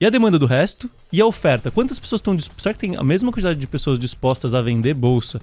e 0.00 0.06
a 0.06 0.10
demanda 0.10 0.38
do 0.38 0.46
resto? 0.46 0.88
E 1.12 1.20
a 1.20 1.26
oferta? 1.26 1.70
Quantas 1.70 1.98
pessoas 1.98 2.20
estão 2.20 2.36
Será 2.56 2.72
que 2.72 2.80
tem 2.80 2.96
a 2.96 3.04
mesma 3.04 3.30
quantidade 3.30 3.60
de 3.60 3.66
pessoas 3.66 3.98
dispostas 3.98 4.54
a 4.54 4.62
vender 4.62 4.94
bolsa 4.94 5.42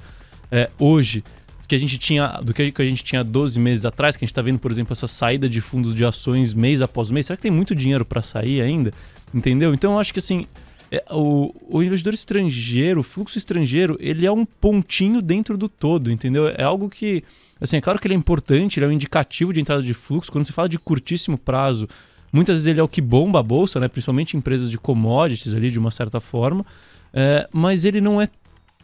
é, 0.51 0.71
hoje 0.79 1.23
que 1.67 1.75
a 1.75 1.77
gente 1.77 1.99
tinha 1.99 2.39
do 2.41 2.53
que 2.53 2.81
a 2.81 2.85
gente 2.85 3.03
tinha 3.03 3.23
12 3.23 3.59
meses 3.59 3.85
atrás, 3.85 4.15
que 4.15 4.23
a 4.23 4.25
gente 4.25 4.31
está 4.31 4.41
vendo, 4.41 4.57
por 4.57 4.71
exemplo, 4.71 4.93
essa 4.93 5.05
saída 5.05 5.47
de 5.47 5.61
fundos 5.61 5.93
de 5.93 6.03
ações 6.03 6.55
mês 6.55 6.81
após 6.81 7.11
mês? 7.11 7.27
Será 7.27 7.37
que 7.37 7.43
tem 7.43 7.51
muito 7.51 7.75
dinheiro 7.75 8.03
para 8.03 8.23
sair 8.23 8.61
ainda? 8.61 8.91
Entendeu? 9.31 9.75
Então 9.75 9.93
eu 9.93 9.99
acho 9.99 10.11
que 10.11 10.19
assim. 10.19 10.47
É, 10.89 11.03
o, 11.11 11.53
o 11.69 11.83
investidor 11.83 12.13
estrangeiro, 12.13 13.01
o 13.01 13.03
fluxo 13.03 13.37
estrangeiro, 13.37 13.97
ele 13.99 14.25
é 14.25 14.31
um 14.31 14.45
pontinho 14.45 15.21
dentro 15.21 15.57
do 15.57 15.67
todo, 15.67 16.09
entendeu? 16.09 16.47
É 16.47 16.63
algo 16.63 16.89
que, 16.89 17.25
assim, 17.59 17.75
é 17.75 17.81
claro 17.81 17.99
que 17.99 18.07
ele 18.07 18.13
é 18.13 18.17
importante, 18.17 18.79
ele 18.79 18.85
é 18.85 18.89
um 18.89 18.93
indicativo 18.93 19.51
de 19.51 19.59
entrada 19.59 19.83
de 19.83 19.93
fluxo. 19.93 20.31
Quando 20.31 20.45
se 20.45 20.53
fala 20.53 20.69
de 20.69 20.79
curtíssimo 20.79 21.37
prazo, 21.37 21.89
Muitas 22.37 22.53
vezes 22.59 22.67
ele 22.67 22.79
é 22.79 22.83
o 22.83 22.87
que 22.87 23.01
bomba 23.01 23.39
a 23.39 23.43
bolsa, 23.43 23.79
né? 23.79 23.87
principalmente 23.87 24.37
empresas 24.37 24.69
de 24.69 24.77
commodities 24.77 25.55
ali, 25.55 25.71
de 25.71 25.79
uma 25.79 25.89
certa 25.89 26.21
forma. 26.21 26.63
É, 27.11 27.49
mas 27.51 27.83
ele 27.83 27.99
não 27.99 28.21
é. 28.21 28.29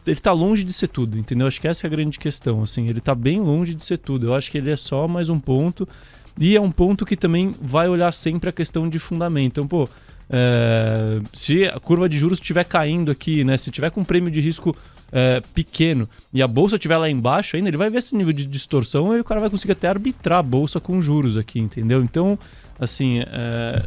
Ele 0.04 0.18
está 0.18 0.32
longe 0.32 0.64
de 0.64 0.72
ser 0.72 0.88
tudo, 0.88 1.16
entendeu? 1.16 1.46
Acho 1.46 1.60
que 1.60 1.68
essa 1.68 1.86
é 1.86 1.88
a 1.88 1.90
grande 1.90 2.18
questão. 2.18 2.64
Assim, 2.64 2.88
ele 2.88 2.98
está 2.98 3.14
bem 3.14 3.40
longe 3.40 3.72
de 3.72 3.84
ser 3.84 3.98
tudo. 3.98 4.26
Eu 4.26 4.34
acho 4.34 4.50
que 4.50 4.58
ele 4.58 4.72
é 4.72 4.76
só 4.76 5.06
mais 5.06 5.28
um 5.28 5.38
ponto. 5.38 5.88
E 6.36 6.56
é 6.56 6.60
um 6.60 6.70
ponto 6.70 7.06
que 7.06 7.16
também 7.16 7.52
vai 7.62 7.88
olhar 7.88 8.10
sempre 8.10 8.50
a 8.50 8.52
questão 8.52 8.88
de 8.88 8.98
fundamento. 8.98 9.52
Então, 9.52 9.68
pô, 9.68 9.88
é, 10.30 11.20
se 11.32 11.64
a 11.64 11.78
curva 11.78 12.08
de 12.08 12.18
juros 12.18 12.38
estiver 12.38 12.64
caindo 12.64 13.10
aqui, 13.10 13.44
né? 13.44 13.56
Se 13.56 13.70
tiver 13.70 13.90
com 13.90 14.00
um 14.00 14.04
prêmio 14.04 14.30
de 14.30 14.40
risco 14.40 14.74
é, 15.12 15.40
pequeno 15.54 16.08
e 16.32 16.42
a 16.42 16.48
bolsa 16.48 16.76
estiver 16.76 16.96
lá 16.96 17.08
embaixo 17.08 17.56
ainda, 17.56 17.68
ele 17.68 17.76
vai 17.76 17.90
ver 17.90 17.98
esse 17.98 18.16
nível 18.16 18.32
de 18.32 18.44
distorção 18.44 19.16
e 19.16 19.20
o 19.20 19.24
cara 19.24 19.40
vai 19.40 19.50
conseguir 19.50 19.72
até 19.72 19.88
arbitrar 19.88 20.38
a 20.38 20.42
bolsa 20.42 20.80
com 20.80 21.00
juros 21.00 21.36
aqui, 21.36 21.60
entendeu? 21.60 22.02
Então, 22.02 22.38
assim, 22.78 23.20
é, 23.20 23.82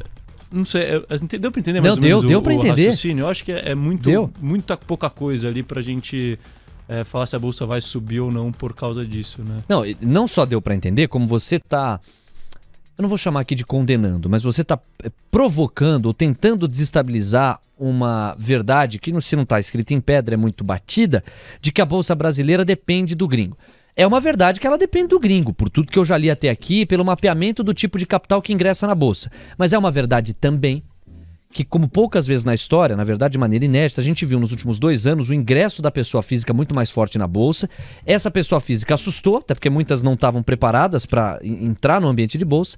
não 0.52 0.63
sei, 0.63 0.84
é, 0.84 1.38
deu 1.38 1.52
pra 1.52 1.60
entender 1.60 1.82
mais 1.82 1.95
não, 1.95 2.02
deu, 2.02 2.21
deu 2.21 2.39
o, 2.39 2.41
pra 2.41 2.54
entender. 2.54 2.88
raciocínio? 2.88 3.23
Eu 3.23 3.30
acho 3.30 3.43
que 3.43 3.52
é, 3.52 3.71
é 3.71 3.76
muito, 3.76 4.10
Deu. 4.10 4.32
muita 4.39 4.78
pouca 4.78 5.10
coisa 5.10 5.47
ali 5.50 5.63
pra 5.63 5.82
gente 5.82 6.39
é, 6.88 7.04
falar 7.04 7.26
se 7.26 7.36
a 7.36 7.39
bolsa 7.39 7.65
vai 7.65 7.82
subir 7.82 8.19
ou 8.19 8.32
não 8.32 8.52
por 8.52 8.73
causa 8.73 9.06
disso, 9.06 9.43
né? 9.43 9.63
Não, 9.67 9.84
não 10.02 10.28
só 10.28 10.45
deu 10.45 10.62
pra 10.62 10.73
entender, 10.73 11.08
como 11.08 11.28
você 11.28 11.60
tá. 11.60 12.00
Eu 12.97 13.03
não 13.03 13.10
vou 13.10 13.17
chamar 13.17 13.41
aqui 13.41 13.53
de 13.53 13.63
condenando, 13.63 14.27
mas 14.27 14.41
você 14.41 14.63
tá 14.63 14.79
é, 15.03 15.12
provocando 15.29 16.07
ou 16.07 16.13
tentando 16.13 16.67
desestabilizar 16.67 17.60
uma 17.77 18.36
verdade 18.39 18.97
que, 18.97 19.13
se 19.21 19.36
não 19.36 19.45
tá 19.45 19.60
escrita 19.60 19.93
em 19.93 20.01
pedra, 20.01 20.33
é 20.33 20.38
muito 20.38 20.63
batida, 20.63 21.23
de 21.62 21.71
que 21.71 21.79
a 21.79 21.86
Bolsa 21.86 22.15
Brasileira 22.15 22.65
depende 22.65 23.13
do 23.13 23.27
gringo. 23.27 23.55
É 23.95 24.05
uma 24.05 24.19
verdade 24.19 24.60
que 24.60 24.65
ela 24.65 24.77
depende 24.79 25.10
do 25.10 25.19
gringo, 25.19 25.53
por 25.53 25.69
tudo 25.69 25.91
que 25.91 25.99
eu 25.99 26.05
já 26.05 26.17
li 26.17 26.29
até 26.29 26.49
aqui, 26.49 26.88
pelo 26.88 27.05
mapeamento 27.05 27.63
do 27.63 27.73
tipo 27.73 27.99
de 27.99 28.05
capital 28.05 28.41
que 28.41 28.51
ingressa 28.51 28.88
na 28.88 28.95
Bolsa. 28.95 29.31
Mas 29.57 29.73
é 29.73 29.77
uma 29.77 29.91
verdade 29.91 30.33
também 30.33 30.83
que, 31.51 31.63
como 31.63 31.88
poucas 31.88 32.27
vezes 32.27 32.43
na 32.43 32.53
história, 32.53 32.95
na 32.95 33.03
verdade 33.03 33.33
de 33.33 33.38
maneira 33.38 33.65
inédita, 33.65 34.01
a 34.01 34.03
gente 34.03 34.25
viu 34.25 34.39
nos 34.39 34.51
últimos 34.51 34.79
dois 34.79 35.07
anos 35.07 35.29
o 35.29 35.33
ingresso 35.33 35.81
da 35.81 35.89
pessoa 35.89 36.21
física 36.21 36.53
muito 36.53 36.75
mais 36.75 36.91
forte 36.91 37.17
na 37.17 37.27
bolsa. 37.27 37.69
Essa 38.05 38.29
pessoa 38.29 38.60
física 38.60 38.93
assustou, 38.93 39.38
até 39.38 39.53
porque 39.53 39.69
muitas 39.69 40.03
não 40.03 40.13
estavam 40.13 40.43
preparadas 40.43 41.05
para 41.05 41.39
entrar 41.43 42.01
no 42.01 42.07
ambiente 42.07 42.38
de 42.38 42.45
bolsa. 42.45 42.77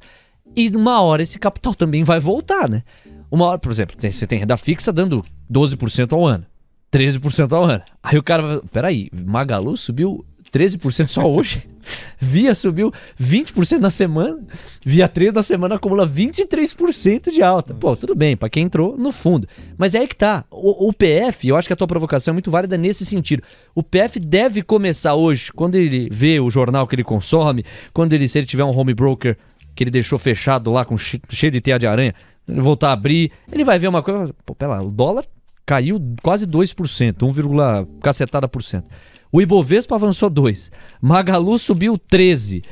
E 0.55 0.69
uma 0.69 1.01
hora 1.01 1.23
esse 1.23 1.37
capital 1.37 1.75
também 1.75 2.03
vai 2.03 2.19
voltar, 2.19 2.69
né? 2.69 2.83
Uma 3.31 3.45
hora, 3.45 3.59
por 3.59 3.71
exemplo, 3.71 3.95
você 3.99 4.25
tem 4.25 4.39
renda 4.39 4.57
fixa 4.57 4.91
dando 4.91 5.23
12% 5.51 6.13
ao 6.13 6.25
ano, 6.25 6.45
13% 6.91 7.51
ao 7.51 7.63
ano. 7.63 7.83
Aí 8.01 8.17
o 8.17 8.23
cara 8.23 8.41
vai. 8.41 8.61
Peraí, 8.71 9.09
Magalu 9.13 9.77
subiu 9.77 10.25
13% 10.53 11.07
só 11.07 11.29
hoje. 11.31 11.63
Via 12.19 12.53
subiu 12.53 12.91
20% 13.21 13.79
na 13.79 13.89
semana. 13.89 14.39
Via 14.85 15.07
3 15.07 15.33
na 15.33 15.41
semana 15.43 15.75
acumula 15.75 16.07
23% 16.07 17.31
de 17.31 17.41
alta. 17.41 17.73
Pô, 17.73 17.95
tudo 17.95 18.13
bem, 18.15 18.35
pra 18.37 18.49
quem 18.49 18.63
entrou 18.65 18.97
no 18.97 19.11
fundo. 19.11 19.47
Mas 19.77 19.95
é 19.95 19.99
aí 19.99 20.07
que 20.07 20.15
tá. 20.15 20.43
O, 20.51 20.89
o 20.89 20.93
PF, 20.93 21.47
eu 21.47 21.55
acho 21.55 21.67
que 21.67 21.73
a 21.73 21.75
tua 21.75 21.87
provocação 21.87 22.31
é 22.31 22.33
muito 22.33 22.51
válida 22.51 22.77
nesse 22.77 23.05
sentido. 23.05 23.41
O 23.73 23.81
PF 23.81 24.19
deve 24.19 24.61
começar 24.61 25.15
hoje, 25.15 25.51
quando 25.53 25.75
ele 25.75 26.07
vê 26.11 26.39
o 26.39 26.49
jornal 26.49 26.85
que 26.87 26.95
ele 26.95 27.03
consome, 27.03 27.65
quando 27.93 28.13
ele, 28.13 28.27
se 28.27 28.37
ele 28.37 28.45
tiver 28.47 28.63
um 28.63 28.77
home 28.77 28.93
broker 28.93 29.37
que 29.75 29.83
ele 29.83 29.91
deixou 29.91 30.19
fechado 30.19 30.71
lá, 30.71 30.83
com 30.83 30.97
che- 30.97 31.21
cheio 31.29 31.51
de 31.51 31.61
teia 31.61 31.79
de 31.79 31.87
aranha, 31.87 32.13
ele 32.47 32.59
voltar 32.61 32.89
a 32.89 32.93
abrir, 32.93 33.31
ele 33.51 33.63
vai 33.63 33.79
ver 33.79 33.87
uma 33.87 34.03
coisa. 34.03 34.33
Pô, 34.45 34.53
pera 34.53 34.73
lá, 34.75 34.81
o 34.83 34.91
dólar 34.91 35.25
caiu 35.65 35.99
quase 36.21 36.45
2%, 36.47 37.23
1, 37.23 37.99
cacetada 38.01 38.47
por 38.47 38.61
cento. 38.63 38.87
O 39.31 39.41
Ibovespa 39.41 39.95
avançou 39.95 40.29
2. 40.29 40.71
Magalu 41.01 41.57
subiu 41.59 41.97
13. 41.97 42.63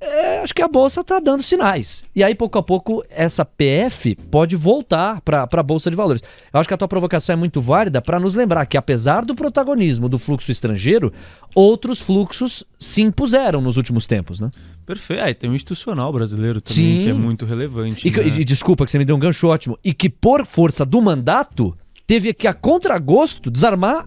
É, 0.00 0.38
acho 0.38 0.54
que 0.54 0.62
a 0.62 0.68
bolsa 0.68 1.02
tá 1.02 1.18
dando 1.18 1.42
sinais. 1.42 2.04
E 2.14 2.22
aí, 2.22 2.32
pouco 2.34 2.56
a 2.56 2.62
pouco, 2.62 3.04
essa 3.10 3.44
PF 3.44 4.14
pode 4.30 4.54
voltar 4.54 5.20
para 5.22 5.48
a 5.50 5.62
bolsa 5.62 5.90
de 5.90 5.96
valores. 5.96 6.22
Eu 6.52 6.60
acho 6.60 6.68
que 6.68 6.74
a 6.74 6.76
tua 6.76 6.86
provocação 6.86 7.32
é 7.32 7.36
muito 7.36 7.60
válida 7.60 8.00
para 8.00 8.20
nos 8.20 8.36
lembrar 8.36 8.64
que, 8.66 8.76
apesar 8.76 9.24
do 9.24 9.34
protagonismo 9.34 10.08
do 10.08 10.16
fluxo 10.16 10.52
estrangeiro, 10.52 11.12
outros 11.52 12.00
fluxos 12.00 12.62
se 12.78 13.02
impuseram 13.02 13.60
nos 13.60 13.76
últimos 13.76 14.06
tempos, 14.06 14.38
né? 14.38 14.50
Perfeito. 14.86 15.22
Ah, 15.22 15.30
e 15.30 15.34
tem 15.34 15.50
um 15.50 15.54
institucional 15.54 16.12
brasileiro 16.12 16.60
também 16.60 16.98
Sim. 16.98 17.02
que 17.02 17.10
é 17.10 17.14
muito 17.14 17.44
relevante. 17.44 18.06
E, 18.06 18.10
né? 18.10 18.26
e 18.38 18.44
desculpa 18.44 18.84
que 18.84 18.92
você 18.92 18.98
me 18.98 19.04
deu 19.04 19.16
um 19.16 19.18
gancho 19.18 19.48
ótimo. 19.48 19.76
E 19.82 19.92
que, 19.92 20.08
por 20.08 20.46
força 20.46 20.86
do 20.86 21.02
mandato, 21.02 21.76
teve 22.06 22.32
que, 22.32 22.46
a 22.46 22.54
contragosto, 22.54 23.50
desarmar. 23.50 24.06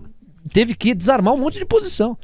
Teve 0.53 0.75
que 0.75 0.93
desarmar 0.93 1.33
um 1.33 1.37
monte 1.37 1.59
de 1.59 1.65
posição. 1.65 2.17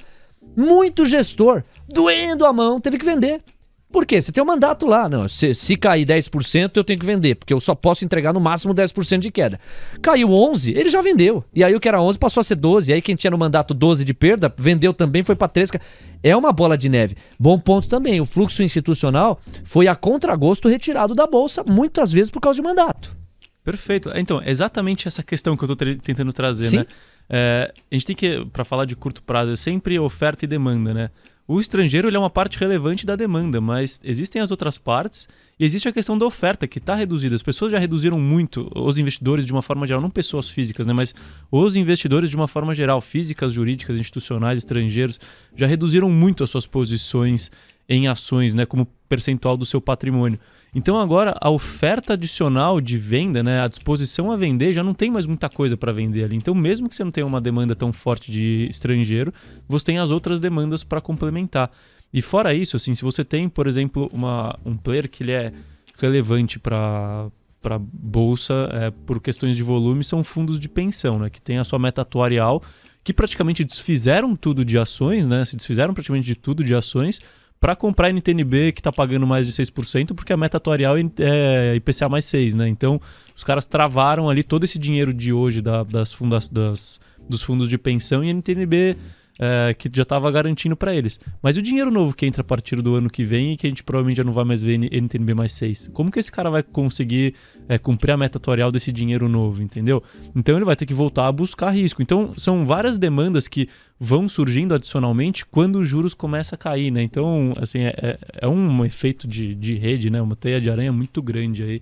Muito 0.56 1.06
gestor, 1.06 1.64
doendo 1.88 2.46
a 2.46 2.54
mão, 2.54 2.80
teve 2.80 2.98
que 2.98 3.06
vender. 3.06 3.44
Por 3.90 4.06
quê? 4.06 4.22
Você 4.22 4.32
tem 4.34 4.44
um 4.44 4.46
mandato 4.46 4.86
lá. 4.86 5.08
Não, 5.08 5.30
se, 5.30 5.54
se 5.54 5.78
cair 5.78 6.06
10%, 6.06 6.72
eu 6.76 6.84
tenho 6.84 7.00
que 7.00 7.06
vender, 7.06 7.36
porque 7.36 7.54
eu 7.54 7.60
só 7.60 7.74
posso 7.74 8.04
entregar 8.04 8.34
no 8.34 8.40
máximo 8.40 8.74
10% 8.74 9.20
de 9.20 9.32
queda. 9.32 9.60
Caiu 10.02 10.32
11, 10.34 10.72
ele 10.72 10.90
já 10.90 11.02
vendeu. 11.02 11.44
E 11.54 11.64
aí 11.64 11.74
o 11.74 11.80
que 11.80 11.88
era 11.88 12.02
11 12.02 12.20
passou 12.20 12.42
a 12.42 12.44
ser 12.44 12.56
12. 12.56 12.92
E 12.92 12.94
aí 12.94 13.02
quem 13.02 13.16
tinha 13.16 13.32
no 13.32 13.38
mandato 13.38 13.74
12 13.74 14.04
de 14.04 14.14
perda, 14.14 14.54
vendeu 14.58 14.94
também, 14.94 15.24
foi 15.24 15.36
para 15.36 15.48
13. 15.48 15.74
É 16.22 16.36
uma 16.36 16.52
bola 16.52 16.78
de 16.78 16.90
neve. 16.90 17.16
Bom 17.40 17.58
ponto 17.58 17.88
também, 17.88 18.20
o 18.20 18.26
fluxo 18.26 18.62
institucional 18.62 19.40
foi 19.64 19.88
a 19.88 19.96
contragosto 19.96 20.68
retirado 20.68 21.16
da 21.16 21.26
bolsa, 21.26 21.64
muitas 21.68 22.12
vezes 22.12 22.30
por 22.30 22.42
causa 22.42 22.58
de 22.58 22.68
mandato. 22.68 23.16
Perfeito. 23.64 24.12
Então, 24.16 24.42
é 24.42 24.50
exatamente 24.50 25.08
essa 25.08 25.24
questão 25.24 25.56
que 25.56 25.64
eu 25.64 25.72
estou 25.72 25.96
tentando 25.98 26.32
trazer, 26.34 26.68
Sim. 26.68 26.78
né? 26.78 26.86
É, 27.30 27.74
a 27.92 27.96
gente 27.96 28.06
tem 28.06 28.16
que, 28.16 28.46
para 28.46 28.64
falar 28.64 28.86
de 28.86 28.96
curto 28.96 29.22
prazo, 29.22 29.52
é 29.52 29.56
sempre 29.56 30.00
oferta 30.00 30.46
e 30.46 30.48
demanda, 30.48 30.94
né? 30.94 31.10
O 31.48 31.62
estrangeiro 31.62 32.14
é 32.14 32.20
uma 32.20 32.30
parte 32.30 32.58
relevante 32.58 33.06
da 33.06 33.16
demanda, 33.16 33.62
mas 33.62 34.02
existem 34.04 34.42
as 34.42 34.52
outras 34.52 34.78
partes 34.78 35.30
e 35.58 35.64
existe 35.64 35.88
a 35.88 35.94
questão 35.94 36.18
da 36.18 36.26
oferta 36.26 36.68
que 36.68 36.78
está 36.78 36.94
reduzida. 36.94 37.36
As 37.36 37.42
pessoas 37.42 37.72
já 37.72 37.80
reduziram 37.80 38.20
muito, 38.20 38.70
os 38.76 38.98
investidores 38.98 39.46
de 39.46 39.54
uma 39.54 39.62
forma 39.62 39.88
geral, 39.88 40.02
não 40.02 40.10
pessoas 40.10 40.50
físicas, 40.50 40.86
né? 40.86 40.92
Mas 40.92 41.16
os 41.50 41.78
investidores 41.78 42.30
de 42.30 42.36
uma 42.36 42.50
forma 42.50 42.76
geral, 42.76 43.00
físicas, 43.00 43.54
jurídicas, 43.54 43.98
institucionais, 43.98 44.58
estrangeiros, 44.58 45.22
já 45.56 45.66
reduziram 45.66 46.10
muito 46.12 46.44
as 46.44 46.50
suas 46.50 46.68
posições 46.68 47.50
em 47.88 48.10
ações, 48.10 48.54
né? 48.54 48.66
Como 48.66 48.86
percentual 49.08 49.56
do 49.56 49.66
seu 49.66 49.80
patrimônio. 49.80 50.38
Então 50.78 51.00
agora 51.00 51.36
a 51.42 51.50
oferta 51.50 52.14
adicional 52.14 52.80
de 52.80 53.00
venda, 53.00 53.42
né, 53.42 53.62
a 53.62 53.68
disposição 53.68 54.32
a 54.32 54.36
vender, 54.36 54.74
já 54.74 54.84
não 54.84 54.94
tem 54.94 55.10
mais 55.10 55.26
muita 55.26 55.50
coisa 55.50 55.76
para 55.76 55.92
vender 55.92 56.24
ali. 56.24 56.36
Então 56.36 56.54
mesmo 56.54 56.88
que 56.88 56.96
você 56.96 57.04
não 57.04 57.10
tenha 57.10 57.26
uma 57.26 57.42
demanda 57.42 57.76
tão 57.76 57.92
forte 57.92 58.32
de 58.32 58.68
estrangeiro, 58.70 59.34
você 59.68 59.86
tem 59.86 59.98
as 59.98 60.12
outras 60.12 60.40
demandas 60.40 60.84
para 60.84 61.02
complementar. 61.02 61.72
E 62.14 62.22
fora 62.22 62.54
isso, 62.54 62.76
assim, 62.76 62.94
se 62.94 63.02
você 63.02 63.26
tem, 63.26 63.50
por 63.50 63.66
exemplo, 63.66 64.08
uma, 64.14 64.56
um 64.64 64.78
player 64.78 65.10
que 65.10 65.24
ele 65.24 65.32
é 65.32 65.52
relevante 65.98 66.60
para 66.60 67.28
para 67.60 67.80
bolsa 67.80 68.70
é, 68.72 68.92
por 68.92 69.20
questões 69.20 69.58
de 69.58 69.64
volume 69.64 70.04
são 70.04 70.24
fundos 70.24 70.60
de 70.60 70.70
pensão, 70.70 71.18
né, 71.18 71.28
que 71.28 71.42
tem 71.42 71.58
a 71.58 71.64
sua 71.64 71.80
meta 71.80 72.04
atuarial, 72.04 72.62
que 73.04 73.12
praticamente 73.12 73.64
desfizeram 73.64 74.36
tudo 74.36 74.64
de 74.64 74.78
ações, 74.78 75.28
né, 75.28 75.44
se 75.44 75.56
desfizeram 75.56 75.92
praticamente 75.92 76.28
de 76.28 76.36
tudo 76.36 76.64
de 76.64 76.76
ações 76.76 77.20
para 77.60 77.76
comprar 77.76 78.10
NTNB 78.12 78.72
que 78.72 78.80
está 78.80 78.92
pagando 78.92 79.26
mais 79.26 79.48
de 79.48 79.54
6%, 79.54 80.14
porque 80.14 80.32
a 80.32 80.38
meta 80.38 80.58
atuarial 80.58 80.96
é 81.20 81.76
IPCA 81.76 82.08
mais 82.08 82.26
6, 82.26 82.56
né? 82.56 82.68
Então, 82.68 83.02
os 83.36 83.44
caras 83.44 83.66
travaram 83.66 84.30
ali 84.30 84.44
todo 84.44 84.64
esse 84.64 84.78
dinheiro 84.78 85.14
de 85.14 85.34
hoje 85.34 85.62
da- 85.62 85.84
das 85.84 86.14
funda 86.14 86.40
das, 86.52 87.00
dos 87.28 87.42
fundos 87.42 87.68
de 87.70 87.78
pensão 87.78 88.24
e 88.24 88.30
NTNB 88.30 88.96
é, 89.40 89.74
que 89.74 89.90
já 89.94 90.04
estava 90.04 90.30
garantindo 90.32 90.76
para 90.76 90.96
eles. 90.96 91.20
Mas 91.42 91.56
e 91.56 91.60
o 91.60 91.64
dinheiro 91.64 91.92
novo 91.92 92.16
que 92.16 92.26
entra 92.26 92.42
a 92.42 92.44
partir 92.44 92.82
do 92.82 92.96
ano 92.96 93.10
que 93.10 93.24
vem 93.24 93.54
e 93.54 93.58
que 93.58 93.68
a 93.68 93.70
gente 93.70 93.84
provavelmente 93.84 94.18
já 94.18 94.24
não 94.24 94.34
vai 94.34 94.44
mais 94.46 94.64
ver 94.64 94.78
NTNB 94.92 95.34
mais 95.34 95.52
6? 95.54 95.90
Como 95.94 96.12
que 96.12 96.20
esse 96.20 96.32
cara 96.32 96.50
vai 96.50 96.64
conseguir 96.64 97.34
é, 97.70 97.78
cumprir 97.78 98.12
a 98.12 98.18
meta 98.18 98.38
atuarial 98.38 98.72
desse 98.72 98.92
dinheiro 98.92 99.28
novo, 99.30 99.62
entendeu? 99.62 100.02
Então 100.36 100.56
ele 100.56 100.66
vai 100.66 100.76
ter 100.76 100.86
que 100.86 100.94
voltar 100.94 101.28
a 101.28 101.32
buscar 101.32 101.70
risco. 101.72 102.02
Então 102.02 102.32
são 102.38 102.66
várias 102.66 102.98
demandas 102.98 103.48
que 103.48 103.70
vão 104.00 104.28
surgindo 104.28 104.74
adicionalmente 104.74 105.46
quando 105.46 105.80
os 105.80 105.88
juros 105.88 106.14
começam 106.14 106.56
a 106.56 106.58
cair, 106.60 106.92
né? 106.92 107.02
Então, 107.02 107.52
assim, 107.62 107.80
é, 107.80 107.94
é- 107.98 108.20
é 108.42 108.48
um 108.48 108.86
efeito 108.86 109.28
de, 109.28 109.56
de 109.56 109.76
rede, 109.76 110.10
né? 110.10 110.22
Uma 110.22 110.36
teia 110.36 110.62
de 110.62 110.70
aranha 110.70 110.92
muito 110.92 111.22
grande 111.22 111.64
aí 111.64 111.82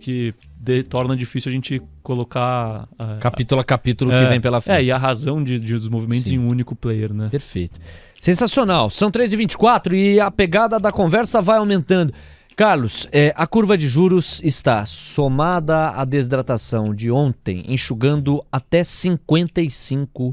que 0.00 0.34
de- 0.58 0.82
torna 0.82 1.16
difícil 1.16 1.50
a 1.50 1.52
gente 1.52 1.80
colocar 2.02 2.88
ah, 2.98 3.18
Capítulo 3.20 3.60
a 3.60 3.64
capítulo 3.64 4.10
que 4.10 4.16
é, 4.16 4.28
vem 4.28 4.40
pela 4.40 4.60
frente. 4.60 4.78
É, 4.78 4.84
e 4.84 4.90
a 4.90 4.98
razão 4.98 5.42
de, 5.44 5.58
de- 5.58 5.74
dos 5.74 5.88
movimentos 5.88 6.28
Sim. 6.28 6.36
em 6.36 6.38
um 6.38 6.48
único 6.48 6.74
player, 6.74 7.12
né? 7.12 7.28
Perfeito. 7.30 7.78
Sensacional. 8.20 8.90
São 8.90 9.10
3h24 9.10 9.92
e 9.92 10.18
a 10.20 10.30
pegada 10.30 10.78
da 10.78 10.90
conversa 10.90 11.40
vai 11.40 11.58
aumentando. 11.58 12.12
Carlos, 12.56 13.08
é, 13.12 13.32
a 13.36 13.46
curva 13.46 13.78
de 13.78 13.88
juros 13.88 14.40
está 14.44 14.84
somada 14.84 15.90
à 15.90 16.04
desidratação 16.04 16.94
de 16.94 17.10
ontem, 17.10 17.64
enxugando 17.68 18.44
até 18.52 18.82
55 18.84 20.32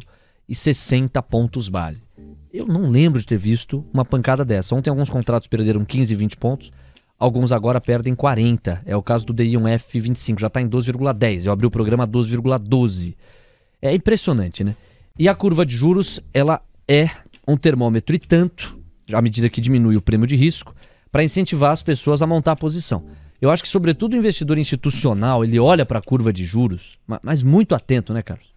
e 0.49 0.55
60 0.55 1.21
pontos 1.23 1.69
base. 1.69 2.03
Eu 2.53 2.65
não 2.65 2.89
lembro 2.89 3.19
de 3.19 3.27
ter 3.27 3.37
visto 3.37 3.85
uma 3.93 4.03
pancada 4.03 4.43
dessa. 4.43 4.73
Ontem 4.75 4.89
alguns 4.89 5.09
contratos 5.09 5.47
perderam 5.47 5.85
15, 5.85 6.15
20 6.15 6.37
pontos, 6.37 6.71
alguns 7.19 7.51
agora 7.51 7.79
perdem 7.81 8.13
40. 8.15 8.81
É 8.85 8.95
o 8.95 9.01
caso 9.03 9.25
do 9.25 9.33
DI1F 9.33 9.99
25, 9.99 10.39
já 10.39 10.47
está 10.47 10.61
em 10.61 10.69
12,10. 10.69 11.45
Eu 11.45 11.51
abri 11.51 11.65
o 11.65 11.71
programa 11.71 12.03
a 12.03 12.07
12,12. 12.07 13.15
É 13.81 13.93
impressionante, 13.93 14.63
né? 14.63 14.75
E 15.17 15.27
a 15.27 15.35
curva 15.35 15.65
de 15.65 15.75
juros, 15.75 16.19
ela 16.33 16.61
é 16.87 17.09
um 17.47 17.57
termômetro 17.57 18.15
e 18.15 18.19
tanto, 18.19 18.77
à 19.11 19.21
medida 19.21 19.49
que 19.49 19.59
diminui 19.61 19.95
o 19.95 20.01
prêmio 20.01 20.27
de 20.27 20.35
risco, 20.35 20.75
para 21.11 21.23
incentivar 21.23 21.71
as 21.71 21.81
pessoas 21.81 22.21
a 22.21 22.27
montar 22.27 22.51
a 22.53 22.55
posição. 22.55 23.05
Eu 23.41 23.51
acho 23.51 23.63
que, 23.63 23.69
sobretudo, 23.69 24.13
o 24.13 24.17
investidor 24.17 24.57
institucional, 24.57 25.43
ele 25.43 25.59
olha 25.59 25.85
para 25.85 25.99
a 25.99 26.01
curva 26.01 26.33
de 26.33 26.43
juros, 26.45 26.97
ma- 27.07 27.19
mas 27.23 27.43
muito 27.43 27.75
atento, 27.75 28.13
né, 28.13 28.21
Carlos? 28.21 28.47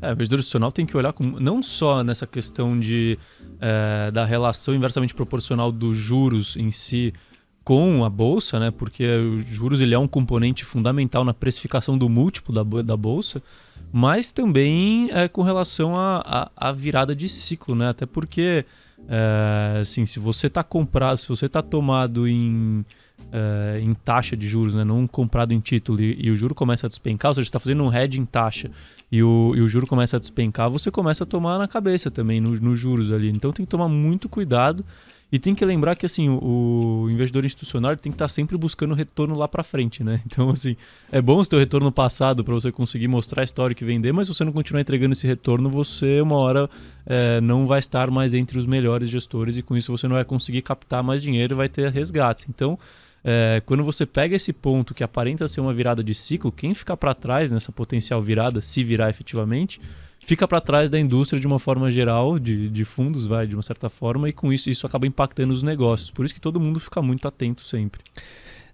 É, 0.00 0.10
o 0.10 0.12
investidor 0.12 0.38
institucional 0.38 0.72
tem 0.72 0.86
que 0.86 0.96
olhar 0.96 1.12
com, 1.12 1.24
não 1.24 1.62
só 1.62 2.02
nessa 2.02 2.26
questão 2.26 2.78
de, 2.78 3.18
é, 3.60 4.10
da 4.10 4.24
relação 4.24 4.74
inversamente 4.74 5.14
proporcional 5.14 5.70
dos 5.70 5.96
juros 5.96 6.56
em 6.56 6.70
si 6.70 7.12
com 7.64 8.04
a 8.04 8.10
bolsa, 8.10 8.58
né? 8.58 8.70
Porque 8.70 9.06
os 9.06 9.46
juros 9.46 9.80
ele 9.80 9.94
é 9.94 9.98
um 9.98 10.08
componente 10.08 10.64
fundamental 10.64 11.24
na 11.24 11.32
precificação 11.32 11.96
do 11.96 12.08
múltiplo 12.08 12.54
da, 12.54 12.82
da 12.82 12.96
bolsa, 12.96 13.42
mas 13.92 14.32
também 14.32 15.08
é, 15.10 15.28
com 15.28 15.42
relação 15.42 15.94
à 15.96 16.72
virada 16.72 17.14
de 17.14 17.28
ciclo, 17.28 17.74
né? 17.74 17.90
Até 17.90 18.06
porque, 18.06 18.64
é, 19.08 19.78
assim, 19.80 20.04
se 20.04 20.18
você 20.18 20.48
está 20.48 20.62
comprado, 20.62 21.16
se 21.18 21.28
você 21.28 21.46
está 21.46 21.62
tomado 21.62 22.26
em, 22.26 22.84
é, 23.32 23.78
em 23.80 23.94
taxa 23.94 24.36
de 24.36 24.48
juros, 24.48 24.74
né? 24.74 24.82
Não 24.82 25.06
comprado 25.06 25.52
em 25.52 25.60
título 25.60 26.00
e, 26.00 26.26
e 26.26 26.30
o 26.30 26.36
juro 26.36 26.54
começa 26.54 26.86
a 26.86 26.88
despencar, 26.88 27.30
ou 27.30 27.34
seja, 27.34 27.46
está 27.46 27.60
fazendo 27.60 27.84
um 27.84 27.94
hedge 27.94 28.18
em 28.18 28.24
taxa 28.24 28.70
e 29.12 29.22
o, 29.22 29.52
e 29.54 29.60
o 29.60 29.68
juro 29.68 29.86
começa 29.86 30.16
a 30.16 30.20
despencar, 30.20 30.70
você 30.70 30.90
começa 30.90 31.24
a 31.24 31.26
tomar 31.26 31.58
na 31.58 31.68
cabeça 31.68 32.10
também 32.10 32.40
nos 32.40 32.58
no 32.60 32.74
juros 32.74 33.12
ali. 33.12 33.28
Então 33.28 33.52
tem 33.52 33.66
que 33.66 33.70
tomar 33.70 33.86
muito 33.86 34.26
cuidado 34.26 34.82
e 35.30 35.38
tem 35.38 35.54
que 35.54 35.62
lembrar 35.66 35.96
que 35.96 36.06
assim, 36.06 36.30
o, 36.30 37.02
o 37.04 37.10
investidor 37.10 37.44
institucional 37.44 37.94
tem 37.94 38.10
que 38.10 38.16
estar 38.16 38.24
tá 38.24 38.28
sempre 38.28 38.56
buscando 38.56 38.94
retorno 38.94 39.34
lá 39.34 39.46
para 39.46 39.62
frente, 39.62 40.02
né? 40.02 40.22
Então, 40.26 40.48
assim, 40.48 40.76
é 41.10 41.20
bom 41.20 41.36
você 41.36 41.50
ter 41.50 41.56
o 41.56 41.58
retorno 41.58 41.92
passado 41.92 42.42
para 42.42 42.54
você 42.54 42.72
conseguir 42.72 43.06
mostrar 43.06 43.42
a 43.42 43.44
história 43.44 43.76
e 43.78 43.84
vender, 43.84 44.12
mas 44.12 44.26
se 44.28 44.34
você 44.34 44.44
não 44.44 44.52
continuar 44.52 44.80
entregando 44.80 45.12
esse 45.12 45.26
retorno, 45.26 45.68
você 45.68 46.22
uma 46.22 46.36
hora 46.36 46.70
é, 47.04 47.38
não 47.42 47.66
vai 47.66 47.80
estar 47.80 48.10
mais 48.10 48.32
entre 48.32 48.58
os 48.58 48.64
melhores 48.64 49.10
gestores 49.10 49.58
e 49.58 49.62
com 49.62 49.76
isso 49.76 49.92
você 49.92 50.08
não 50.08 50.16
vai 50.16 50.24
conseguir 50.24 50.62
captar 50.62 51.02
mais 51.02 51.22
dinheiro 51.22 51.52
e 51.52 51.56
vai 51.56 51.68
ter 51.68 51.90
resgates. 51.90 52.46
Então, 52.48 52.78
é, 53.24 53.62
quando 53.64 53.84
você 53.84 54.04
pega 54.04 54.34
esse 54.34 54.52
ponto 54.52 54.94
que 54.94 55.04
aparenta 55.04 55.46
ser 55.46 55.60
uma 55.60 55.72
virada 55.72 56.02
de 56.02 56.14
ciclo, 56.14 56.50
quem 56.50 56.74
fica 56.74 56.96
para 56.96 57.14
trás 57.14 57.50
nessa 57.50 57.70
potencial 57.70 58.20
virada, 58.20 58.60
se 58.60 58.82
virar 58.82 59.10
efetivamente, 59.10 59.80
fica 60.20 60.46
para 60.48 60.60
trás 60.60 60.90
da 60.90 60.98
indústria 60.98 61.40
de 61.40 61.46
uma 61.46 61.58
forma 61.58 61.90
geral, 61.90 62.38
de, 62.38 62.68
de 62.68 62.84
fundos, 62.84 63.26
vai, 63.26 63.46
de 63.46 63.54
uma 63.54 63.62
certa 63.62 63.88
forma, 63.88 64.28
e 64.28 64.32
com 64.32 64.52
isso 64.52 64.70
isso 64.70 64.86
acaba 64.86 65.06
impactando 65.06 65.52
os 65.52 65.62
negócios. 65.62 66.10
Por 66.10 66.24
isso 66.24 66.34
que 66.34 66.40
todo 66.40 66.60
mundo 66.60 66.80
fica 66.80 67.00
muito 67.00 67.26
atento 67.28 67.62
sempre. 67.62 68.00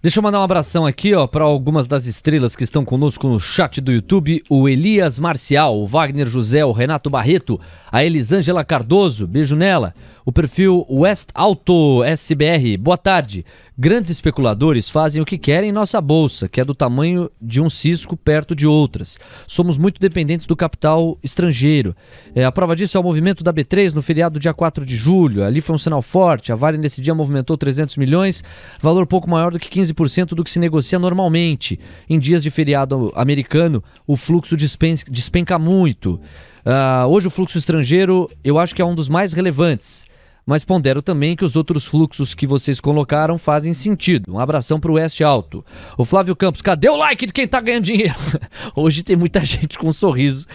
Deixa 0.01 0.21
eu 0.21 0.23
mandar 0.23 0.39
um 0.39 0.45
abração 0.45 0.87
aqui, 0.87 1.13
ó, 1.13 1.27
para 1.27 1.43
algumas 1.43 1.85
das 1.85 2.07
estrelas 2.07 2.55
que 2.55 2.63
estão 2.63 2.85
conosco 2.85 3.27
no 3.27 3.41
chat 3.41 3.81
do 3.81 3.91
YouTube: 3.91 4.45
o 4.49 4.69
Elias 4.69 5.19
Marcial, 5.19 5.77
o 5.77 5.89
Wagner 5.89 6.25
José, 6.25 6.65
o 6.65 6.71
Renato 6.71 7.11
Barreto, 7.11 7.61
a 7.91 8.05
Elisângela 8.05 8.65
Cardoso, 8.65 9.27
beijo 9.27 9.57
nela. 9.57 9.93
O 10.29 10.33
perfil 10.39 10.85
West 10.91 11.31
Auto 11.35 12.05
SBR, 12.05 12.77
boa 12.77 12.99
tarde. 12.99 13.47
Grandes 13.79 14.11
especuladores 14.11 14.91
fazem 14.91 15.23
o 15.23 15.25
que 15.25 15.39
querem 15.39 15.71
em 15.71 15.73
nossa 15.73 16.03
bolsa, 16.03 16.47
que 16.51 16.61
é 16.61 16.65
do 16.67 16.75
tamanho 16.75 17.31
de 17.41 17.63
um 17.63 17.71
cisco 17.71 18.15
perto 18.15 18.55
de 18.55 18.67
outras. 18.67 19.19
Somos 19.47 19.79
muito 19.79 19.99
dependentes 19.99 20.47
do 20.47 20.55
capital 20.55 21.17
estrangeiro. 21.23 21.97
É, 22.35 22.45
a 22.45 22.53
prova 22.53 22.77
disso 22.77 22.99
é 22.99 23.01
o 23.01 23.03
movimento 23.03 23.43
da 23.43 23.55
B3 23.55 23.95
no 23.95 24.03
feriado 24.03 24.39
dia 24.39 24.53
4 24.53 24.85
de 24.85 24.97
julho. 24.97 25.43
Ali 25.43 25.63
foi 25.63 25.75
um 25.75 25.79
sinal 25.79 26.03
forte. 26.03 26.53
A 26.53 26.55
Vale 26.55 26.77
nesse 26.77 27.01
dia 27.01 27.15
movimentou 27.15 27.57
300 27.57 27.97
milhões, 27.97 28.45
valor 28.83 29.07
pouco 29.07 29.31
maior 29.31 29.51
do 29.51 29.59
que 29.59 29.71
15% 29.81 30.35
do 30.35 30.45
que 30.45 30.51
se 30.51 30.59
negocia 30.59 30.99
normalmente. 30.99 31.81
Em 32.07 32.19
dias 32.19 32.43
de 32.43 32.51
feriado 32.51 33.11
americano, 33.17 33.83
o 34.07 34.15
fluxo 34.15 34.59
despenca 34.59 35.59
muito. 35.59 36.21
Uh, 36.67 37.07
hoje 37.09 37.29
o 37.29 37.31
fluxo 37.31 37.57
estrangeiro 37.57 38.29
eu 38.45 38.59
acho 38.59 38.75
que 38.75 38.83
é 38.83 38.85
um 38.85 38.95
dos 38.95 39.09
mais 39.09 39.33
relevantes 39.33 40.05
mas 40.49 40.65
pondero 40.65 41.03
também 41.03 41.37
que 41.37 41.45
os 41.45 41.57
outros 41.57 41.85
fluxos 41.85 42.35
que 42.35 42.47
vocês 42.47 42.81
colocaram 42.81 43.37
fazem 43.37 43.75
sentido. 43.75 44.33
Um 44.33 44.39
abração 44.39 44.81
pro 44.81 44.95
Oeste 44.95 45.23
Alto. 45.23 45.63
O 45.95 46.07
Flávio 46.07 46.35
Campos, 46.35 46.63
cadê 46.63 46.89
o 46.89 46.97
like 46.97 47.27
de 47.27 47.35
quem 47.35 47.47
tá 47.47 47.61
ganhando 47.61 47.85
dinheiro? 47.85 48.15
Hoje 48.75 49.03
tem 49.03 49.15
muita 49.15 49.45
gente 49.45 49.77
com 49.79 49.89
um 49.89 49.93
sorriso. 49.93 50.47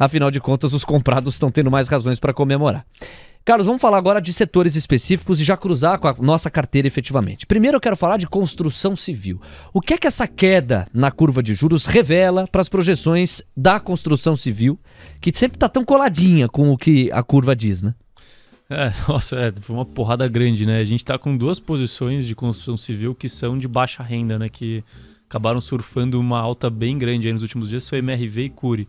Afinal 0.00 0.32
de 0.32 0.40
contas, 0.40 0.72
os 0.72 0.84
comprados 0.84 1.34
estão 1.34 1.48
tendo 1.48 1.70
mais 1.70 1.86
razões 1.86 2.18
para 2.18 2.34
comemorar. 2.34 2.84
Carlos, 3.44 3.68
vamos 3.68 3.80
falar 3.80 3.98
agora 3.98 4.20
de 4.20 4.32
setores 4.32 4.74
específicos 4.74 5.38
e 5.38 5.44
já 5.44 5.56
cruzar 5.56 6.00
com 6.00 6.08
a 6.08 6.16
nossa 6.18 6.50
carteira 6.50 6.88
efetivamente. 6.88 7.46
Primeiro 7.46 7.76
eu 7.76 7.80
quero 7.80 7.96
falar 7.96 8.16
de 8.16 8.26
construção 8.26 8.96
civil. 8.96 9.40
O 9.72 9.80
que 9.80 9.94
é 9.94 9.96
que 9.96 10.08
essa 10.08 10.26
queda 10.26 10.88
na 10.92 11.12
curva 11.12 11.40
de 11.40 11.54
juros 11.54 11.86
revela 11.86 12.48
para 12.48 12.62
as 12.62 12.68
projeções 12.68 13.44
da 13.56 13.78
construção 13.78 14.34
civil, 14.34 14.76
que 15.20 15.30
sempre 15.32 15.56
está 15.56 15.68
tão 15.68 15.84
coladinha 15.84 16.48
com 16.48 16.72
o 16.72 16.76
que 16.76 17.08
a 17.12 17.22
curva 17.22 17.54
diz, 17.54 17.80
né? 17.80 17.94
É, 18.68 18.92
nossa, 19.08 19.36
é, 19.36 19.52
foi 19.60 19.74
uma 19.74 19.84
porrada 19.84 20.26
grande, 20.28 20.66
né? 20.66 20.80
A 20.80 20.84
gente 20.84 21.04
tá 21.04 21.16
com 21.16 21.36
duas 21.36 21.58
posições 21.58 22.26
de 22.26 22.34
construção 22.34 22.76
civil 22.76 23.14
que 23.14 23.28
são 23.28 23.56
de 23.58 23.68
baixa 23.68 24.02
renda, 24.02 24.38
né? 24.38 24.48
Que 24.48 24.82
acabaram 25.28 25.60
surfando 25.60 26.20
uma 26.20 26.40
alta 26.40 26.68
bem 26.68 26.98
grande 26.98 27.32
nos 27.32 27.42
últimos 27.42 27.68
dias, 27.68 27.88
foi 27.88 27.98
MRV 27.98 28.44
e 28.44 28.50
Curi. 28.50 28.88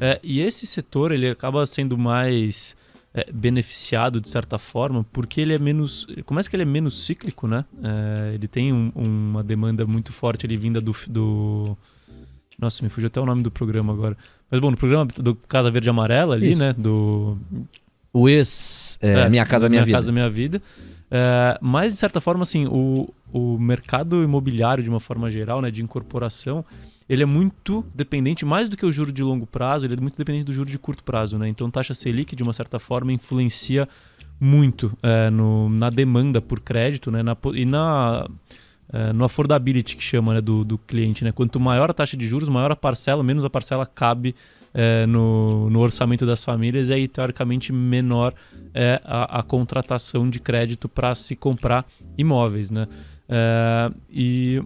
É, 0.00 0.18
e 0.22 0.40
esse 0.40 0.66
setor, 0.66 1.12
ele 1.12 1.28
acaba 1.28 1.64
sendo 1.66 1.96
mais 1.96 2.76
é, 3.12 3.30
beneficiado 3.32 4.20
de 4.20 4.28
certa 4.28 4.58
forma, 4.58 5.04
porque 5.12 5.40
ele 5.40 5.54
é 5.54 5.58
menos... 5.58 6.06
Começa 6.26 6.50
que 6.50 6.56
ele 6.56 6.64
é 6.64 6.66
menos 6.66 7.04
cíclico, 7.04 7.46
né? 7.46 7.64
É, 7.82 8.34
ele 8.34 8.48
tem 8.48 8.72
um, 8.72 8.90
uma 8.94 9.42
demanda 9.42 9.86
muito 9.86 10.12
forte 10.12 10.44
ali 10.46 10.56
vinda 10.56 10.80
do, 10.80 10.94
do... 11.08 11.78
Nossa, 12.58 12.82
me 12.82 12.88
fugiu 12.88 13.06
até 13.06 13.20
o 13.20 13.26
nome 13.26 13.42
do 13.42 13.50
programa 13.50 13.92
agora. 13.92 14.16
Mas 14.50 14.60
bom, 14.60 14.70
no 14.70 14.76
programa 14.76 15.06
do 15.06 15.34
Casa 15.34 15.70
Verde 15.70 15.88
Amarela 15.88 16.34
ali, 16.34 16.50
Isso. 16.50 16.58
né? 16.58 16.72
Do 16.72 17.38
o 18.14 18.28
ex 18.28 18.96
é, 19.02 19.20
é, 19.20 19.28
Minha 19.28 19.44
Casa 19.44 19.68
Minha, 19.68 19.80
minha 19.80 19.86
Vida. 19.86 19.98
Casa 19.98 20.12
Minha 20.12 20.30
Vida. 20.30 20.62
É, 21.10 21.58
mas, 21.60 21.92
de 21.92 21.98
certa 21.98 22.20
forma, 22.20 22.42
assim, 22.42 22.66
o, 22.66 23.12
o 23.32 23.58
mercado 23.58 24.22
imobiliário, 24.22 24.82
de 24.82 24.88
uma 24.88 25.00
forma 25.00 25.30
geral, 25.30 25.60
né, 25.60 25.70
de 25.70 25.82
incorporação, 25.82 26.64
ele 27.08 27.22
é 27.22 27.26
muito 27.26 27.84
dependente, 27.94 28.44
mais 28.44 28.68
do 28.68 28.76
que 28.76 28.86
o 28.86 28.92
juro 28.92 29.12
de 29.12 29.22
longo 29.22 29.46
prazo, 29.46 29.84
ele 29.84 29.94
é 29.94 30.00
muito 30.00 30.16
dependente 30.16 30.44
do 30.44 30.52
juro 30.52 30.70
de 30.70 30.78
curto 30.78 31.04
prazo. 31.04 31.36
Né? 31.36 31.48
Então, 31.48 31.70
taxa 31.70 31.92
Selic, 31.92 32.34
de 32.34 32.42
uma 32.42 32.52
certa 32.52 32.78
forma, 32.78 33.12
influencia 33.12 33.88
muito 34.40 34.96
é, 35.02 35.28
no, 35.28 35.68
na 35.68 35.90
demanda 35.90 36.40
por 36.40 36.60
crédito 36.60 37.10
né? 37.10 37.22
na, 37.22 37.36
e 37.52 37.66
na, 37.66 38.26
é, 38.92 39.12
no 39.12 39.24
affordability, 39.24 39.96
que 39.96 40.02
chama 40.02 40.34
né, 40.34 40.40
do, 40.40 40.64
do 40.64 40.78
cliente. 40.78 41.24
Né? 41.24 41.32
Quanto 41.32 41.60
maior 41.60 41.90
a 41.90 41.94
taxa 41.94 42.16
de 42.16 42.26
juros, 42.26 42.48
maior 42.48 42.72
a 42.72 42.76
parcela, 42.76 43.22
menos 43.22 43.44
a 43.44 43.50
parcela 43.50 43.84
cabe 43.84 44.34
é, 44.74 45.06
no, 45.06 45.70
no, 45.70 45.78
orçamento 45.78 46.26
das 46.26 46.42
famílias, 46.42 46.88
e 46.88 46.92
aí, 46.92 47.08
teoricamente, 47.08 47.72
menor 47.72 48.34
é 48.74 49.00
a, 49.04 49.38
a 49.38 49.42
contratação 49.42 50.28
de 50.28 50.40
crédito 50.40 50.88
para 50.88 51.14
se 51.14 51.36
comprar 51.36 51.86
imóveis. 52.18 52.72
Né? 52.72 52.88
É, 53.28 53.92
e 54.10 54.60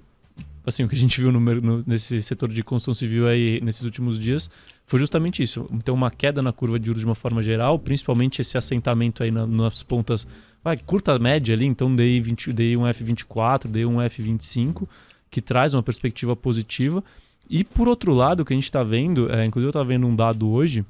assim, 0.66 0.85
o 0.85 0.88
que 0.88 0.94
a 0.94 0.99
gente 0.99 1.21
viu 1.21 1.31
no, 1.31 1.40
no, 1.40 1.85
nesse 1.87 2.21
setor 2.23 2.49
de 2.49 2.62
construção 2.62 2.94
civil 2.94 3.27
aí 3.27 3.61
nesses 3.62 3.83
últimos 3.83 4.18
dias 4.18 4.51
foi 4.87 4.99
justamente 4.99 5.42
isso. 5.42 5.68
Então, 5.71 5.94
uma 5.94 6.11
queda 6.11 6.40
na 6.40 6.53
curva 6.53 6.79
de 6.79 6.87
juros 6.87 7.01
de 7.01 7.07
uma 7.07 7.14
forma 7.14 7.42
geral, 7.42 7.79
principalmente 7.79 8.40
esse 8.40 8.57
assentamento 8.57 9.23
aí 9.23 9.31
na, 9.31 9.47
nas 9.47 9.83
pontas, 9.83 10.27
vai, 10.64 10.79
curta 10.79 11.18
média 11.18 11.55
ali, 11.55 11.66
então 11.66 11.94
dei, 11.94 12.18
20, 12.21 12.53
dei 12.55 12.77
um 12.77 12.83
F24, 12.83 13.68
dei 13.68 13.85
um 13.85 13.97
F25, 13.97 14.88
que 15.31 15.42
traz 15.42 15.75
uma 15.75 15.83
perspectiva 15.83 16.35
positiva. 16.35 17.05
E 17.48 17.64
por 17.64 17.88
outro 17.88 18.12
lado, 18.12 18.40
o 18.40 18.44
que 18.44 18.52
a 18.52 18.56
gente 18.56 18.64
está 18.64 18.82
vendo, 18.82 19.32
é, 19.32 19.44
inclusive 19.44 19.68
eu 19.68 19.70
estava 19.70 19.84
vendo 19.84 20.06
um 20.06 20.14
dado 20.14 20.48
hoje, 20.50 20.84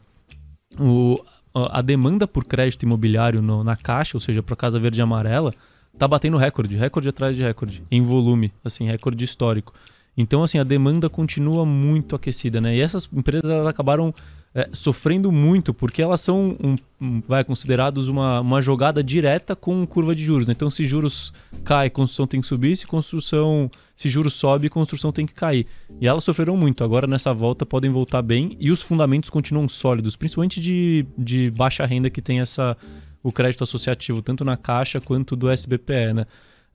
o, 0.78 1.22
a 1.54 1.80
demanda 1.82 2.26
por 2.26 2.44
crédito 2.44 2.82
imobiliário 2.82 3.40
no, 3.40 3.62
na 3.62 3.76
Caixa, 3.76 4.16
ou 4.16 4.20
seja, 4.20 4.42
para 4.42 4.56
Casa 4.56 4.78
Verde 4.78 5.00
e 5.00 5.02
Amarela, 5.02 5.52
está 5.92 6.06
batendo 6.06 6.36
recorde, 6.36 6.76
recorde 6.76 7.08
atrás 7.08 7.36
de 7.36 7.42
recorde, 7.42 7.82
em 7.90 8.02
volume, 8.02 8.52
assim, 8.64 8.86
recorde 8.86 9.24
histórico. 9.24 9.72
Então, 10.16 10.42
assim, 10.42 10.58
a 10.58 10.64
demanda 10.64 11.08
continua 11.08 11.64
muito 11.64 12.16
aquecida, 12.16 12.60
né? 12.60 12.76
E 12.76 12.80
essas 12.80 13.08
empresas 13.12 13.48
elas 13.48 13.66
acabaram 13.66 14.12
é, 14.54 14.68
sofrendo 14.72 15.30
muito 15.30 15.72
porque 15.72 16.02
elas 16.02 16.20
são 16.20 16.56
um, 16.60 16.74
um, 17.00 17.20
vai 17.20 17.44
considerados 17.44 18.08
uma, 18.08 18.40
uma 18.40 18.60
jogada 18.60 19.02
direta 19.02 19.54
com 19.54 19.86
curva 19.86 20.14
de 20.14 20.24
juros. 20.24 20.48
Né? 20.48 20.54
Então, 20.56 20.70
se 20.70 20.84
juros 20.84 21.32
cai, 21.64 21.88
construção 21.88 22.26
tem 22.26 22.40
que 22.40 22.46
subir. 22.46 22.74
Se 22.76 22.86
construção, 22.86 23.70
se 23.98 24.08
juros 24.08 24.34
sobe, 24.34 24.70
construção 24.70 25.10
tem 25.10 25.26
que 25.26 25.34
cair. 25.34 25.66
E 26.00 26.06
elas 26.06 26.22
sofreram 26.22 26.56
muito. 26.56 26.84
Agora 26.84 27.04
nessa 27.04 27.34
volta 27.34 27.66
podem 27.66 27.90
voltar 27.90 28.22
bem 28.22 28.56
e 28.60 28.70
os 28.70 28.80
fundamentos 28.80 29.28
continuam 29.28 29.68
sólidos, 29.68 30.14
principalmente 30.14 30.60
de, 30.60 31.04
de 31.18 31.50
baixa 31.50 31.84
renda 31.84 32.08
que 32.08 32.22
tem 32.22 32.38
essa 32.38 32.76
o 33.20 33.32
crédito 33.32 33.64
associativo 33.64 34.22
tanto 34.22 34.44
na 34.44 34.56
Caixa 34.56 35.00
quanto 35.00 35.34
do 35.34 35.50
SBPE, 35.50 36.14
né? 36.14 36.26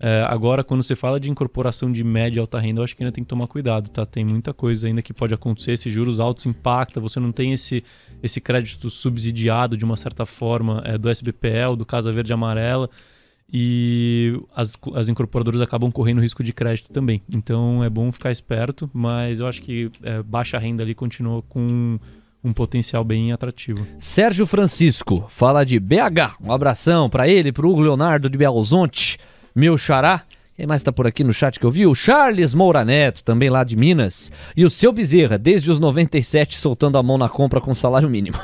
É, 0.01 0.25
agora, 0.27 0.65
quando 0.65 0.83
você 0.83 0.97
fala 0.97 1.17
de 1.17 1.31
incorporação 1.31 1.89
de 1.89 2.03
média 2.03 2.39
e 2.39 2.41
alta 2.41 2.59
renda, 2.59 2.81
eu 2.81 2.83
acho 2.83 2.93
que 2.93 3.01
ainda 3.01 3.13
tem 3.13 3.23
que 3.23 3.29
tomar 3.29 3.47
cuidado, 3.47 3.89
tá? 3.89 4.05
Tem 4.05 4.25
muita 4.25 4.53
coisa 4.53 4.87
ainda 4.87 5.01
que 5.01 5.13
pode 5.13 5.33
acontecer. 5.33 5.71
Esses 5.71 5.93
juros 5.93 6.19
altos 6.19 6.45
impacta, 6.45 6.99
você 6.99 7.21
não 7.21 7.31
tem 7.31 7.53
esse, 7.53 7.81
esse 8.21 8.41
crédito 8.41 8.89
subsidiado 8.89 9.77
de 9.77 9.85
uma 9.85 9.95
certa 9.95 10.25
forma 10.25 10.81
é, 10.83 10.97
do 10.97 11.09
SBPL, 11.09 11.77
do 11.77 11.85
Casa 11.85 12.11
Verde 12.11 12.33
Amarela, 12.33 12.89
e 13.53 14.41
as, 14.55 14.75
as 14.95 15.09
incorporadoras 15.09 15.61
acabam 15.61 15.91
correndo 15.91 16.21
risco 16.21 16.43
de 16.43 16.51
crédito 16.51 16.91
também. 16.91 17.21
Então 17.31 17.83
é 17.83 17.89
bom 17.89 18.11
ficar 18.11 18.31
esperto, 18.31 18.89
mas 18.91 19.39
eu 19.39 19.47
acho 19.47 19.61
que 19.61 19.91
é, 20.01 20.23
baixa 20.23 20.57
renda 20.57 20.81
ali 20.81 20.95
continua 20.95 21.43
com 21.43 21.99
um 22.43 22.51
potencial 22.51 23.03
bem 23.03 23.31
atrativo. 23.31 23.85
Sérgio 23.99 24.47
Francisco 24.47 25.27
fala 25.29 25.63
de 25.63 25.79
BH. 25.79 26.35
Um 26.43 26.51
abração 26.51 27.09
para 27.09 27.27
ele, 27.27 27.51
para 27.51 27.67
o 27.67 27.79
Leonardo 27.79 28.27
de 28.27 28.37
Belo 28.37 28.57
Horizonte 28.57 29.19
meu 29.55 29.77
xará, 29.77 30.23
Quem 30.55 30.67
mais 30.67 30.81
está 30.81 30.91
por 30.91 31.07
aqui 31.07 31.23
no 31.23 31.33
chat 31.33 31.59
que 31.59 31.65
eu 31.65 31.71
vi? 31.71 31.87
O 31.87 31.95
Charles 31.95 32.53
Moura 32.53 32.85
Neto, 32.85 33.23
também 33.23 33.49
lá 33.49 33.63
de 33.63 33.75
Minas. 33.75 34.31
E 34.55 34.63
o 34.63 34.69
seu 34.69 34.91
Bezerra, 34.91 35.35
desde 35.35 35.71
os 35.71 35.79
97, 35.79 36.59
soltando 36.59 36.95
a 36.95 37.01
mão 37.01 37.17
na 37.17 37.27
compra 37.27 37.59
com 37.59 37.73
salário 37.73 38.07
mínimo. 38.07 38.37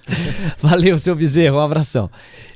Valeu, 0.60 0.98
seu 0.98 1.16
Bezerra, 1.16 1.56
um 1.56 1.60
abração. 1.60 2.10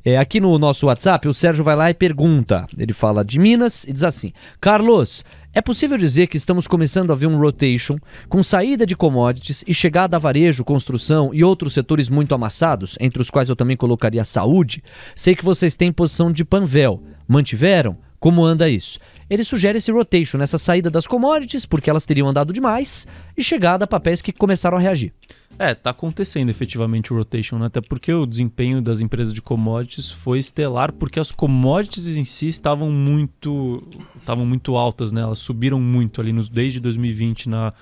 É, 0.05 0.19
aqui 0.19 0.39
no 0.39 0.59
nosso 0.59 0.85
WhatsApp, 0.85 1.27
o 1.27 1.33
Sérgio 1.33 1.65
vai 1.65 1.75
lá 1.75 1.89
e 1.89 1.95
pergunta. 1.95 2.67
Ele 2.77 2.93
fala 2.93 3.25
de 3.25 3.39
Minas 3.39 3.85
e 3.85 3.93
diz 3.95 4.05
assim: 4.05 4.35
Carlos, 4.61 5.25
é 5.55 5.63
possível 5.63 5.97
dizer 5.97 6.27
que 6.27 6.37
estamos 6.37 6.67
começando 6.67 7.11
a 7.11 7.15
ver 7.15 7.27
um 7.27 7.39
rotation 7.39 7.97
com 8.29 8.43
saída 8.43 8.85
de 8.85 8.95
commodities 8.95 9.65
e 9.67 9.73
chegada 9.73 10.19
a 10.19 10.21
varejo, 10.21 10.63
construção 10.63 11.31
e 11.33 11.43
outros 11.43 11.73
setores 11.73 12.11
muito 12.11 12.35
amassados, 12.35 12.99
entre 13.01 13.23
os 13.23 13.31
quais 13.31 13.49
eu 13.49 13.57
também 13.57 13.79
colocaria 13.79 14.25
saúde? 14.25 14.85
Sei 15.17 15.35
que 15.35 15.45
vocês 15.45 15.75
têm 15.75 15.91
posição 15.91 16.31
de 16.31 16.45
Panvel. 16.45 17.03
Mantiveram? 17.27 17.97
Como 18.21 18.45
anda 18.45 18.69
isso? 18.69 18.99
Ele 19.31 19.43
sugere 19.43 19.79
esse 19.79 19.91
rotation, 19.91 20.37
nessa 20.37 20.59
saída 20.59 20.91
das 20.91 21.07
commodities, 21.07 21.65
porque 21.65 21.89
elas 21.89 22.05
teriam 22.05 22.29
andado 22.29 22.53
demais, 22.53 23.07
e 23.35 23.43
chegada 23.43 23.85
a 23.85 23.89
papéis 23.89 24.21
que 24.21 24.33
começaram 24.33 24.77
a 24.77 24.81
reagir. 24.81 25.15
É, 25.59 25.75
tá 25.75 25.91
acontecendo 25.91 26.49
efetivamente 26.49 27.13
o 27.13 27.17
rotation, 27.17 27.59
né? 27.59 27.67
até 27.67 27.81
porque 27.81 28.13
o 28.13 28.27
desempenho 28.27 28.83
das 28.83 29.01
empresas 29.01 29.33
de 29.33 29.41
commodities 29.41 30.11
foi 30.11 30.39
estelar, 30.39 30.93
porque 30.93 31.19
as 31.19 31.33
commodities 31.33 32.17
em 32.17 32.25
si 32.25 32.49
estavam 32.49 32.91
muito, 32.91 33.83
estavam 34.19 34.45
muito 34.45 34.77
altas, 34.77 35.13
né? 35.13 35.21
Elas 35.21 35.39
subiram 35.39 35.81
muito 35.81 36.21
ali 36.21 36.33
nos, 36.33 36.49
desde 36.49 36.81
2020 36.81 37.49
na, 37.49 37.73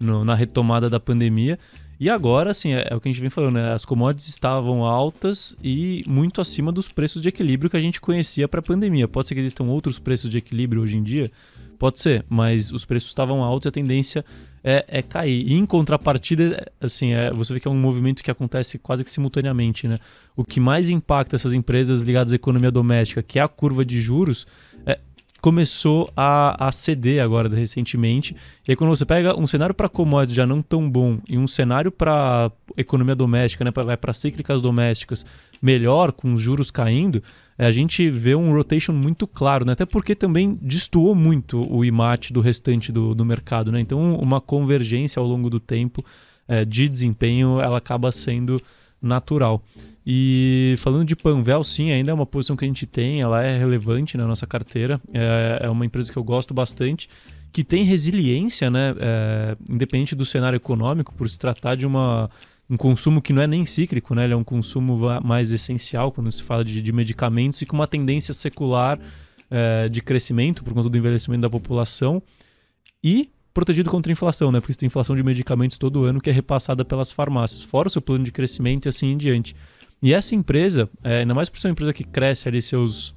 no, 0.00 0.24
na 0.24 0.34
retomada 0.34 0.88
da 0.88 1.00
pandemia. 1.00 1.58
E 2.04 2.10
agora, 2.10 2.50
assim, 2.50 2.74
é, 2.74 2.88
é, 2.90 2.94
o 2.94 3.00
que 3.00 3.08
a 3.08 3.10
gente 3.10 3.22
vem 3.22 3.30
falando, 3.30 3.54
né? 3.54 3.72
As 3.72 3.82
commodities 3.82 4.28
estavam 4.28 4.84
altas 4.84 5.56
e 5.64 6.04
muito 6.06 6.38
acima 6.38 6.70
dos 6.70 6.86
preços 6.86 7.22
de 7.22 7.30
equilíbrio 7.30 7.70
que 7.70 7.78
a 7.78 7.80
gente 7.80 7.98
conhecia 7.98 8.46
para 8.46 8.60
a 8.60 8.62
pandemia. 8.62 9.08
Pode 9.08 9.26
ser 9.26 9.34
que 9.34 9.40
existam 9.40 9.64
outros 9.64 9.98
preços 9.98 10.28
de 10.28 10.36
equilíbrio 10.36 10.82
hoje 10.82 10.98
em 10.98 11.02
dia, 11.02 11.30
pode 11.78 12.00
ser, 12.00 12.22
mas 12.28 12.70
os 12.70 12.84
preços 12.84 13.08
estavam 13.08 13.42
altos 13.42 13.64
e 13.64 13.68
a 13.70 13.72
tendência 13.72 14.22
é, 14.62 14.84
é 14.86 15.00
cair. 15.00 15.48
E 15.48 15.54
em 15.54 15.64
contrapartida, 15.64 16.70
assim, 16.78 17.14
é, 17.14 17.30
você 17.30 17.54
vê 17.54 17.60
que 17.60 17.66
é 17.66 17.70
um 17.70 17.74
movimento 17.74 18.22
que 18.22 18.30
acontece 18.30 18.78
quase 18.78 19.02
que 19.02 19.10
simultaneamente, 19.10 19.88
né? 19.88 19.96
O 20.36 20.44
que 20.44 20.60
mais 20.60 20.90
impacta 20.90 21.36
essas 21.36 21.54
empresas 21.54 22.02
ligadas 22.02 22.34
à 22.34 22.36
economia 22.36 22.70
doméstica, 22.70 23.22
que 23.22 23.38
é 23.38 23.42
a 23.42 23.48
curva 23.48 23.82
de 23.82 23.98
juros, 23.98 24.46
é, 24.72 24.73
começou 25.44 26.10
a, 26.16 26.68
a 26.68 26.72
ceder 26.72 27.22
agora 27.22 27.54
recentemente. 27.54 28.34
E 28.66 28.72
aí, 28.72 28.76
quando 28.76 28.88
você 28.88 29.04
pega 29.04 29.38
um 29.38 29.46
cenário 29.46 29.74
para 29.74 29.90
commodities 29.90 30.34
já 30.34 30.46
não 30.46 30.62
tão 30.62 30.88
bom 30.88 31.18
e 31.28 31.36
um 31.36 31.46
cenário 31.46 31.92
para 31.92 32.50
economia 32.78 33.14
doméstica, 33.14 33.62
né, 33.62 33.70
para 33.70 34.12
cíclicas 34.14 34.62
domésticas 34.62 35.22
melhor, 35.60 36.12
com 36.12 36.32
os 36.32 36.40
juros 36.40 36.70
caindo, 36.70 37.22
é, 37.58 37.66
a 37.66 37.70
gente 37.70 38.08
vê 38.08 38.34
um 38.34 38.54
rotation 38.54 38.94
muito 38.94 39.26
claro, 39.26 39.66
né? 39.66 39.72
até 39.72 39.84
porque 39.84 40.14
também 40.14 40.58
destoou 40.62 41.14
muito 41.14 41.60
o 41.70 41.84
IMAT 41.84 42.32
do 42.32 42.40
restante 42.40 42.90
do, 42.90 43.14
do 43.14 43.22
mercado. 43.22 43.70
Né? 43.70 43.80
Então, 43.80 44.16
uma 44.16 44.40
convergência 44.40 45.20
ao 45.20 45.26
longo 45.26 45.50
do 45.50 45.60
tempo 45.60 46.02
é, 46.48 46.64
de 46.64 46.88
desempenho 46.88 47.60
ela 47.60 47.76
acaba 47.76 48.10
sendo 48.10 48.58
natural. 49.04 49.62
E 50.06 50.74
falando 50.78 51.06
de 51.06 51.16
Panvel, 51.16 51.64
sim, 51.64 51.90
ainda 51.90 52.10
é 52.10 52.14
uma 52.14 52.26
posição 52.26 52.56
que 52.56 52.64
a 52.64 52.68
gente 52.68 52.86
tem, 52.86 53.20
ela 53.20 53.42
é 53.42 53.56
relevante 53.56 54.16
na 54.16 54.26
nossa 54.26 54.46
carteira. 54.46 55.00
É, 55.12 55.60
é 55.62 55.70
uma 55.70 55.86
empresa 55.86 56.12
que 56.12 56.18
eu 56.18 56.24
gosto 56.24 56.52
bastante, 56.52 57.08
que 57.52 57.64
tem 57.64 57.84
resiliência, 57.84 58.70
né? 58.70 58.94
É, 58.98 59.56
independente 59.70 60.14
do 60.14 60.26
cenário 60.26 60.56
econômico, 60.56 61.14
por 61.14 61.28
se 61.30 61.38
tratar 61.38 61.74
de 61.74 61.86
uma, 61.86 62.28
um 62.68 62.76
consumo 62.76 63.22
que 63.22 63.32
não 63.32 63.40
é 63.40 63.46
nem 63.46 63.64
cíclico, 63.64 64.14
né? 64.14 64.24
Ele 64.24 64.34
é 64.34 64.36
um 64.36 64.44
consumo 64.44 64.98
mais 65.22 65.52
essencial 65.52 66.12
quando 66.12 66.30
se 66.30 66.42
fala 66.42 66.64
de, 66.64 66.82
de 66.82 66.92
medicamentos 66.92 67.62
e 67.62 67.66
com 67.66 67.76
uma 67.76 67.86
tendência 67.86 68.34
secular 68.34 68.98
é, 69.50 69.88
de 69.88 70.02
crescimento 70.02 70.62
por 70.62 70.74
conta 70.74 70.90
do 70.90 70.98
envelhecimento 70.98 71.42
da 71.42 71.50
população. 71.50 72.22
E 73.02 73.30
protegido 73.54 73.88
contra 73.88 74.10
a 74.10 74.12
inflação, 74.12 74.50
né? 74.50 74.60
Porque 74.60 74.72
você 74.72 74.80
tem 74.80 74.88
inflação 74.88 75.14
de 75.14 75.22
medicamentos 75.22 75.78
todo 75.78 76.04
ano 76.04 76.20
que 76.20 76.28
é 76.28 76.32
repassada 76.32 76.84
pelas 76.84 77.12
farmácias, 77.12 77.62
fora 77.62 77.86
o 77.86 77.90
seu 77.90 78.02
plano 78.02 78.24
de 78.24 78.32
crescimento 78.32 78.86
e 78.86 78.88
assim 78.88 79.12
em 79.12 79.16
diante. 79.16 79.54
E 80.02 80.12
essa 80.12 80.34
empresa, 80.34 80.90
é, 81.02 81.20
ainda 81.20 81.34
mais 81.34 81.48
por 81.48 81.58
ser 81.58 81.68
uma 81.68 81.72
empresa 81.72 81.92
que 81.92 82.04
cresce 82.04 82.48
ali 82.48 82.60
seus 82.60 83.14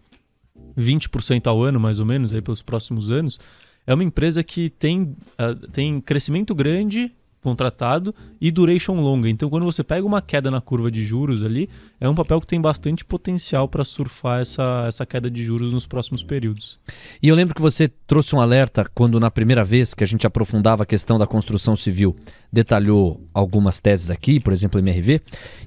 20% 0.77 1.47
ao 1.47 1.61
ano, 1.61 1.79
mais 1.79 1.99
ou 1.99 2.05
menos, 2.05 2.33
aí 2.33 2.41
pelos 2.41 2.61
próximos 2.61 3.11
anos, 3.11 3.39
é 3.85 3.93
uma 3.93 4.03
empresa 4.03 4.43
que 4.43 4.69
tem, 4.69 5.01
uh, 5.01 5.67
tem 5.71 5.99
crescimento 5.99 6.53
grande 6.53 7.11
contratado 7.47 8.13
e 8.41 8.51
duration 8.51 8.99
longa. 8.99 9.29
Então, 9.29 9.49
quando 9.49 9.63
você 9.63 9.81
pega 9.81 10.05
uma 10.05 10.21
queda 10.21 10.51
na 10.51 10.59
curva 10.59 10.91
de 10.91 11.05
juros 11.05 11.45
ali, 11.45 11.69
é 11.97 12.09
um 12.09 12.13
papel 12.13 12.41
que 12.41 12.47
tem 12.47 12.59
bastante 12.59 13.05
potencial 13.05 13.69
para 13.69 13.85
surfar 13.85 14.41
essa, 14.41 14.83
essa 14.85 15.05
queda 15.05 15.31
de 15.31 15.45
juros 15.45 15.73
nos 15.73 15.87
próximos 15.87 16.21
períodos. 16.21 16.77
E 17.23 17.29
eu 17.29 17.35
lembro 17.35 17.55
que 17.55 17.61
você 17.61 17.87
trouxe 17.87 18.35
um 18.35 18.41
alerta 18.41 18.85
quando, 18.93 19.17
na 19.17 19.31
primeira 19.31 19.63
vez 19.63 19.93
que 19.93 20.03
a 20.03 20.07
gente 20.07 20.27
aprofundava 20.27 20.83
a 20.83 20.85
questão 20.85 21.17
da 21.17 21.25
construção 21.25 21.73
civil, 21.73 22.17
detalhou 22.51 23.25
algumas 23.33 23.79
teses 23.79 24.11
aqui, 24.11 24.41
por 24.41 24.51
exemplo, 24.51 24.77
MRV, 24.77 25.21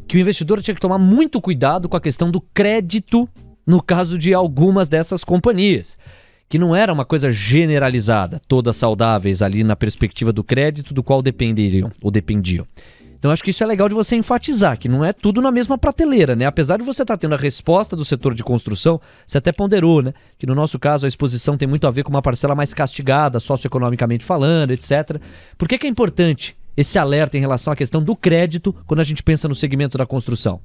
que 0.07 0.19
o 0.19 0.21
investidor 0.21 0.61
tinha 0.61 0.75
que 0.75 0.83
tomar 0.83 0.99
muito 0.99 1.41
cuidado 1.41 1.89
com 1.89 1.97
a 1.97 2.01
questão 2.01 2.31
do 2.31 2.43
crédito 2.43 3.27
no 3.67 3.83
caso 3.83 4.19
de 4.19 4.35
algumas 4.35 4.87
dessas 4.87 5.25
companhias 5.25 5.97
que 6.51 6.59
não 6.59 6.75
era 6.75 6.93
uma 6.93 7.05
coisa 7.05 7.31
generalizada, 7.31 8.43
todas 8.49 8.77
saudáveis 8.77 9.41
ali 9.41 9.63
na 9.63 9.77
perspectiva 9.77 10.33
do 10.33 10.43
crédito 10.43 10.93
do 10.93 11.01
qual 11.01 11.23
dependeriam 11.23 11.93
ou 12.03 12.11
dependiam. 12.11 12.67
Então 13.17 13.31
acho 13.31 13.45
que 13.45 13.51
isso 13.51 13.63
é 13.63 13.67
legal 13.67 13.89
de 13.89 13.95
você 13.95 14.17
enfatizar, 14.17 14.77
que 14.77 14.89
não 14.89 15.05
é 15.05 15.13
tudo 15.13 15.41
na 15.41 15.53
mesma 15.53 15.79
prateleira, 15.79 16.35
né? 16.35 16.47
Apesar 16.47 16.79
de 16.79 16.83
você 16.83 17.03
estar 17.03 17.15
tá 17.15 17.19
tendo 17.19 17.37
a 17.37 17.39
resposta 17.39 17.95
do 17.95 18.05
setor 18.05 18.35
de 18.35 18.43
construção, 18.43 19.01
você 19.25 19.39
até 19.39 19.53
ponderou, 19.53 20.03
né? 20.03 20.13
Que 20.39 20.47
no 20.47 20.55
nosso 20.55 20.77
caso 20.77 21.07
a 21.07 21.09
exposição 21.09 21.57
tem 21.57 21.69
muito 21.69 21.87
a 21.87 21.91
ver 21.91 22.03
com 22.03 22.11
uma 22.11 22.23
parcela 22.23 22.55
mais 22.55 22.75
castigada, 22.75 23.39
socioeconomicamente 23.39 24.25
falando, 24.25 24.73
etc. 24.73 25.21
Por 25.57 25.69
que, 25.69 25.79
que 25.79 25.87
é 25.87 25.91
importante 25.91 26.57
esse 26.77 26.99
alerta 26.99 27.37
em 27.37 27.41
relação 27.41 27.73
à 27.73 27.77
questão 27.77 28.03
do 28.03 28.17
crédito 28.17 28.75
quando 28.89 29.01
a 29.01 29.05
gente 29.05 29.23
pensa 29.23 29.47
no 29.47 29.55
segmento 29.55 29.97
da 29.97 30.07
construção? 30.07 30.61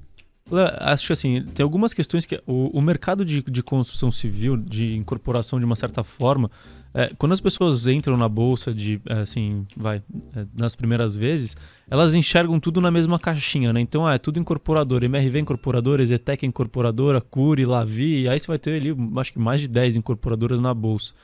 Acho 0.79 1.11
assim, 1.11 1.43
tem 1.43 1.63
algumas 1.63 1.91
questões 1.91 2.23
que 2.23 2.39
o, 2.45 2.77
o 2.77 2.79
mercado 2.79 3.25
de, 3.25 3.41
de, 3.41 3.63
construção 3.63 4.11
civil, 4.11 4.55
de 4.55 4.95
incorporação 4.95 5.57
de 5.57 5.65
uma 5.65 5.75
certa 5.75 6.03
forma, 6.03 6.51
é, 6.93 7.09
quando 7.17 7.31
as 7.31 7.41
pessoas 7.41 7.87
entram 7.87 8.15
na 8.15 8.29
bolsa 8.29 8.71
de 8.71 9.01
é, 9.09 9.21
assim, 9.21 9.65
vai, 9.75 10.03
é, 10.35 10.45
nas 10.55 10.75
primeiras 10.75 11.15
vezes, 11.15 11.57
elas 11.89 12.13
enxergam 12.13 12.59
tudo 12.59 12.79
na 12.79 12.91
mesma 12.91 13.17
caixinha, 13.17 13.73
né? 13.73 13.81
Então, 13.81 14.05
ah, 14.05 14.13
é 14.13 14.17
tudo 14.19 14.37
incorporador, 14.37 15.03
MRV 15.03 15.39
incorporadora, 15.39 16.03
Exetec 16.03 16.45
incorporadora, 16.45 17.19
Curi, 17.19 17.65
Lavi, 17.65 18.29
aí 18.29 18.39
você 18.39 18.45
vai 18.45 18.59
ter 18.59 18.75
ali, 18.75 18.95
acho 19.17 19.33
que 19.33 19.39
mais 19.39 19.61
de 19.61 19.67
10 19.67 19.95
incorporadoras 19.95 20.59
na 20.59 20.75
bolsa. 20.75 21.15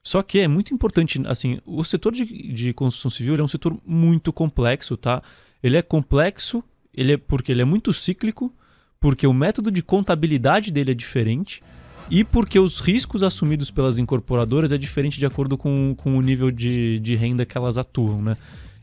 Só 0.00 0.22
que 0.22 0.38
é 0.38 0.46
muito 0.46 0.72
importante, 0.72 1.20
assim, 1.26 1.58
o 1.66 1.82
setor 1.82 2.12
de, 2.12 2.24
de 2.24 2.72
construção 2.72 3.10
civil 3.10 3.34
é 3.34 3.42
um 3.42 3.48
setor 3.48 3.76
muito 3.84 4.32
complexo, 4.32 4.96
tá? 4.96 5.20
Ele 5.60 5.76
é 5.76 5.82
complexo, 5.82 6.62
ele 6.94 7.14
é 7.14 7.16
porque 7.16 7.50
ele 7.50 7.62
é 7.62 7.64
muito 7.64 7.92
cíclico, 7.92 8.54
porque 9.00 9.26
o 9.26 9.32
método 9.32 9.70
de 9.70 9.82
contabilidade 9.82 10.70
dele 10.70 10.90
é 10.90 10.94
diferente 10.94 11.62
e 12.10 12.22
porque 12.22 12.58
os 12.58 12.80
riscos 12.80 13.22
assumidos 13.22 13.70
pelas 13.70 13.98
incorporadoras 13.98 14.72
é 14.72 14.78
diferente 14.78 15.18
de 15.18 15.24
acordo 15.24 15.56
com, 15.56 15.94
com 15.94 16.18
o 16.18 16.20
nível 16.20 16.50
de, 16.50 17.00
de 17.00 17.14
renda 17.14 17.46
que 17.46 17.56
elas 17.56 17.78
atuam, 17.78 18.18
né? 18.18 18.36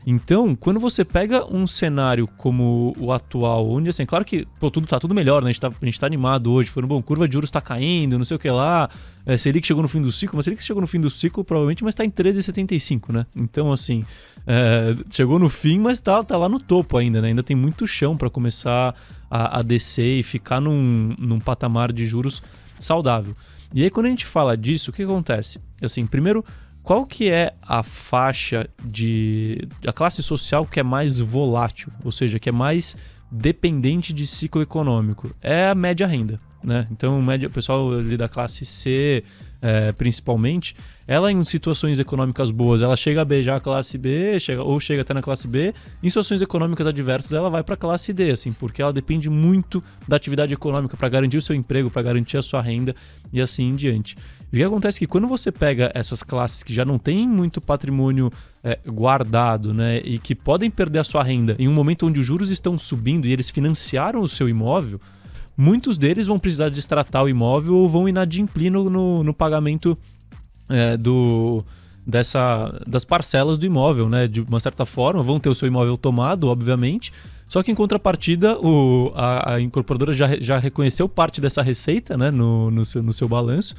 Então, 0.06 0.56
quando 0.56 0.80
você 0.80 1.04
pega 1.04 1.44
um 1.44 1.66
cenário 1.66 2.26
como 2.36 2.94
o 2.98 3.12
atual, 3.12 3.68
onde 3.68 3.90
assim, 3.90 4.06
claro 4.06 4.24
que 4.24 4.46
pô, 4.58 4.70
tudo 4.70 4.86
tá 4.86 4.98
tudo 4.98 5.14
melhor, 5.14 5.42
né? 5.42 5.50
A 5.50 5.52
gente 5.52 5.60
tá, 5.60 5.68
a 5.68 5.84
gente 5.84 6.00
tá 6.00 6.06
animado 6.06 6.50
hoje, 6.50 6.70
falando, 6.70 6.88
bom, 6.88 7.02
curva 7.02 7.28
de 7.28 7.34
juros 7.34 7.50
tá 7.50 7.60
caindo, 7.60 8.16
não 8.16 8.24
sei 8.24 8.36
o 8.36 8.40
que 8.40 8.50
lá, 8.50 8.88
é, 9.26 9.36
Selic 9.36 9.66
chegou 9.66 9.82
no 9.82 9.88
fim 9.88 10.00
do 10.00 10.10
ciclo, 10.10 10.36
mas 10.36 10.44
Selic 10.44 10.62
chegou 10.62 10.80
no 10.80 10.86
fim 10.86 11.00
do 11.00 11.10
ciclo 11.10 11.44
provavelmente, 11.44 11.84
mas 11.84 11.94
tá 11.94 12.04
em 12.04 12.10
13,75, 12.10 13.12
né? 13.12 13.26
Então, 13.36 13.70
assim, 13.70 14.02
é, 14.46 14.94
chegou 15.10 15.38
no 15.38 15.50
fim, 15.50 15.78
mas 15.78 16.00
tá, 16.00 16.22
tá 16.24 16.38
lá 16.38 16.48
no 16.48 16.58
topo 16.58 16.96
ainda, 16.96 17.20
né? 17.20 17.28
Ainda 17.28 17.42
tem 17.42 17.56
muito 17.56 17.86
chão 17.86 18.16
para 18.16 18.30
começar 18.30 18.94
a, 19.30 19.58
a 19.58 19.62
descer 19.62 20.20
e 20.20 20.22
ficar 20.22 20.60
num, 20.60 21.14
num 21.18 21.38
patamar 21.38 21.92
de 21.92 22.06
juros 22.06 22.42
saudável. 22.78 23.34
E 23.74 23.82
aí, 23.82 23.90
quando 23.90 24.06
a 24.06 24.08
gente 24.08 24.24
fala 24.24 24.56
disso, 24.56 24.90
o 24.90 24.94
que 24.94 25.02
acontece? 25.02 25.60
Assim, 25.82 26.06
primeiro, 26.06 26.42
qual 26.88 27.04
que 27.04 27.30
é 27.30 27.52
a 27.66 27.82
faixa 27.82 28.66
de 28.82 29.58
a 29.86 29.92
classe 29.92 30.22
social 30.22 30.64
que 30.64 30.80
é 30.80 30.82
mais 30.82 31.18
volátil, 31.18 31.92
ou 32.02 32.10
seja, 32.10 32.38
que 32.38 32.48
é 32.48 32.52
mais 32.52 32.96
dependente 33.30 34.10
de 34.10 34.26
ciclo 34.26 34.62
econômico? 34.62 35.30
É 35.42 35.68
a 35.68 35.74
média 35.74 36.06
renda, 36.06 36.38
né? 36.64 36.86
Então, 36.90 37.20
média, 37.20 37.46
o 37.46 37.52
pessoal 37.52 37.92
ali 37.92 38.16
da 38.16 38.26
classe 38.26 38.64
C, 38.64 39.22
é, 39.60 39.92
principalmente, 39.92 40.74
ela 41.06 41.32
em 41.32 41.44
situações 41.44 41.98
econômicas 41.98 42.50
boas, 42.50 42.80
ela 42.80 42.96
chega 42.96 43.22
a 43.22 43.24
beijar 43.24 43.56
a 43.56 43.60
classe 43.60 43.98
B, 43.98 44.38
chega, 44.38 44.62
ou 44.62 44.78
chega 44.78 45.02
até 45.02 45.12
na 45.12 45.22
classe 45.22 45.48
B, 45.48 45.74
em 46.02 46.08
situações 46.08 46.40
econômicas 46.42 46.86
adversas, 46.86 47.32
ela 47.32 47.50
vai 47.50 47.62
para 47.62 47.74
a 47.74 47.76
classe 47.76 48.12
D, 48.12 48.30
assim, 48.30 48.52
porque 48.52 48.80
ela 48.80 48.92
depende 48.92 49.28
muito 49.28 49.82
da 50.06 50.16
atividade 50.16 50.54
econômica 50.54 50.96
para 50.96 51.08
garantir 51.08 51.38
o 51.38 51.42
seu 51.42 51.56
emprego, 51.56 51.90
para 51.90 52.02
garantir 52.02 52.36
a 52.36 52.42
sua 52.42 52.62
renda 52.62 52.94
e 53.32 53.40
assim 53.40 53.66
em 53.66 53.74
diante. 53.74 54.14
o 54.46 54.56
que 54.56 54.62
acontece 54.62 54.98
é 54.98 55.00
que 55.00 55.06
quando 55.06 55.26
você 55.26 55.50
pega 55.50 55.90
essas 55.94 56.22
classes 56.22 56.62
que 56.62 56.72
já 56.72 56.84
não 56.84 56.98
têm 56.98 57.26
muito 57.26 57.60
patrimônio 57.60 58.30
é, 58.62 58.78
guardado, 58.86 59.74
né, 59.74 59.98
e 60.04 60.18
que 60.18 60.34
podem 60.34 60.70
perder 60.70 61.00
a 61.00 61.04
sua 61.04 61.22
renda 61.22 61.54
em 61.58 61.66
um 61.66 61.72
momento 61.72 62.06
onde 62.06 62.20
os 62.20 62.26
juros 62.26 62.50
estão 62.50 62.78
subindo 62.78 63.26
e 63.26 63.32
eles 63.32 63.50
financiaram 63.50 64.20
o 64.20 64.28
seu 64.28 64.48
imóvel, 64.48 64.98
muitos 65.58 65.98
deles 65.98 66.28
vão 66.28 66.38
precisar 66.38 66.68
destratar 66.68 67.24
o 67.24 67.28
imóvel 67.28 67.74
ou 67.74 67.88
vão 67.88 68.08
inadimplir 68.08 68.72
no, 68.72 68.88
no, 68.88 69.24
no 69.24 69.34
pagamento 69.34 69.98
é, 70.70 70.96
do 70.96 71.64
dessa 72.06 72.80
das 72.86 73.04
parcelas 73.04 73.58
do 73.58 73.66
imóvel, 73.66 74.08
né? 74.08 74.28
De 74.28 74.40
uma 74.40 74.60
certa 74.60 74.86
forma, 74.86 75.22
vão 75.22 75.40
ter 75.40 75.48
o 75.48 75.54
seu 75.54 75.66
imóvel 75.66 75.98
tomado, 75.98 76.48
obviamente. 76.48 77.12
Só 77.46 77.62
que 77.62 77.72
em 77.72 77.74
contrapartida, 77.74 78.58
o, 78.58 79.10
a, 79.14 79.54
a 79.54 79.60
incorporadora 79.60 80.12
já, 80.12 80.38
já 80.38 80.58
reconheceu 80.58 81.08
parte 81.08 81.40
dessa 81.40 81.62
receita 81.62 82.16
né, 82.16 82.30
no, 82.30 82.70
no, 82.70 82.84
seu, 82.84 83.02
no 83.02 83.12
seu 83.12 83.26
balanço 83.26 83.74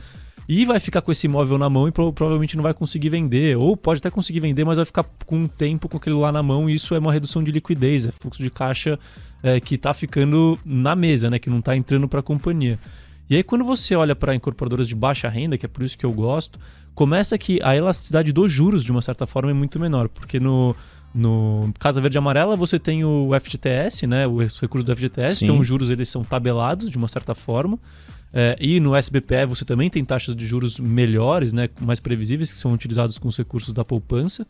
e 0.49 0.65
vai 0.65 0.79
ficar 0.79 1.03
com 1.03 1.11
esse 1.11 1.27
imóvel 1.27 1.59
na 1.59 1.69
mão 1.69 1.87
e 1.87 1.91
pro, 1.91 2.11
provavelmente 2.11 2.57
não 2.57 2.63
vai 2.63 2.73
conseguir 2.73 3.09
vender, 3.09 3.55
ou 3.55 3.77
pode 3.77 3.99
até 3.99 4.09
conseguir 4.09 4.39
vender, 4.39 4.65
mas 4.65 4.77
vai 4.77 4.85
ficar 4.85 5.05
com 5.27 5.41
um 5.41 5.47
tempo 5.47 5.87
com 5.87 5.97
aquilo 5.97 6.19
lá 6.19 6.31
na 6.31 6.41
mão 6.41 6.67
e 6.67 6.73
isso 6.73 6.95
é 6.95 6.97
uma 6.97 7.13
redução 7.13 7.43
de 7.43 7.51
liquidez, 7.51 8.07
é 8.07 8.11
fluxo 8.11 8.41
de 8.41 8.49
caixa 8.49 8.97
é, 9.43 9.59
que 9.59 9.75
está 9.75 9.93
ficando 9.93 10.57
na 10.65 10.95
mesa, 10.95 11.29
né, 11.29 11.37
que 11.37 11.51
não 11.51 11.57
está 11.57 11.75
entrando 11.75 12.07
para 12.07 12.21
a 12.21 12.23
companhia. 12.23 12.79
E 13.29 13.35
aí 13.35 13.43
quando 13.43 13.63
você 13.63 13.95
olha 13.95 14.15
para 14.15 14.33
incorporadoras 14.33 14.87
de 14.87 14.95
baixa 14.95 15.29
renda, 15.29 15.55
que 15.55 15.67
é 15.67 15.69
por 15.69 15.83
isso 15.83 15.95
que 15.95 16.03
eu 16.03 16.11
gosto, 16.11 16.59
começa 16.95 17.37
que 17.37 17.59
a 17.61 17.75
elasticidade 17.75 18.33
dos 18.33 18.51
juros 18.51 18.83
de 18.83 18.91
uma 18.91 19.03
certa 19.03 19.27
forma 19.27 19.51
é 19.51 19.53
muito 19.53 19.79
menor, 19.79 20.09
porque 20.09 20.39
no 20.39 20.75
no 21.13 21.73
Casa 21.79 21.99
Verde 21.99 22.17
e 22.17 22.19
Amarela 22.19 22.55
você 22.55 22.77
tem 22.77 23.03
o 23.03 23.31
FGTS, 23.39 24.05
né, 24.07 24.27
os 24.27 24.59
recursos 24.59 24.87
do 24.87 24.95
FGTS, 24.95 25.37
Sim. 25.37 25.45
então 25.45 25.59
os 25.59 25.67
juros 25.67 25.89
eles 25.89 26.09
são 26.09 26.23
tabelados 26.23 26.89
de 26.89 26.97
uma 26.97 27.07
certa 27.07 27.35
forma. 27.35 27.79
É, 28.33 28.55
e 28.59 28.79
no 28.79 28.95
SBPE 28.95 29.45
você 29.47 29.65
também 29.65 29.89
tem 29.89 30.03
taxas 30.03 30.35
de 30.35 30.45
juros 30.45 30.79
melhores, 30.79 31.51
né, 31.51 31.67
mais 31.81 31.99
previsíveis, 31.99 32.51
que 32.51 32.59
são 32.59 32.71
utilizados 32.71 33.17
com 33.17 33.27
os 33.27 33.37
recursos 33.37 33.73
da 33.73 33.83
poupança. 33.83 34.45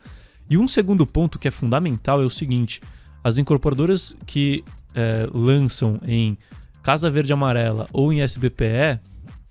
E 0.48 0.58
um 0.58 0.68
segundo 0.68 1.06
ponto 1.06 1.38
que 1.38 1.48
é 1.48 1.50
fundamental 1.50 2.22
é 2.22 2.26
o 2.26 2.30
seguinte: 2.30 2.80
as 3.22 3.38
incorporadoras 3.38 4.16
que 4.26 4.64
é, 4.94 5.28
lançam 5.32 6.00
em 6.06 6.36
Casa 6.82 7.10
Verde 7.10 7.32
Amarela 7.32 7.86
ou 7.92 8.12
em 8.12 8.20
SBPE, 8.20 9.00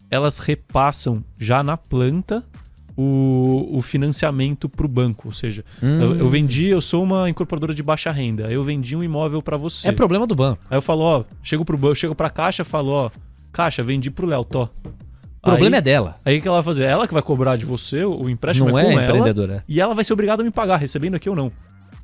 elas 0.10 0.40
repassam 0.40 1.24
já 1.40 1.64
na 1.64 1.78
planta 1.78 2.44
o, 2.98 3.68
o 3.72 3.82
financiamento 3.82 4.68
para 4.68 4.86
o 4.86 4.90
banco. 4.90 5.30
Ou 5.30 5.34
seja, 5.34 5.64
hum. 5.82 6.02
eu, 6.02 6.16
eu, 6.18 6.30
vendi, 6.30 6.68
eu 6.68 6.82
sou 6.82 7.04
uma 7.04 7.30
incorporadora 7.30 7.74
de 7.74 7.82
baixa 7.82 8.12
renda, 8.12 8.52
eu 8.52 8.64
vendi 8.64 8.96
um 8.96 9.04
imóvel 9.04 9.42
para 9.42 9.56
você. 9.56 9.88
É 9.88 9.92
problema 9.92 10.28
do 10.28 10.36
banco. 10.36 10.60
Aí 10.70 10.78
eu 10.78 10.82
falo, 10.82 11.02
ó, 11.02 11.24
chego 11.42 11.64
pro 11.64 11.78
banco, 11.78 11.96
chego 11.96 12.14
pra 12.14 12.30
caixa, 12.30 12.66
falo, 12.66 12.92
ó, 12.92 13.12
caixa, 13.60 13.84
vendi 13.84 14.10
pro 14.10 14.26
Léo, 14.26 14.46
tó. 14.46 14.70
O 15.42 15.42
problema 15.42 15.76
aí, 15.76 15.80
é 15.80 15.82
dela. 15.82 16.14
Aí 16.24 16.38
o 16.38 16.42
que 16.42 16.48
ela 16.48 16.58
vai 16.58 16.64
fazer? 16.64 16.84
Ela 16.84 17.06
que 17.06 17.14
vai 17.14 17.22
cobrar 17.22 17.58
de 17.58 17.66
você, 17.66 18.06
o 18.06 18.30
empréstimo 18.30 18.70
não 18.70 18.80
é, 18.80 18.84
é 18.84 18.86
com 18.94 19.02
empreendedora. 19.02 19.54
ela. 19.54 19.64
E 19.68 19.82
ela 19.82 19.94
vai 19.94 20.04
ser 20.04 20.14
obrigada 20.14 20.42
a 20.42 20.46
me 20.46 20.52
pagar, 20.52 20.78
recebendo 20.78 21.16
aqui 21.16 21.30
ou 21.30 21.36
não. 21.36 21.52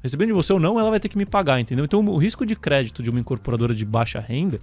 Recebendo 0.03 0.27
de 0.27 0.33
você 0.33 0.51
ou 0.51 0.59
não, 0.59 0.77
ela 0.77 0.91
vai 0.91 0.99
ter 0.99 1.07
que 1.07 1.17
me 1.17 1.25
pagar, 1.25 1.59
entendeu? 1.59 1.85
Então 1.85 2.05
o 2.05 2.17
risco 2.17 2.45
de 2.45 2.55
crédito 2.55 3.01
de 3.01 3.09
uma 3.09 3.19
incorporadora 3.19 3.73
de 3.73 3.85
baixa 3.85 4.19
renda, 4.19 4.59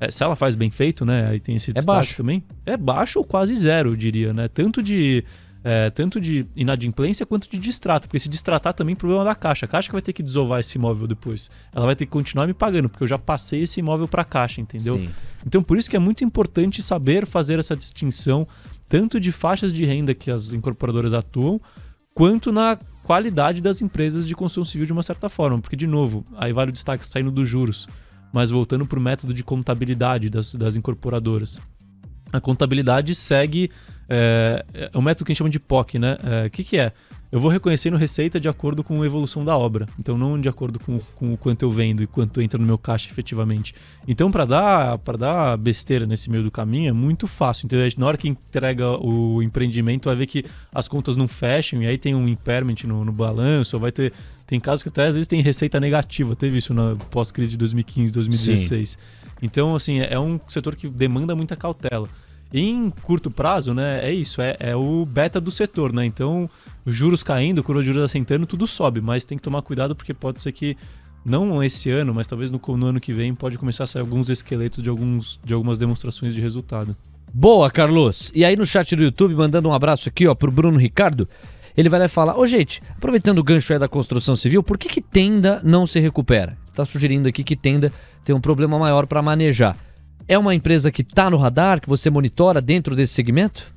é, 0.00 0.10
se 0.10 0.24
ela 0.24 0.34
faz 0.34 0.56
bem 0.56 0.70
feito, 0.70 1.04
né? 1.04 1.28
Aí 1.28 1.38
tem 1.38 1.54
esse 1.56 1.70
é 1.74 1.82
baixo 1.82 2.16
também. 2.16 2.42
É 2.64 2.76
baixo 2.78 3.18
ou 3.18 3.24
quase 3.24 3.54
zero, 3.54 3.90
eu 3.90 3.96
diria, 3.96 4.32
né? 4.32 4.48
Tanto 4.48 4.82
de 4.82 5.24
é, 5.64 5.90
tanto 5.90 6.20
de 6.20 6.44
inadimplência 6.56 7.24
quanto 7.24 7.48
de 7.48 7.58
distrato, 7.58 8.08
porque 8.08 8.18
se 8.18 8.28
distratar 8.28 8.74
também 8.74 8.94
é 8.94 8.96
problema 8.96 9.24
da 9.24 9.34
caixa. 9.34 9.66
A 9.66 9.68
caixa 9.68 9.88
que 9.88 9.92
vai 9.92 10.02
ter 10.02 10.12
que 10.12 10.22
desovar 10.22 10.60
esse 10.60 10.76
imóvel 10.76 11.06
depois. 11.06 11.48
Ela 11.74 11.86
vai 11.86 11.94
ter 11.94 12.06
que 12.06 12.12
continuar 12.12 12.46
me 12.46 12.54
pagando, 12.54 12.88
porque 12.88 13.04
eu 13.04 13.08
já 13.08 13.18
passei 13.18 13.62
esse 13.62 13.80
imóvel 13.80 14.08
para 14.08 14.22
a 14.22 14.24
caixa, 14.24 14.60
entendeu? 14.60 14.96
Sim. 14.96 15.10
Então 15.46 15.62
por 15.62 15.78
isso 15.78 15.88
que 15.88 15.96
é 15.96 16.00
muito 16.00 16.24
importante 16.24 16.82
saber 16.82 17.26
fazer 17.26 17.58
essa 17.58 17.76
distinção, 17.76 18.46
tanto 18.88 19.20
de 19.20 19.30
faixas 19.30 19.72
de 19.72 19.84
renda 19.84 20.14
que 20.14 20.30
as 20.30 20.52
incorporadoras 20.52 21.14
atuam, 21.14 21.60
quanto 22.14 22.52
na 22.52 22.76
qualidade 23.04 23.60
das 23.60 23.80
empresas 23.80 24.26
de 24.26 24.34
construção 24.34 24.64
civil 24.64 24.86
de 24.86 24.92
uma 24.92 25.02
certa 25.02 25.28
forma. 25.28 25.58
Porque, 25.58 25.76
de 25.76 25.86
novo, 25.86 26.24
aí 26.36 26.52
vale 26.52 26.70
o 26.70 26.74
destaque 26.74 27.06
saindo 27.06 27.30
dos 27.30 27.48
juros, 27.48 27.86
mas 28.34 28.50
voltando 28.50 28.86
para 28.86 28.98
o 28.98 29.02
método 29.02 29.32
de 29.32 29.44
contabilidade 29.44 30.28
das, 30.28 30.54
das 30.54 30.76
incorporadoras. 30.76 31.60
A 32.32 32.40
contabilidade 32.40 33.14
segue 33.14 33.70
é, 34.12 34.90
é 34.92 34.98
um 34.98 35.02
método 35.02 35.24
que 35.24 35.32
a 35.32 35.34
gente 35.34 35.38
chama 35.38 35.50
de 35.50 35.58
POC, 35.58 35.98
né? 35.98 36.16
O 36.22 36.34
é, 36.46 36.50
que, 36.50 36.62
que 36.62 36.76
é? 36.76 36.92
Eu 37.32 37.40
vou 37.40 37.50
reconhecendo 37.50 37.96
receita 37.96 38.38
de 38.38 38.46
acordo 38.46 38.84
com 38.84 39.00
a 39.00 39.06
evolução 39.06 39.42
da 39.42 39.56
obra. 39.56 39.86
Então, 39.98 40.18
não 40.18 40.38
de 40.38 40.50
acordo 40.50 40.78
com, 40.78 41.00
com 41.16 41.32
o 41.32 41.36
quanto 41.38 41.62
eu 41.62 41.70
vendo 41.70 42.02
e 42.02 42.06
quanto 42.06 42.42
entra 42.42 42.58
no 42.60 42.66
meu 42.66 42.76
caixa 42.76 43.08
efetivamente. 43.10 43.74
Então, 44.06 44.30
para 44.30 44.44
dar, 44.44 44.98
dar 45.18 45.56
besteira 45.56 46.04
nesse 46.04 46.28
meio 46.28 46.44
do 46.44 46.50
caminho 46.50 46.90
é 46.90 46.92
muito 46.92 47.26
fácil. 47.26 47.64
Então, 47.64 47.78
na 47.96 48.06
hora 48.06 48.18
que 48.18 48.28
entrega 48.28 48.98
o 49.02 49.42
empreendimento, 49.42 50.10
vai 50.10 50.14
ver 50.14 50.26
que 50.26 50.44
as 50.74 50.86
contas 50.86 51.16
não 51.16 51.26
fecham 51.26 51.82
e 51.82 51.86
aí 51.86 51.96
tem 51.96 52.14
um 52.14 52.28
impairment 52.28 52.84
no, 52.84 53.02
no 53.02 53.12
balanço, 53.12 53.78
vai 53.78 53.90
ter. 53.90 54.12
Tem 54.46 54.60
casos 54.60 54.82
que 54.82 54.90
até 54.90 55.06
às 55.06 55.14
vezes 55.14 55.26
tem 55.26 55.40
receita 55.40 55.80
negativa. 55.80 56.36
Teve 56.36 56.58
isso 56.58 56.74
na 56.74 56.92
pós-crise 57.10 57.52
de 57.52 57.56
2015, 57.56 58.12
2016. 58.12 58.90
Sim. 58.90 58.96
Então, 59.40 59.74
assim, 59.74 60.00
é 60.00 60.20
um 60.20 60.38
setor 60.48 60.76
que 60.76 60.86
demanda 60.86 61.34
muita 61.34 61.56
cautela. 61.56 62.06
Em 62.52 62.90
curto 62.90 63.30
prazo, 63.30 63.72
né, 63.72 64.00
é 64.02 64.12
isso, 64.12 64.42
é, 64.42 64.54
é 64.60 64.76
o 64.76 65.04
beta 65.06 65.40
do 65.40 65.50
setor, 65.50 65.92
né? 65.92 66.04
Então, 66.04 66.50
os 66.84 66.94
juros 66.94 67.22
caindo, 67.22 67.62
curva 67.62 67.80
de 67.80 67.86
juros 67.86 68.02
assentando, 68.02 68.46
tudo 68.46 68.66
sobe, 68.66 69.00
mas 69.00 69.24
tem 69.24 69.38
que 69.38 69.44
tomar 69.44 69.62
cuidado 69.62 69.96
porque 69.96 70.12
pode 70.12 70.42
ser 70.42 70.52
que 70.52 70.76
não 71.24 71.62
esse 71.62 71.90
ano, 71.90 72.12
mas 72.12 72.26
talvez 72.26 72.50
no, 72.50 72.60
no, 72.76 72.86
ano 72.86 73.00
que 73.00 73.12
vem 73.12 73.34
pode 73.34 73.56
começar 73.56 73.84
a 73.84 73.86
sair 73.86 74.00
alguns 74.00 74.28
esqueletos 74.28 74.82
de, 74.82 74.90
alguns, 74.90 75.40
de 75.44 75.54
algumas 75.54 75.78
demonstrações 75.78 76.34
de 76.34 76.40
resultado. 76.40 76.92
Boa, 77.32 77.70
Carlos. 77.70 78.30
E 78.34 78.44
aí 78.44 78.56
no 78.56 78.66
chat 78.66 78.94
do 78.94 79.04
YouTube, 79.04 79.34
mandando 79.34 79.68
um 79.68 79.72
abraço 79.72 80.08
aqui, 80.08 80.26
ó, 80.26 80.34
pro 80.34 80.50
Bruno 80.50 80.78
Ricardo. 80.78 81.26
Ele 81.74 81.88
vai 81.88 82.00
lá 82.00 82.08
falar: 82.08 82.38
Ô, 82.38 82.46
gente, 82.46 82.80
aproveitando 82.90 83.38
o 83.38 83.42
gancho 83.42 83.72
aí 83.72 83.78
da 83.78 83.88
construção 83.88 84.36
civil, 84.36 84.62
por 84.62 84.76
que, 84.76 84.88
que 84.88 85.00
tenda 85.00 85.60
não 85.64 85.86
se 85.86 85.98
recupera? 86.00 86.56
Está 86.68 86.84
sugerindo 86.84 87.28
aqui 87.28 87.42
que 87.42 87.56
tenda 87.56 87.90
tem 88.24 88.34
um 88.34 88.40
problema 88.40 88.78
maior 88.78 89.06
para 89.06 89.22
manejar. 89.22 89.76
É 90.32 90.38
uma 90.38 90.54
empresa 90.54 90.90
que 90.90 91.02
está 91.02 91.28
no 91.28 91.36
radar, 91.36 91.78
que 91.78 91.86
você 91.86 92.08
monitora 92.08 92.58
dentro 92.58 92.96
desse 92.96 93.12
segmento? 93.12 93.70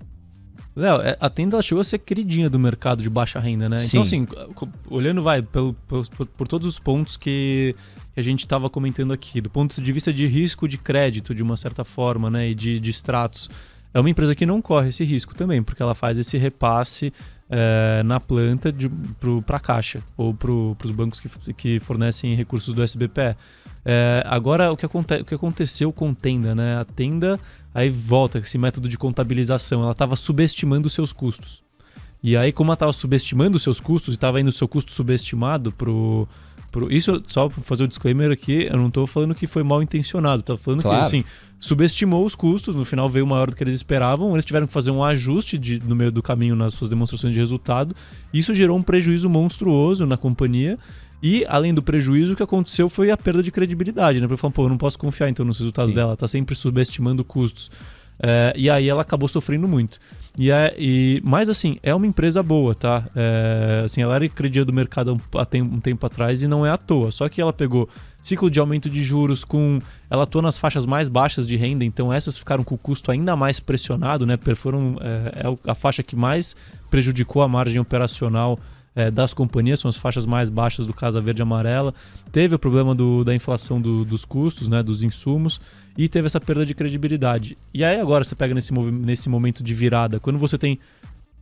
Léo, 0.73 1.01
é, 1.01 1.17
a 1.19 1.29
tenda 1.29 1.61
chegou 1.61 1.81
a 1.81 1.83
ser 1.83 1.99
queridinha 1.99 2.49
do 2.49 2.57
mercado 2.57 3.03
de 3.03 3.09
baixa 3.09 3.41
renda, 3.41 3.67
né? 3.67 3.75
Então, 3.75 4.05
Sim. 4.05 4.21
Então, 4.21 4.47
assim, 4.47 4.71
olhando, 4.89 5.21
vai, 5.21 5.43
pelo, 5.43 5.73
por, 5.73 6.07
por 6.07 6.47
todos 6.47 6.65
os 6.65 6.79
pontos 6.79 7.17
que, 7.17 7.73
que 8.13 8.19
a 8.21 8.23
gente 8.23 8.39
estava 8.39 8.69
comentando 8.69 9.11
aqui, 9.11 9.41
do 9.41 9.49
ponto 9.49 9.81
de 9.81 9.91
vista 9.91 10.13
de 10.13 10.25
risco 10.27 10.65
de 10.65 10.77
crédito, 10.77 11.35
de 11.35 11.43
uma 11.43 11.57
certa 11.57 11.83
forma, 11.83 12.29
né? 12.29 12.47
E 12.49 12.55
de, 12.55 12.79
de 12.79 12.89
extratos, 12.89 13.49
é 13.93 13.99
uma 13.99 14.09
empresa 14.09 14.33
que 14.33 14.45
não 14.45 14.61
corre 14.61 14.87
esse 14.87 15.03
risco 15.03 15.35
também, 15.35 15.61
porque 15.61 15.83
ela 15.83 15.93
faz 15.93 16.17
esse 16.17 16.37
repasse 16.37 17.11
é, 17.49 18.01
na 18.03 18.17
planta 18.21 18.73
para 19.45 19.57
a 19.57 19.59
caixa 19.59 20.01
ou 20.15 20.33
para 20.33 20.51
os 20.51 20.91
bancos 20.91 21.19
que, 21.19 21.27
que 21.53 21.79
fornecem 21.81 22.33
recursos 22.33 22.73
do 22.73 22.81
SBPE. 22.81 23.35
É, 23.85 24.23
agora, 24.25 24.71
o 24.71 24.77
que, 24.77 24.85
aconte, 24.85 25.13
o 25.13 25.25
que 25.25 25.35
aconteceu 25.35 25.93
com 25.93 26.13
Tenda, 26.13 26.55
né? 26.55 26.77
A 26.77 26.83
Tenda, 26.83 27.39
aí 27.73 27.89
volta 27.89 28.39
esse 28.39 28.57
método 28.57 28.89
de 28.89 28.97
contabilização, 28.97 29.83
ela 29.83 29.91
estava 29.91 30.15
subestimando 30.15 30.87
os 30.87 30.93
seus 30.93 31.13
custos. 31.13 31.63
E 32.23 32.35
aí, 32.35 32.51
como 32.51 32.69
ela 32.69 32.73
estava 32.73 32.91
subestimando 32.91 33.57
os 33.57 33.63
seus 33.63 33.79
custos 33.79 34.15
e 34.15 34.17
estava 34.17 34.41
indo 34.41 34.47
o 34.47 34.51
seu 34.51 34.67
custo 34.67 34.91
subestimado 34.91 35.71
pro, 35.71 36.27
pro. 36.71 36.91
Isso, 36.91 37.21
só 37.27 37.47
para 37.47 37.61
fazer 37.61 37.83
o 37.83 37.87
disclaimer 37.87 38.31
aqui, 38.31 38.67
eu 38.67 38.77
não 38.77 38.87
estou 38.87 39.05
falando 39.05 39.35
que 39.35 39.45
foi 39.45 39.61
mal 39.61 39.83
intencionado, 39.83 40.39
estou 40.39 40.57
falando 40.57 40.81
claro. 40.81 41.01
que 41.01 41.05
assim, 41.05 41.23
subestimou 41.59 42.25
os 42.25 42.33
custos, 42.33 42.73
no 42.73 42.83
final 42.83 43.07
veio 43.07 43.27
maior 43.27 43.51
do 43.51 43.55
que 43.55 43.63
eles 43.63 43.75
esperavam, 43.75 44.31
eles 44.31 44.43
tiveram 44.43 44.65
que 44.65 44.73
fazer 44.73 44.89
um 44.89 45.03
ajuste 45.03 45.59
de, 45.59 45.79
no 45.85 45.95
meio 45.95 46.11
do 46.11 46.23
caminho 46.23 46.55
nas 46.55 46.73
suas 46.73 46.89
demonstrações 46.89 47.31
de 47.31 47.39
resultado. 47.39 47.95
Isso 48.33 48.55
gerou 48.55 48.75
um 48.75 48.81
prejuízo 48.81 49.29
monstruoso 49.29 50.05
na 50.07 50.17
companhia. 50.17 50.79
E, 51.21 51.43
além 51.47 51.73
do 51.73 51.81
prejuízo, 51.81 52.33
o 52.33 52.35
que 52.35 52.43
aconteceu 52.43 52.87
foi 52.89 53.09
a 53.09 53.17
perda 53.17 53.41
de 53.41 53.51
credibilidade, 53.51 54.19
né? 54.19 54.27
Porque 54.27 54.39
falou, 54.39 54.53
pô, 54.53 54.63
eu 54.63 54.69
não 54.69 54.77
posso 54.77 54.97
confiar 54.99 55.29
então 55.29 55.45
nos 55.45 55.57
resultados 55.57 55.91
Sim. 55.91 55.95
dela, 55.95 56.15
tá 56.15 56.27
sempre 56.27 56.55
subestimando 56.55 57.23
custos. 57.23 57.69
É, 58.21 58.53
e 58.55 58.69
aí 58.69 58.87
ela 58.87 59.01
acabou 59.01 59.27
sofrendo 59.27 59.67
muito. 59.67 59.99
E, 60.37 60.51
é, 60.51 60.75
e, 60.77 61.21
mas 61.23 61.47
assim, 61.47 61.77
é 61.81 61.95
uma 61.95 62.05
empresa 62.05 62.43
boa, 62.43 62.75
tá? 62.75 63.07
É, 63.15 63.81
assim, 63.85 64.01
ela 64.01 64.15
era 64.15 64.27
credia 64.27 64.65
do 64.65 64.73
mercado 64.73 65.17
há 65.35 65.45
tem, 65.45 65.61
um 65.61 65.79
tempo 65.79 66.05
atrás 66.05 66.43
e 66.43 66.47
não 66.47 66.65
é 66.65 66.69
à 66.69 66.77
toa. 66.77 67.11
Só 67.11 67.27
que 67.29 67.41
ela 67.41 67.53
pegou 67.53 67.87
ciclo 68.21 68.49
de 68.49 68.59
aumento 68.59 68.89
de 68.89 69.03
juros 69.03 69.43
com. 69.43 69.79
Ela 70.09 70.23
atua 70.23 70.41
nas 70.41 70.57
faixas 70.57 70.85
mais 70.85 71.07
baixas 71.07 71.47
de 71.47 71.55
renda, 71.55 71.85
então 71.85 72.11
essas 72.11 72.37
ficaram 72.37 72.63
com 72.63 72.75
o 72.75 72.77
custo 72.77 73.11
ainda 73.11 73.35
mais 73.35 73.59
pressionado, 73.59 74.25
né? 74.25 74.37
Foram, 74.55 74.97
é, 74.99 75.47
é 75.47 75.71
a 75.71 75.75
faixa 75.75 76.03
que 76.03 76.15
mais 76.15 76.55
prejudicou 76.89 77.41
a 77.41 77.47
margem 77.47 77.79
operacional 77.79 78.57
é, 78.95 79.11
das 79.11 79.33
companhias, 79.33 79.81
são 79.81 79.89
as 79.89 79.97
faixas 79.97 80.25
mais 80.25 80.49
baixas 80.49 80.85
do 80.85 80.93
Casa 80.93 81.19
Verde 81.19 81.41
e 81.41 81.43
Amarela. 81.43 81.93
Teve 82.31 82.55
o 82.55 82.59
problema 82.59 82.95
do, 82.95 83.23
da 83.23 83.35
inflação 83.35 83.81
do, 83.81 84.05
dos 84.05 84.23
custos, 84.23 84.69
né, 84.69 84.81
dos 84.81 85.03
insumos, 85.03 85.59
e 85.97 86.07
teve 86.07 86.25
essa 86.27 86.39
perda 86.39 86.65
de 86.65 86.73
credibilidade. 86.73 87.55
E 87.73 87.83
aí 87.83 87.99
agora 87.99 88.23
você 88.23 88.35
pega 88.35 88.53
nesse, 88.53 88.73
nesse 88.73 89.29
momento 89.29 89.61
de 89.61 89.73
virada, 89.73 90.19
quando 90.19 90.39
você 90.39 90.57
tem 90.57 90.79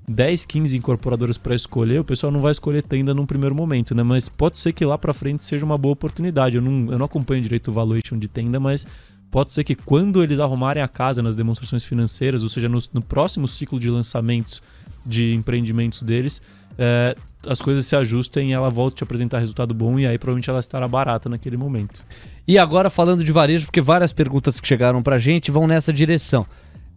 10, 0.07 0.45
15 0.45 0.77
incorporadoras 0.77 1.37
para 1.37 1.55
escolher, 1.55 1.99
o 1.99 2.03
pessoal 2.03 2.31
não 2.31 2.39
vai 2.39 2.51
escolher 2.51 2.83
tenda 2.83 3.13
num 3.13 3.25
primeiro 3.25 3.55
momento, 3.55 3.95
né? 3.95 4.03
Mas 4.03 4.27
pode 4.27 4.59
ser 4.59 4.73
que 4.73 4.83
lá 4.83 4.97
para 4.97 5.13
frente 5.13 5.45
seja 5.45 5.65
uma 5.65 5.77
boa 5.77 5.93
oportunidade. 5.93 6.57
Eu 6.57 6.61
não, 6.61 6.91
eu 6.91 6.99
não 6.99 7.05
acompanho 7.05 7.41
direito 7.41 7.69
o 7.69 7.73
valuation 7.73 8.15
de 8.15 8.27
tenda, 8.27 8.59
mas 8.59 8.85
pode 9.31 9.53
ser 9.53 9.63
que 9.63 9.75
quando 9.75 10.21
eles 10.21 10.39
arrumarem 10.39 10.83
a 10.83 10.87
casa 10.87 11.21
nas 11.21 11.35
demonstrações 11.35 11.83
financeiras, 11.83 12.43
ou 12.43 12.49
seja, 12.49 12.67
no, 12.67 12.79
no 12.93 13.03
próximo 13.03 13.47
ciclo 13.47 13.79
de 13.79 13.89
lançamentos 13.89 14.61
de 15.05 15.33
empreendimentos 15.33 16.03
deles, 16.03 16.41
é, 16.77 17.15
as 17.47 17.61
coisas 17.61 17.85
se 17.85 17.95
ajustem 17.95 18.49
e 18.49 18.53
ela 18.53 18.69
volte 18.69 19.03
a 19.03 19.05
apresentar 19.05 19.39
resultado 19.39 19.73
bom 19.73 19.99
e 19.99 20.07
aí 20.07 20.17
provavelmente 20.17 20.49
ela 20.49 20.59
estará 20.59 20.87
barata 20.87 21.29
naquele 21.29 21.57
momento. 21.57 21.99
E 22.47 22.57
agora 22.57 22.89
falando 22.89 23.23
de 23.23 23.31
varejo, 23.31 23.65
porque 23.65 23.81
várias 23.81 24.11
perguntas 24.11 24.59
que 24.59 24.67
chegaram 24.67 25.01
pra 25.01 25.17
gente 25.17 25.51
vão 25.51 25.67
nessa 25.67 25.93
direção. 25.93 26.45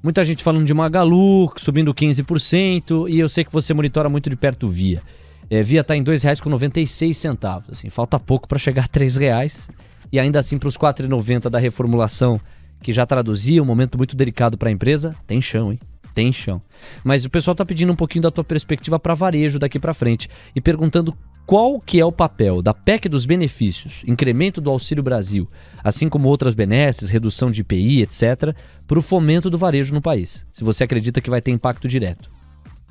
Muita 0.02 0.24
gente 0.24 0.42
falando 0.42 0.64
de 0.64 0.74
Magalu, 0.74 1.52
subindo 1.56 1.92
15%, 1.92 3.10
e 3.10 3.18
eu 3.18 3.28
sei 3.28 3.44
que 3.44 3.52
você 3.52 3.74
monitora 3.74 4.08
muito 4.08 4.30
de 4.30 4.36
perto 4.36 4.68
Via. 4.68 5.02
É, 5.50 5.62
Via 5.62 5.80
está 5.80 5.96
em 5.96 6.00
R$ 6.00 6.12
2,96. 6.12 7.64
Assim, 7.70 7.90
falta 7.90 8.18
pouco 8.18 8.46
para 8.48 8.58
chegar 8.58 8.84
a 8.84 8.98
R$ 8.98 9.06
reais 9.18 9.68
e 10.12 10.18
ainda 10.18 10.38
assim 10.38 10.58
para 10.58 10.68
os 10.68 10.76
R$ 10.76 10.82
4,90 10.82 11.48
da 11.48 11.58
reformulação, 11.58 12.40
que 12.82 12.92
já 12.92 13.06
traduzia 13.06 13.62
um 13.62 13.66
momento 13.66 13.96
muito 13.96 14.16
delicado 14.16 14.56
para 14.56 14.68
a 14.68 14.72
empresa, 14.72 15.14
tem 15.26 15.40
chão, 15.40 15.72
hein? 15.72 15.78
Tem 16.16 16.32
chão. 16.32 16.62
Mas 17.04 17.26
o 17.26 17.30
pessoal 17.30 17.52
está 17.52 17.62
pedindo 17.62 17.92
um 17.92 17.94
pouquinho 17.94 18.22
da 18.22 18.30
tua 18.30 18.42
perspectiva 18.42 18.98
para 18.98 19.12
varejo 19.12 19.58
daqui 19.58 19.78
para 19.78 19.92
frente 19.92 20.30
e 20.54 20.62
perguntando 20.62 21.12
qual 21.44 21.78
que 21.78 22.00
é 22.00 22.04
o 22.06 22.10
papel 22.10 22.62
da 22.62 22.72
PEC 22.72 23.06
dos 23.06 23.26
benefícios, 23.26 24.02
incremento 24.06 24.58
do 24.58 24.70
Auxílio 24.70 25.04
Brasil, 25.04 25.46
assim 25.84 26.08
como 26.08 26.26
outras 26.28 26.54
benesses, 26.54 27.10
redução 27.10 27.50
de 27.50 27.60
IPI, 27.60 28.00
etc., 28.00 28.56
para 28.86 28.98
o 28.98 29.02
fomento 29.02 29.50
do 29.50 29.58
varejo 29.58 29.92
no 29.92 30.00
país. 30.00 30.46
Se 30.54 30.64
você 30.64 30.84
acredita 30.84 31.20
que 31.20 31.28
vai 31.28 31.42
ter 31.42 31.50
impacto 31.50 31.86
direto. 31.86 32.30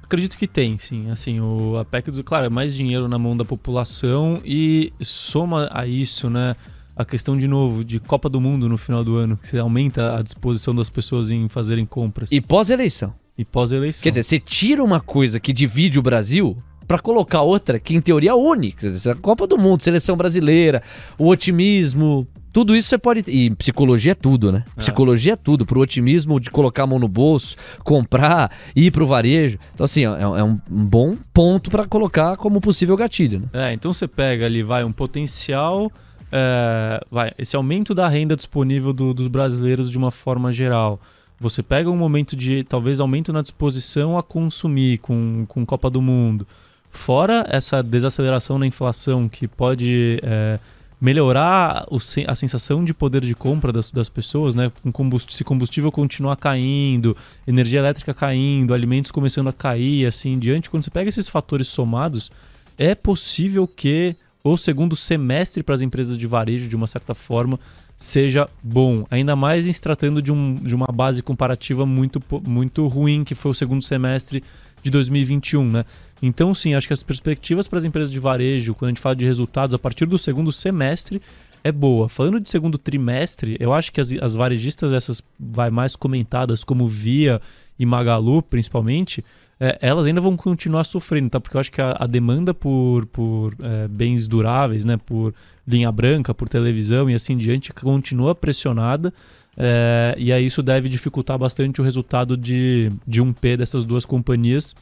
Acredito 0.04 0.38
que 0.38 0.48
tem, 0.48 0.78
sim. 0.78 1.10
Assim, 1.10 1.40
o, 1.40 1.80
a 1.80 1.84
PEC, 1.84 2.12
do, 2.12 2.24
claro, 2.24 2.46
é 2.46 2.50
mais 2.50 2.76
dinheiro 2.76 3.08
na 3.08 3.18
mão 3.18 3.36
da 3.36 3.44
população 3.44 4.40
e 4.46 4.94
soma 5.02 5.68
a 5.74 5.88
isso, 5.88 6.30
né? 6.30 6.56
A 6.96 7.04
questão, 7.04 7.36
de 7.36 7.48
novo, 7.48 7.84
de 7.84 8.00
Copa 8.00 8.30
do 8.30 8.40
Mundo 8.40 8.70
no 8.70 8.78
final 8.78 9.04
do 9.04 9.18
ano, 9.18 9.38
que 9.38 9.48
você 9.48 9.58
aumenta 9.58 10.18
a 10.18 10.22
disposição 10.22 10.74
das 10.74 10.90
pessoas 10.90 11.30
em 11.30 11.48
fazerem 11.50 11.86
compras. 11.86 12.32
E 12.32 12.40
pós-eleição. 12.40 13.14
E 13.38 13.44
pós-eleição. 13.44 14.02
Quer 14.02 14.12
dizer, 14.12 14.24
você 14.24 14.40
tira 14.40 14.84
uma 14.84 15.00
coisa 15.00 15.40
que 15.40 15.52
divide 15.52 16.00
o 16.00 16.02
Brasil 16.02 16.56
para 16.88 17.00
colocar 17.00 17.42
outra 17.42 17.80
que 17.80 17.96
em 17.96 18.02
teoria 18.02 18.36
une. 18.36 18.72
Quer 18.72 18.88
dizer, 18.88 19.10
a 19.10 19.16
Copa 19.16 19.46
do 19.46 19.58
Mundo, 19.58 19.84
seleção 19.84 20.16
brasileira, 20.16 20.82
o 21.18 21.28
otimismo, 21.28 22.28
tudo 22.56 22.74
isso 22.74 22.88
você 22.88 22.98
pode. 22.98 23.24
E 23.28 23.54
psicologia 23.56 24.14
é 24.14 24.16
tudo, 24.16 24.50
né? 24.50 24.64
É. 24.78 24.80
Psicologia 24.80 25.34
é 25.34 25.36
tudo. 25.36 25.66
Pro 25.66 25.82
otimismo 25.82 26.40
de 26.40 26.50
colocar 26.50 26.84
a 26.84 26.88
mão 26.88 26.98
no 26.98 27.10
bolso, 27.10 27.58
comprar, 27.84 28.50
ir 28.74 28.92
pro 28.92 29.06
varejo. 29.06 29.60
Então, 29.74 29.84
assim, 29.84 30.06
é, 30.06 30.22
é 30.22 30.44
um 30.44 30.58
bom 30.70 31.18
ponto 31.34 31.70
para 31.70 31.86
colocar 31.86 32.38
como 32.38 32.62
possível 32.62 32.96
gatilho. 32.96 33.42
Né? 33.42 33.72
É, 33.72 33.74
então 33.74 33.94
você 33.94 34.08
pega 34.08 34.46
ali, 34.46 34.64
vai, 34.64 34.86
um 34.86 34.94
potencial. 34.94 35.92
É, 36.38 37.02
vai, 37.10 37.32
esse 37.38 37.56
aumento 37.56 37.96
da 37.96 38.10
renda 38.10 38.36
disponível 38.36 38.92
do, 38.92 39.14
dos 39.14 39.28
brasileiros 39.28 39.90
de 39.90 39.98
uma 39.98 40.12
forma 40.12 40.52
geral. 40.52 41.00
Você 41.40 41.64
pega 41.64 41.90
um 41.90 41.96
momento 41.96 42.36
de 42.36 42.66
talvez 42.66 43.00
aumento 43.00 43.32
na 43.32 43.42
disposição 43.42 44.18
a 44.18 44.24
consumir 44.24 44.98
com, 44.98 45.46
com 45.48 45.66
Copa 45.66 45.90
do 45.90 46.02
Mundo. 46.02 46.46
Fora 46.92 47.46
essa 47.50 47.82
desaceleração 47.82 48.60
na 48.60 48.68
inflação 48.68 49.30
que 49.30 49.48
pode 49.48 50.20
é, 50.24 50.60
melhorar 51.00 51.86
o, 51.90 52.00
a 52.28 52.36
sensação 52.36 52.84
de 52.84 52.94
poder 52.94 53.22
de 53.22 53.34
compra 53.34 53.72
das, 53.72 53.90
das 53.90 54.10
pessoas, 54.10 54.56
né? 54.56 54.70
Com 54.92 55.18
se 55.20 55.44
combustível 55.46 55.90
continuar 55.90 56.36
caindo, 56.36 57.16
energia 57.48 57.80
elétrica 57.80 58.14
caindo, 58.14 58.74
alimentos 58.74 59.10
começando 59.10 59.48
a 59.48 59.54
cair, 59.54 60.06
assim 60.06 60.34
em 60.34 60.40
diante, 60.40 60.70
quando 60.70 60.84
você 60.84 60.92
pega 60.92 61.08
esses 61.08 61.30
fatores 61.30 61.70
somados, 61.70 62.30
é 62.78 62.94
possível 62.94 63.66
que 63.66 64.18
o 64.54 64.58
segundo 64.58 64.96
semestre 64.96 65.64
para 65.64 65.74
as 65.74 65.82
empresas 65.82 66.18
de 66.20 66.28
varejo, 66.28 66.70
de 66.70 66.76
uma 66.76 66.86
certa 66.86 67.16
forma, 67.16 67.60
seja 67.98 68.48
bom. 68.62 69.04
Ainda 69.10 69.36
mais 69.36 69.66
em 69.66 69.74
se 69.74 69.82
tratando 69.82 70.22
de, 70.22 70.32
um, 70.32 70.54
de 70.54 70.76
uma 70.76 70.86
base 70.86 71.24
comparativa 71.24 71.84
muito, 71.84 72.22
muito 72.46 72.86
ruim, 72.88 73.24
que 73.24 73.34
foi 73.34 73.52
o 73.52 73.56
segundo 73.56 73.82
semestre 73.82 74.44
de 74.84 74.92
2021, 74.92 75.68
né? 75.68 75.86
Então, 76.22 76.54
sim, 76.54 76.76
acho 76.76 76.86
que 76.86 76.94
as 76.94 77.02
perspectivas 77.02 77.68
para 77.68 77.80
as 77.80 77.86
empresas 77.86 78.12
de 78.12 78.20
varejo, 78.20 78.76
quando 78.76 78.90
a 78.90 78.92
gente 78.92 79.02
fala 79.02 79.16
de 79.16 79.26
resultados 79.26 79.74
a 79.74 79.80
partir 79.80 80.06
do 80.06 80.18
segundo 80.18 80.52
semestre, 80.52 81.20
é 81.64 81.72
boa. 81.72 82.08
Falando 82.08 82.40
de 82.40 82.48
segundo 82.48 82.78
trimestre, 82.78 83.58
eu 83.60 83.74
acho 83.74 83.92
que 83.92 84.00
as, 84.00 84.12
as 84.22 84.36
varejistas, 84.36 84.94
essas 84.94 85.24
vai 85.40 85.72
mais 85.72 85.96
comentadas, 85.96 86.64
como 86.64 86.88
Via 86.88 87.42
e 87.80 87.86
Magalu, 87.86 88.44
principalmente, 88.44 89.26
é, 89.60 89.78
elas 89.82 90.06
ainda 90.06 90.20
vão 90.20 90.36
continuar 90.36 90.84
sofrendo, 90.84 91.30
tá? 91.30 91.40
Porque 91.40 91.56
eu 91.56 91.62
acho 91.62 91.72
que 91.72 91.82
a, 91.82 91.96
a 92.00 92.08
demanda 92.08 92.54
por, 92.54 93.06
por 93.08 93.56
é, 93.62 93.88
bens 93.88 94.28
duráveis, 94.28 94.84
né? 94.84 94.98
Por 94.98 95.34
linha 95.68 95.92
branca, 95.92 96.34
por 96.34 96.50
televisão 96.50 97.10
e 97.10 97.14
assim 97.14 97.38
diante, 97.38 97.72
continua 97.74 98.36
pressionada. 98.36 99.14
É, 99.58 100.14
e 100.18 100.34
aí 100.34 100.46
isso 100.46 100.62
deve 100.62 100.90
dificultar 100.90 101.38
bastante 101.38 101.80
o 101.80 101.84
resultado 101.84 102.36
de, 102.36 102.90
de 103.08 103.24
1P 103.24 103.58
dessas 103.58 103.86
duas 103.86 104.04
companhias. 104.04 104.76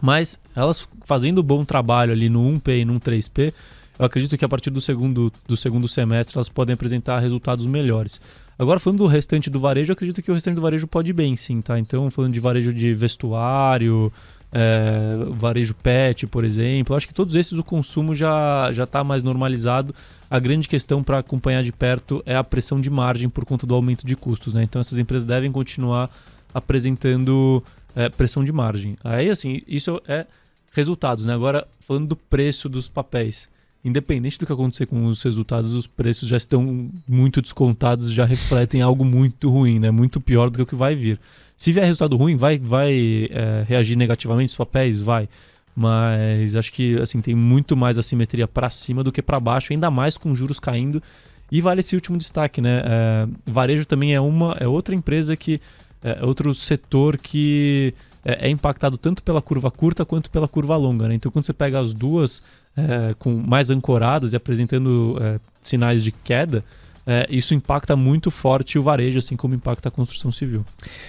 Mas 0.00 0.38
elas 0.54 0.88
fazendo 1.04 1.42
bom 1.42 1.64
trabalho 1.64 2.12
ali 2.12 2.30
no 2.30 2.40
1P 2.52 2.80
e 2.80 2.84
no 2.84 2.98
3P, 2.98 3.52
eu 3.98 4.06
acredito 4.06 4.38
que 4.38 4.44
a 4.44 4.48
partir 4.48 4.70
do 4.70 4.80
segundo, 4.80 5.30
do 5.46 5.56
segundo 5.56 5.88
semestre 5.88 6.36
elas 6.36 6.48
podem 6.48 6.72
apresentar 6.72 7.18
resultados 7.18 7.66
melhores. 7.66 8.20
Agora, 8.58 8.80
falando 8.80 8.98
do 8.98 9.06
restante 9.06 9.48
do 9.48 9.60
varejo, 9.60 9.92
acredito 9.92 10.20
que 10.20 10.30
o 10.30 10.34
restante 10.34 10.56
do 10.56 10.62
varejo 10.62 10.86
pode 10.86 11.10
ir 11.10 11.12
bem, 11.12 11.36
sim, 11.36 11.60
tá? 11.60 11.78
Então, 11.78 12.10
falando 12.10 12.32
de 12.32 12.40
varejo 12.40 12.72
de 12.72 12.92
vestuário, 12.92 14.12
é, 14.50 15.10
varejo 15.30 15.74
pet, 15.74 16.26
por 16.26 16.44
exemplo, 16.44 16.96
acho 16.96 17.06
que 17.06 17.14
todos 17.14 17.34
esses 17.34 17.52
o 17.58 17.62
consumo 17.62 18.14
já 18.14 18.70
já 18.72 18.84
está 18.84 19.04
mais 19.04 19.22
normalizado. 19.22 19.94
A 20.30 20.38
grande 20.38 20.68
questão 20.68 21.02
para 21.02 21.18
acompanhar 21.18 21.62
de 21.62 21.72
perto 21.72 22.22
é 22.26 22.34
a 22.34 22.44
pressão 22.44 22.80
de 22.80 22.90
margem 22.90 23.28
por 23.28 23.44
conta 23.44 23.66
do 23.66 23.74
aumento 23.74 24.06
de 24.06 24.16
custos, 24.16 24.54
né? 24.54 24.62
Então 24.62 24.80
essas 24.80 24.98
empresas 24.98 25.24
devem 25.24 25.52
continuar 25.52 26.10
apresentando 26.52 27.62
é, 27.94 28.08
pressão 28.08 28.42
de 28.44 28.52
margem. 28.52 28.96
Aí 29.04 29.30
assim, 29.30 29.62
isso 29.66 30.00
é 30.08 30.26
resultados, 30.72 31.24
né? 31.24 31.34
Agora 31.34 31.66
falando 31.80 32.08
do 32.08 32.16
preço 32.16 32.68
dos 32.68 32.88
papéis, 32.88 33.48
independente 33.84 34.38
do 34.38 34.46
que 34.46 34.52
acontecer 34.52 34.86
com 34.86 35.06
os 35.06 35.22
resultados, 35.22 35.74
os 35.74 35.86
preços 35.86 36.28
já 36.28 36.36
estão 36.36 36.90
muito 37.08 37.40
descontados, 37.40 38.12
já 38.12 38.24
refletem 38.24 38.80
algo 38.82 39.04
muito 39.04 39.48
ruim, 39.50 39.78
né? 39.78 39.90
Muito 39.90 40.20
pior 40.20 40.50
do 40.50 40.56
que 40.56 40.62
o 40.62 40.66
que 40.66 40.74
vai 40.74 40.94
vir. 40.94 41.18
Se 41.56 41.72
vier 41.72 41.84
resultado 41.84 42.16
ruim, 42.16 42.36
vai, 42.36 42.58
vai 42.58 43.28
é, 43.30 43.64
reagir 43.66 43.96
negativamente 43.96 44.50
os 44.50 44.56
papéis, 44.56 45.00
vai. 45.00 45.28
Mas 45.74 46.56
acho 46.56 46.72
que 46.72 46.98
assim 47.00 47.20
tem 47.20 47.34
muito 47.34 47.76
mais 47.76 47.98
assimetria 47.98 48.48
para 48.48 48.68
cima 48.68 49.04
do 49.04 49.12
que 49.12 49.22
para 49.22 49.38
baixo, 49.38 49.72
ainda 49.72 49.90
mais 49.90 50.16
com 50.16 50.34
juros 50.34 50.58
caindo. 50.58 51.02
E 51.50 51.60
vale 51.60 51.80
esse 51.80 51.94
último 51.94 52.18
destaque, 52.18 52.60
né? 52.60 52.82
É, 52.84 53.28
varejo 53.46 53.86
também 53.86 54.14
é 54.14 54.20
uma 54.20 54.56
é 54.60 54.66
outra 54.66 54.94
empresa 54.94 55.36
que 55.36 55.60
é 56.02 56.24
outro 56.24 56.54
setor 56.54 57.16
que 57.16 57.94
é, 58.24 58.48
é 58.48 58.50
impactado 58.50 58.96
tanto 58.96 59.22
pela 59.22 59.42
curva 59.42 59.70
curta 59.70 60.04
quanto 60.04 60.30
pela 60.30 60.46
curva 60.46 60.76
longa. 60.76 61.08
Né? 61.08 61.14
Então, 61.14 61.30
quando 61.32 61.46
você 61.46 61.52
pega 61.52 61.80
as 61.80 61.92
duas 61.92 62.42
é, 62.78 63.14
com 63.18 63.34
mais 63.34 63.70
ancoradas 63.70 64.32
e 64.32 64.36
apresentando 64.36 65.18
é, 65.20 65.40
sinais 65.60 66.04
de 66.04 66.12
queda, 66.12 66.64
é, 67.10 67.26
isso 67.30 67.54
impacta 67.54 67.96
muito 67.96 68.30
forte 68.30 68.78
o 68.78 68.82
varejo, 68.82 69.18
assim 69.18 69.34
como 69.34 69.54
impacta 69.54 69.88
a 69.88 69.90
construção 69.90 70.30
civil. 70.30 70.62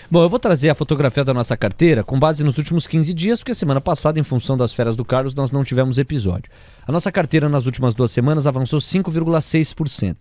Bom, 0.09 0.24
eu 0.24 0.30
vou 0.30 0.39
trazer 0.39 0.70
a 0.70 0.76
fotografia 0.76 1.26
da 1.26 1.34
nossa 1.34 1.57
carteira 1.57 2.03
com 2.03 2.17
base 2.17 2.41
nos 2.41 2.57
últimos 2.57 2.88
15 2.88 3.13
dias, 3.13 3.41
porque 3.41 3.53
semana 3.53 3.82
passada, 3.82 4.17
em 4.17 4.24
função 4.24 4.55
das 4.55 4.74
férias 4.74 4.95
do 4.95 5.03
Carlos, 5.03 5.36
nós 5.36 5.51
não 5.51 5.63
tivemos 5.63 5.97
episódio. 5.97 6.49
A 6.88 6.91
nossa 6.91 7.11
carteira 7.11 7.49
nas 7.49 7.65
últimas 7.65 7.93
duas 7.93 8.11
semanas 8.11 8.47
avançou 8.47 8.80
5,6%. 8.80 10.15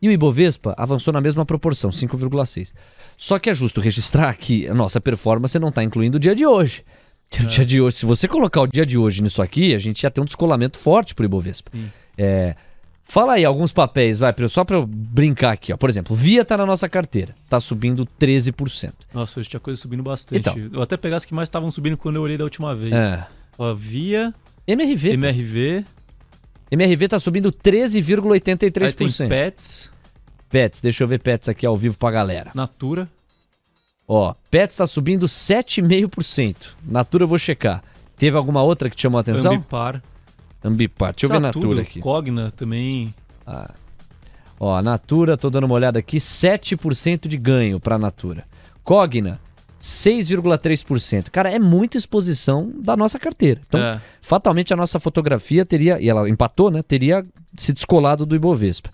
E 0.00 0.08
o 0.08 0.12
Ibovespa 0.12 0.74
avançou 0.78 1.12
na 1.12 1.20
mesma 1.20 1.44
proporção, 1.44 1.90
5,6%. 1.90 2.72
Só 3.16 3.38
que 3.38 3.50
é 3.50 3.54
justo 3.54 3.80
registrar 3.80 4.34
que 4.34 4.66
a 4.66 4.72
nossa 4.72 5.00
performance 5.00 5.58
não 5.58 5.68
está 5.68 5.82
incluindo 5.82 6.16
o 6.16 6.20
dia 6.20 6.34
de 6.34 6.46
hoje. 6.46 6.84
Que 7.30 7.42
é. 7.42 7.44
dia 7.46 7.64
de 7.64 7.80
hoje, 7.80 7.96
se 7.96 8.06
você 8.06 8.26
colocar 8.26 8.62
o 8.62 8.66
dia 8.66 8.86
de 8.86 8.96
hoje 8.96 9.22
nisso 9.22 9.42
aqui, 9.42 9.74
a 9.74 9.78
gente 9.78 10.02
ia 10.02 10.10
ter 10.10 10.20
um 10.20 10.24
descolamento 10.24 10.78
forte 10.78 11.14
para 11.14 11.22
o 11.22 11.26
Ibovespa. 11.26 11.70
É, 12.16 12.56
Fala 13.10 13.32
aí 13.32 13.44
alguns 13.44 13.72
papéis, 13.72 14.18
vai, 14.18 14.34
só 14.50 14.64
para 14.64 14.76
eu 14.76 14.86
brincar 14.86 15.52
aqui, 15.52 15.72
ó. 15.72 15.78
Por 15.78 15.88
exemplo, 15.88 16.14
Via 16.14 16.44
tá 16.44 16.58
na 16.58 16.66
nossa 16.66 16.86
carteira, 16.90 17.34
tá 17.48 17.58
subindo 17.58 18.06
13%. 18.20 18.92
Nossa, 19.14 19.40
hoje 19.40 19.48
tinha 19.48 19.58
coisa 19.58 19.80
subindo 19.80 20.02
bastante. 20.02 20.40
Então, 20.40 20.54
eu 20.74 20.82
até 20.82 20.94
pegar 20.94 21.16
as 21.16 21.24
que 21.24 21.32
mais 21.32 21.46
estavam 21.46 21.70
subindo 21.70 21.96
quando 21.96 22.16
eu 22.16 22.22
olhei 22.22 22.36
da 22.36 22.44
última 22.44 22.74
vez. 22.74 22.92
É. 22.92 23.26
Ó, 23.58 23.72
Via, 23.72 24.34
MRV. 24.66 25.14
MRV. 25.14 25.84
MRV 26.70 27.08
tá 27.08 27.18
subindo 27.18 27.50
13,83%. 27.50 28.82
Aí 28.82 28.92
tem 28.92 29.28
Pets. 29.28 29.90
Pets, 30.50 30.80
deixa 30.82 31.02
eu 31.02 31.08
ver 31.08 31.18
Pets 31.18 31.48
aqui 31.48 31.64
ao 31.64 31.78
vivo 31.78 31.96
pra 31.96 32.10
galera. 32.10 32.50
Natura. 32.54 33.08
Ó, 34.08 34.32
Pets 34.50 34.78
tá 34.78 34.86
subindo 34.86 35.26
7,5%. 35.26 36.70
Natura 36.82 37.24
eu 37.24 37.28
vou 37.28 37.38
checar. 37.38 37.84
Teve 38.16 38.38
alguma 38.38 38.62
outra 38.62 38.88
que 38.88 38.96
te 38.96 39.02
chamou 39.02 39.18
a 39.18 39.20
atenção? 39.20 39.52
Ambipar. 39.52 40.02
Ambipar. 40.64 41.12
Deixa 41.12 41.26
eu 41.26 41.30
ver 41.30 41.36
a 41.36 41.40
Natura 41.40 41.82
aqui. 41.82 42.00
Cogna 42.00 42.50
também. 42.50 43.14
Ah. 43.46 43.70
Ó, 44.58 44.74
a 44.74 44.82
Natura, 44.82 45.36
tô 45.36 45.50
dando 45.50 45.64
uma 45.64 45.74
olhada 45.74 45.98
aqui, 45.98 46.16
7% 46.16 47.28
de 47.28 47.36
ganho 47.36 47.78
para 47.78 47.96
a 47.96 47.98
Natura. 47.98 48.44
Cogna, 48.82 49.38
6,3%. 49.80 51.30
Cara, 51.30 51.50
é 51.50 51.58
muita 51.58 51.96
exposição 51.96 52.72
da 52.80 52.96
nossa 52.96 53.18
carteira. 53.18 53.60
Então, 53.68 53.78
é. 53.78 54.00
fatalmente 54.22 54.72
a 54.72 54.76
nossa 54.76 54.98
fotografia 54.98 55.64
teria, 55.64 56.00
e 56.00 56.08
ela 56.08 56.28
empatou, 56.28 56.70
né? 56.70 56.82
Teria 56.82 57.24
se 57.56 57.72
descolado 57.72 58.26
do 58.26 58.34
Ibovespa. 58.34 58.90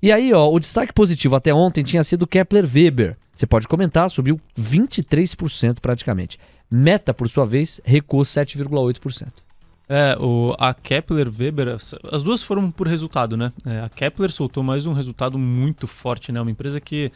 E 0.00 0.12
aí, 0.12 0.32
ó, 0.32 0.48
o 0.48 0.60
destaque 0.60 0.92
positivo 0.92 1.34
até 1.34 1.52
ontem 1.52 1.82
tinha 1.82 2.04
sido 2.04 2.26
Kepler 2.26 2.64
Weber. 2.64 3.16
Você 3.34 3.46
pode 3.46 3.66
comentar, 3.66 4.08
subiu 4.08 4.40
23% 4.58 5.80
praticamente. 5.80 6.38
Meta, 6.70 7.12
por 7.12 7.28
sua 7.28 7.44
vez, 7.44 7.80
recuou 7.84 8.22
7,8%. 8.22 9.28
É, 9.88 10.16
o, 10.20 10.54
a 10.58 10.74
Kepler 10.74 11.28
Weber, 11.28 11.76
as 12.12 12.22
duas 12.22 12.42
foram 12.42 12.70
por 12.70 12.86
resultado, 12.86 13.36
né? 13.36 13.50
É, 13.64 13.80
a 13.80 13.88
Kepler 13.88 14.30
soltou 14.30 14.62
mais 14.62 14.84
um 14.84 14.92
resultado 14.92 15.38
muito 15.38 15.86
forte, 15.86 16.30
né? 16.30 16.40
Uma 16.40 16.50
empresa 16.50 16.78
que 16.78 17.10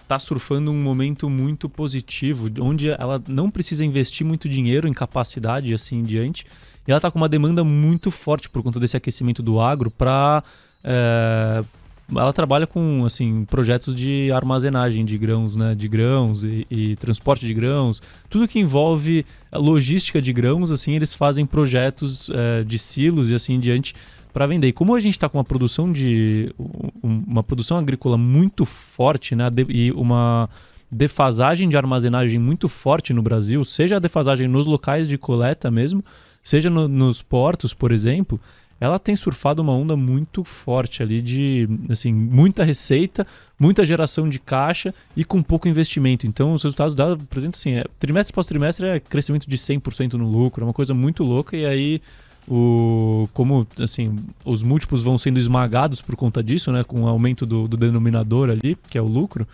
está 0.00 0.18
surfando 0.18 0.70
um 0.70 0.82
momento 0.82 1.28
muito 1.28 1.68
positivo, 1.68 2.48
onde 2.60 2.88
ela 2.88 3.22
não 3.28 3.50
precisa 3.50 3.84
investir 3.84 4.26
muito 4.26 4.48
dinheiro 4.48 4.88
em 4.88 4.92
capacidade 4.92 5.70
e 5.70 5.74
assim 5.74 5.98
em 5.98 6.02
diante. 6.02 6.46
E 6.86 6.90
ela 6.90 6.98
está 6.98 7.10
com 7.10 7.18
uma 7.18 7.28
demanda 7.28 7.62
muito 7.62 8.10
forte 8.10 8.48
por 8.48 8.62
conta 8.62 8.80
desse 8.80 8.96
aquecimento 8.96 9.42
do 9.42 9.60
agro 9.60 9.90
para. 9.90 10.42
É, 10.82 11.62
ela 12.10 12.32
trabalha 12.32 12.66
com 12.66 13.02
assim 13.04 13.44
projetos 13.44 13.94
de 13.94 14.30
armazenagem 14.32 15.04
de 15.04 15.16
grãos, 15.16 15.56
né, 15.56 15.74
de 15.74 15.88
grãos 15.88 16.44
e, 16.44 16.66
e, 16.70 16.96
transporte 16.96 17.46
de 17.46 17.54
grãos, 17.54 18.02
tudo 18.28 18.48
que 18.48 18.58
envolve 18.58 19.24
logística 19.52 20.20
de 20.20 20.32
grãos, 20.32 20.70
assim 20.70 20.92
eles 20.92 21.14
fazem 21.14 21.46
projetos 21.46 22.28
é, 22.30 22.62
de 22.62 22.78
silos 22.78 23.30
e 23.30 23.34
assim 23.34 23.54
em 23.54 23.60
diante 23.60 23.94
para 24.32 24.46
vender. 24.46 24.68
E 24.68 24.72
como 24.72 24.94
a 24.94 25.00
gente 25.00 25.14
está 25.14 25.28
com 25.28 25.38
uma 25.38 25.44
produção 25.44 25.92
de 25.92 26.54
uma 27.02 27.42
produção 27.42 27.78
agrícola 27.78 28.18
muito 28.18 28.64
forte, 28.64 29.34
né, 29.34 29.48
e 29.68 29.92
uma 29.92 30.48
defasagem 30.90 31.68
de 31.68 31.76
armazenagem 31.76 32.38
muito 32.38 32.68
forte 32.68 33.12
no 33.12 33.22
Brasil, 33.22 33.64
seja 33.64 33.96
a 33.96 34.00
defasagem 34.00 34.46
nos 34.46 34.66
locais 34.66 35.08
de 35.08 35.18
coleta 35.18 35.70
mesmo, 35.70 36.04
seja 36.42 36.68
no, 36.68 36.86
nos 36.86 37.22
portos, 37.22 37.72
por 37.72 37.90
exemplo, 37.90 38.38
ela 38.84 38.98
tem 38.98 39.16
surfado 39.16 39.62
uma 39.62 39.72
onda 39.72 39.96
muito 39.96 40.44
forte 40.44 41.02
ali 41.02 41.22
de, 41.22 41.66
assim, 41.88 42.12
muita 42.12 42.62
receita, 42.62 43.26
muita 43.58 43.84
geração 43.84 44.28
de 44.28 44.38
caixa 44.38 44.94
e 45.16 45.24
com 45.24 45.42
pouco 45.42 45.66
investimento. 45.66 46.26
Então, 46.26 46.52
os 46.52 46.62
resultados 46.62 46.94
dela, 46.94 47.16
exemplo, 47.36 47.58
assim, 47.58 47.76
é, 47.76 47.84
trimestre 47.98 48.32
após 48.32 48.46
trimestre 48.46 48.86
é 48.86 49.00
crescimento 49.00 49.48
de 49.48 49.56
100% 49.56 50.14
no 50.14 50.28
lucro, 50.28 50.62
é 50.62 50.66
uma 50.66 50.74
coisa 50.74 50.92
muito 50.92 51.24
louca 51.24 51.56
e 51.56 51.64
aí 51.64 52.02
o 52.46 53.26
como 53.32 53.66
assim 53.78 54.14
os 54.44 54.62
múltiplos 54.62 55.02
vão 55.02 55.16
sendo 55.16 55.38
esmagados 55.38 56.02
por 56.02 56.14
conta 56.14 56.42
disso, 56.42 56.70
né, 56.70 56.84
com 56.84 57.04
o 57.04 57.08
aumento 57.08 57.46
do, 57.46 57.66
do 57.66 57.74
denominador 57.74 58.50
ali, 58.50 58.76
que 58.90 58.98
é 58.98 59.00
o 59.00 59.06
lucro, 59.06 59.48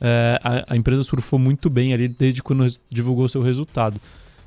é, 0.00 0.40
a, 0.42 0.72
a, 0.72 0.76
empresa 0.76 1.04
surfou 1.04 1.38
muito 1.38 1.68
bem 1.68 1.92
ali 1.92 2.08
desde 2.08 2.42
quando 2.42 2.66
divulgou 2.90 3.28
seu 3.28 3.42
resultado. 3.42 4.00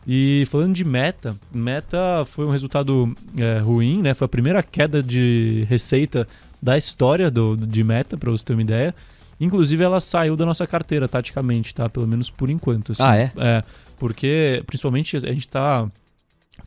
E 0.05 0.45
falando 0.49 0.73
de 0.73 0.83
meta, 0.83 1.35
meta 1.53 2.23
foi 2.25 2.45
um 2.45 2.51
resultado 2.51 3.13
é, 3.37 3.59
ruim, 3.59 4.01
né? 4.01 4.13
Foi 4.13 4.25
a 4.25 4.29
primeira 4.29 4.61
queda 4.61 5.01
de 5.01 5.65
receita 5.69 6.27
da 6.61 6.77
história 6.77 7.31
do, 7.31 7.55
de 7.55 7.83
meta, 7.83 8.17
para 8.17 8.31
você 8.31 8.45
ter 8.45 8.53
uma 8.53 8.61
ideia. 8.61 8.93
Inclusive, 9.39 9.83
ela 9.83 9.99
saiu 9.99 10.35
da 10.35 10.45
nossa 10.45 10.67
carteira, 10.67 11.07
taticamente, 11.07 11.73
tá? 11.73 11.89
Pelo 11.89 12.07
menos 12.07 12.29
por 12.29 12.49
enquanto. 12.49 12.91
Assim. 12.91 13.03
Ah, 13.03 13.15
é? 13.15 13.31
É, 13.37 13.63
porque, 13.97 14.63
principalmente, 14.65 15.17
a 15.17 15.19
gente 15.19 15.39
está 15.39 15.89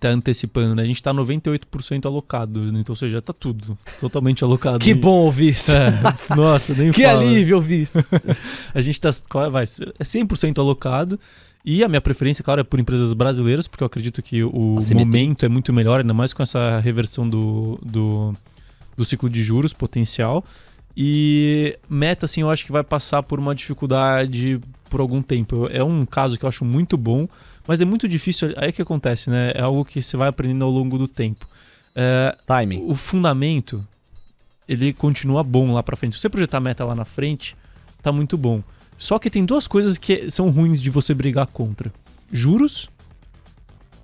tá 0.01 0.09
antecipando, 0.09 0.75
né? 0.75 0.83
A 0.83 0.87
gente 0.87 1.03
tá 1.03 1.13
98% 1.13 2.07
alocado, 2.07 2.61
né? 2.73 2.81
então, 2.81 2.93
ou 2.93 2.97
seja, 2.97 3.23
tá 3.23 3.33
tudo 3.33 3.79
totalmente 4.01 4.43
alocado. 4.45 4.79
Que 4.79 4.93
bom 4.93 5.21
ouvir 5.21 5.51
isso. 5.51 5.73
É, 5.73 5.93
nossa, 6.35 6.75
nem 6.75 6.91
Que 6.93 7.05
fala. 7.05 7.21
alívio 7.21 7.57
ouvir 7.57 7.83
isso. 7.83 7.99
a 8.75 8.83
gente 8.83 9.01
tá, 9.01 9.11
vai, 9.51 9.65
é 9.65 10.05
100% 10.05 10.59
alocado 10.59 11.19
e 11.67 11.83
a 11.83 11.89
minha 11.89 12.01
preferência, 12.01 12.45
claro, 12.45 12.61
é 12.61 12.65
por 12.65 12.79
empresas 12.79 13.13
brasileiras, 13.13 13.67
porque 13.67 13.83
eu 13.83 13.87
acredito 13.87 14.23
que 14.23 14.45
o 14.45 14.79
momento 14.95 15.45
é 15.45 15.49
muito 15.49 15.73
melhor, 15.73 15.99
ainda 15.99 16.15
mais 16.15 16.33
com 16.33 16.41
essa 16.41 16.79
reversão 16.79 17.29
do, 17.29 17.77
do, 17.83 18.33
do 18.97 19.05
ciclo 19.05 19.29
de 19.29 19.43
juros 19.43 19.73
potencial. 19.73 20.45
E 20.97 21.77
meta, 21.91 22.25
assim, 22.25 22.43
eu 22.43 22.51
acho 22.51 22.65
que 22.65 22.71
vai 22.71 22.85
passar 22.85 23.21
por 23.25 23.41
uma 23.41 23.53
dificuldade 23.53 24.61
por 24.89 25.01
algum 25.01 25.21
tempo. 25.21 25.67
É 25.67 25.83
um 25.83 26.07
caso 26.07 26.39
que 26.39 26.45
eu 26.45 26.49
acho 26.49 26.65
muito 26.65 26.97
bom, 26.97 27.27
mas 27.67 27.81
é 27.81 27.85
muito 27.85 28.07
difícil. 28.07 28.55
Aí 28.57 28.71
que 28.73 28.81
acontece, 28.81 29.29
né? 29.29 29.51
É 29.53 29.61
algo 29.61 29.85
que 29.85 30.01
você 30.01 30.17
vai 30.17 30.29
aprendendo 30.29 30.65
ao 30.65 30.71
longo 30.71 30.97
do 30.97 31.09
tempo. 31.09 31.49
É, 31.97 32.37
Timing. 32.47 32.85
O 32.87 32.95
fundamento, 32.95 33.85
ele 34.69 34.93
continua 34.93 35.43
bom 35.43 35.73
lá 35.73 35.83
para 35.83 35.97
frente. 35.97 36.15
Se 36.15 36.23
você 36.23 36.29
projetar 36.29 36.61
meta 36.61 36.85
lá 36.85 36.95
na 36.95 37.05
frente, 37.05 37.57
tá 38.01 38.13
muito 38.13 38.39
bom. 38.39 38.63
Só 38.99 39.19
que 39.19 39.31
tem 39.31 39.45
duas 39.45 39.67
coisas 39.67 39.99
que 39.99 40.31
são 40.31 40.51
ruins 40.51 40.81
de 40.81 40.91
você 40.91 41.13
brigar 41.13 41.47
contra: 41.47 41.93
juros 42.33 42.89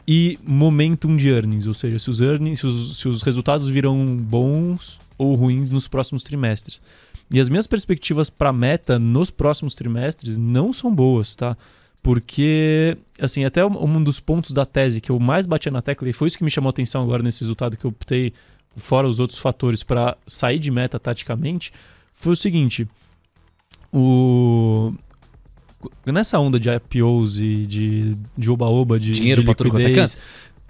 e 0.07 0.39
momentum 0.45 1.17
de 1.17 1.29
earnings, 1.29 1.67
ou 1.67 1.75
seja, 1.75 1.99
se 1.99 2.11
os 2.11 2.21
earnings, 2.21 2.59
se 2.59 2.67
os, 2.67 2.99
se 2.99 3.09
os 3.09 3.23
resultados 3.23 3.69
virão 3.69 4.05
bons 4.17 4.99
ou 5.17 5.35
ruins 5.35 5.71
nos 5.71 5.89
próximos 5.89 6.23
trimestres. 6.23 6.83
E 7.31 7.41
as 7.41 7.49
minhas 7.49 7.67
perspectivas 7.67 8.29
para 8.29 8.53
meta 8.53 8.99
nos 8.99 9.31
próximos 9.31 9.75
trimestres 9.75 10.37
não 10.37 10.73
são 10.73 10.95
boas, 10.95 11.35
tá? 11.35 11.57
Porque, 12.03 12.97
assim, 13.19 13.45
até 13.45 13.65
um 13.65 14.03
dos 14.03 14.19
pontos 14.19 14.51
da 14.51 14.67
tese 14.67 15.01
que 15.01 15.11
eu 15.11 15.19
mais 15.21 15.47
batia 15.47 15.71
na 15.71 15.81
tecla, 15.81 16.09
e 16.09 16.13
foi 16.13 16.29
isso 16.29 16.37
que 16.37 16.45
me 16.45 16.51
chamou 16.51 16.69
a 16.69 16.71
atenção 16.71 17.03
agora 17.03 17.23
nesse 17.23 17.41
resultado 17.41 17.77
que 17.77 17.85
eu 17.85 17.91
optei, 17.91 18.33
fora 18.77 19.09
os 19.09 19.21
outros 19.21 19.39
fatores, 19.39 19.83
para 19.83 20.17
sair 20.27 20.59
de 20.59 20.71
meta 20.71 20.99
taticamente, 20.99 21.73
foi 22.13 22.33
o 22.33 22.37
seguinte: 22.37 22.87
o 23.93 24.95
nessa 26.07 26.39
onda 26.39 26.59
de 26.59 26.69
IPOs 26.71 27.41
e 27.41 27.67
de, 27.67 28.17
de 28.37 28.51
oba-oba, 28.51 28.99
de, 28.99 29.13
Dinheiro 29.13 29.43
de 29.43 29.51
é 29.51 29.55
liquidez, 29.65 30.19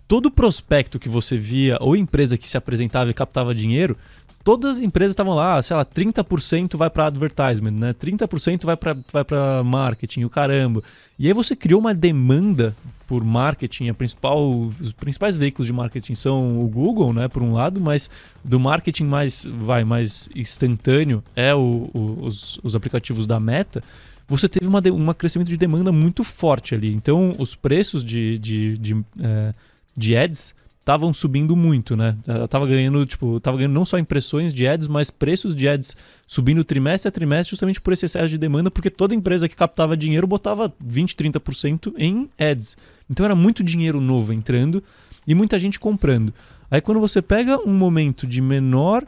todo 0.08 0.30
prospecto 0.30 0.98
que 0.98 1.08
você 1.08 1.36
via 1.36 1.78
ou 1.80 1.96
empresa 1.96 2.36
que 2.36 2.48
se 2.48 2.56
apresentava 2.56 3.10
e 3.10 3.14
captava 3.14 3.54
dinheiro, 3.54 3.96
todas 4.44 4.76
as 4.76 4.82
empresas 4.82 5.12
estavam 5.12 5.34
lá, 5.34 5.62
sei 5.62 5.76
lá, 5.76 5.84
30% 5.84 6.76
vai 6.76 6.90
para 6.90 7.06
advertisement, 7.06 7.72
né? 7.72 7.94
30% 7.94 8.64
vai 8.64 8.76
para 8.76 8.96
vai 9.12 9.24
para 9.24 9.62
marketing, 9.64 10.24
o 10.24 10.30
caramba. 10.30 10.82
E 11.18 11.26
aí 11.26 11.32
você 11.32 11.54
criou 11.54 11.80
uma 11.80 11.94
demanda 11.94 12.76
por 13.12 13.22
marketing, 13.22 13.90
a 13.90 13.94
principal, 13.94 14.50
os 14.50 14.90
principais 14.92 15.36
veículos 15.36 15.66
de 15.66 15.72
marketing 15.74 16.14
são 16.14 16.64
o 16.64 16.66
Google, 16.66 17.12
né, 17.12 17.28
por 17.28 17.42
um 17.42 17.52
lado, 17.52 17.78
mas 17.78 18.08
do 18.42 18.58
marketing 18.58 19.04
mais 19.04 19.44
vai 19.44 19.84
mais 19.84 20.30
instantâneo 20.34 21.22
é 21.36 21.54
o, 21.54 21.90
o, 21.92 22.24
os, 22.24 22.58
os 22.62 22.74
aplicativos 22.74 23.26
da 23.26 23.38
Meta. 23.38 23.82
Você 24.26 24.48
teve 24.48 24.66
uma, 24.66 24.80
um 24.90 25.12
crescimento 25.12 25.48
de 25.48 25.58
demanda 25.58 25.92
muito 25.92 26.24
forte 26.24 26.74
ali. 26.74 26.90
Então, 26.90 27.34
os 27.38 27.54
preços 27.54 28.02
de, 28.02 28.38
de, 28.38 28.78
de, 28.78 29.04
é, 29.20 29.52
de 29.94 30.16
ads 30.16 30.54
estavam 30.82 31.12
subindo 31.14 31.54
muito, 31.54 31.96
né? 31.96 32.16
Ela 32.26 32.48
tava 32.48 32.66
ganhando, 32.66 33.06
tipo, 33.06 33.38
tava 33.38 33.56
ganhando 33.56 33.72
não 33.72 33.84
só 33.84 33.98
impressões 33.98 34.52
de 34.52 34.66
ads, 34.66 34.88
mas 34.88 35.10
preços 35.10 35.54
de 35.54 35.68
ads 35.68 35.96
subindo 36.26 36.64
trimestre 36.64 37.08
a 37.08 37.12
trimestre 37.12 37.50
justamente 37.50 37.80
por 37.80 37.92
esse 37.92 38.04
excesso 38.04 38.28
de 38.28 38.36
demanda, 38.36 38.70
porque 38.70 38.90
toda 38.90 39.14
empresa 39.14 39.48
que 39.48 39.54
captava 39.54 39.96
dinheiro 39.96 40.26
botava 40.26 40.72
20, 40.84 41.14
30% 41.14 41.94
em 41.96 42.28
ads. 42.36 42.76
Então 43.12 43.24
era 43.24 43.36
muito 43.36 43.62
dinheiro 43.62 44.00
novo 44.00 44.32
entrando 44.32 44.82
e 45.26 45.34
muita 45.34 45.58
gente 45.58 45.78
comprando. 45.78 46.32
Aí 46.70 46.80
quando 46.80 46.98
você 46.98 47.20
pega 47.20 47.58
um 47.58 47.74
momento 47.74 48.26
de 48.26 48.40
menor 48.40 49.06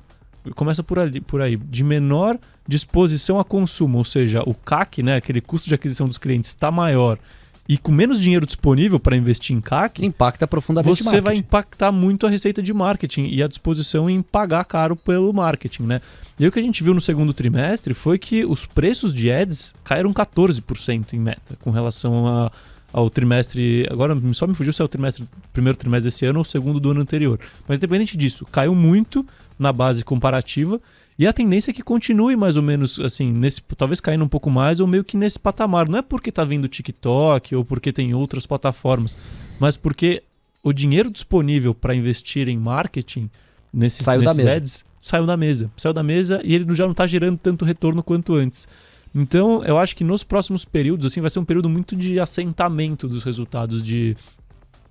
começa 0.54 0.82
por 0.82 0.98
ali, 0.98 1.22
por 1.22 1.40
aí, 1.40 1.56
de 1.56 1.82
menor 1.82 2.38
disposição 2.68 3.40
a 3.40 3.44
consumo, 3.44 3.96
ou 3.96 4.04
seja, 4.04 4.42
o 4.44 4.52
CAC, 4.52 5.02
né, 5.02 5.16
aquele 5.16 5.40
custo 5.40 5.70
de 5.70 5.74
aquisição 5.74 6.06
dos 6.06 6.18
clientes 6.18 6.50
está 6.50 6.70
maior 6.70 7.18
e 7.66 7.78
com 7.78 7.90
menos 7.90 8.20
dinheiro 8.20 8.44
disponível 8.44 9.00
para 9.00 9.16
investir 9.16 9.56
em 9.56 9.60
CAC, 9.60 10.04
impacta 10.04 10.46
profundamente 10.46 11.02
você 11.02 11.20
vai 11.20 11.36
impactar 11.36 11.90
muito 11.90 12.26
a 12.26 12.30
receita 12.30 12.62
de 12.62 12.74
marketing 12.74 13.28
e 13.28 13.42
a 13.42 13.48
disposição 13.48 14.08
em 14.10 14.20
pagar 14.20 14.64
caro 14.64 14.94
pelo 14.94 15.32
marketing, 15.32 15.84
né? 15.84 16.02
E 16.38 16.46
o 16.46 16.52
que 16.52 16.58
a 16.58 16.62
gente 16.62 16.82
viu 16.84 16.92
no 16.92 17.00
segundo 17.00 17.32
trimestre 17.32 17.94
foi 17.94 18.18
que 18.18 18.44
os 18.44 18.66
preços 18.66 19.14
de 19.14 19.30
ads 19.30 19.74
caíram 19.82 20.12
14% 20.12 21.14
em 21.14 21.18
meta 21.18 21.56
com 21.62 21.70
relação 21.70 22.26
a, 22.26 22.52
ao 22.94 23.10
trimestre. 23.10 23.86
Agora 23.90 24.16
só 24.32 24.46
me 24.46 24.54
fugiu 24.54 24.72
se 24.72 24.80
é 24.80 24.84
o 24.84 24.88
trimestre, 24.88 25.24
primeiro 25.52 25.76
trimestre 25.76 26.04
desse 26.10 26.24
ano 26.24 26.38
ou 26.38 26.42
o 26.42 26.46
segundo 26.46 26.78
do 26.78 26.92
ano 26.92 27.00
anterior. 27.00 27.40
Mas 27.66 27.78
independente 27.78 28.16
disso, 28.16 28.46
caiu 28.46 28.74
muito 28.74 29.26
na 29.58 29.72
base 29.72 30.04
comparativa 30.04 30.80
e 31.18 31.26
a 31.26 31.32
tendência 31.32 31.72
é 31.72 31.74
que 31.74 31.82
continue 31.82 32.36
mais 32.36 32.56
ou 32.56 32.62
menos 32.62 33.00
assim, 33.00 33.32
nesse, 33.32 33.60
talvez 33.76 34.00
caindo 34.00 34.24
um 34.24 34.28
pouco 34.28 34.48
mais 34.48 34.78
ou 34.78 34.86
meio 34.86 35.02
que 35.02 35.16
nesse 35.16 35.38
patamar. 35.38 35.88
Não 35.88 35.98
é 35.98 36.02
porque 36.02 36.30
está 36.30 36.44
vindo 36.44 36.68
TikTok 36.68 37.56
ou 37.56 37.64
porque 37.64 37.92
tem 37.92 38.14
outras 38.14 38.46
plataformas, 38.46 39.18
mas 39.58 39.76
porque 39.76 40.22
o 40.62 40.72
dinheiro 40.72 41.10
disponível 41.10 41.74
para 41.74 41.94
investir 41.94 42.48
em 42.48 42.56
marketing 42.56 43.28
nesses, 43.72 44.04
saiu 44.04 44.20
nesses 44.20 44.36
da 44.36 44.42
mesa. 44.42 44.56
ads 44.56 44.84
saiu 45.00 45.26
da 45.26 45.36
mesa. 45.36 45.70
Saiu 45.76 45.92
da 45.92 46.02
mesa 46.02 46.40
e 46.44 46.54
ele 46.54 46.74
já 46.74 46.84
não 46.84 46.92
está 46.92 47.06
gerando 47.06 47.38
tanto 47.38 47.64
retorno 47.64 48.02
quanto 48.02 48.34
antes. 48.34 48.68
Então, 49.14 49.62
eu 49.62 49.78
acho 49.78 49.94
que 49.94 50.02
nos 50.02 50.24
próximos 50.24 50.64
períodos, 50.64 51.06
assim, 51.06 51.20
vai 51.20 51.30
ser 51.30 51.38
um 51.38 51.44
período 51.44 51.68
muito 51.68 51.94
de 51.94 52.18
assentamento 52.18 53.06
dos 53.06 53.22
resultados 53.22 53.84
de, 53.84 54.16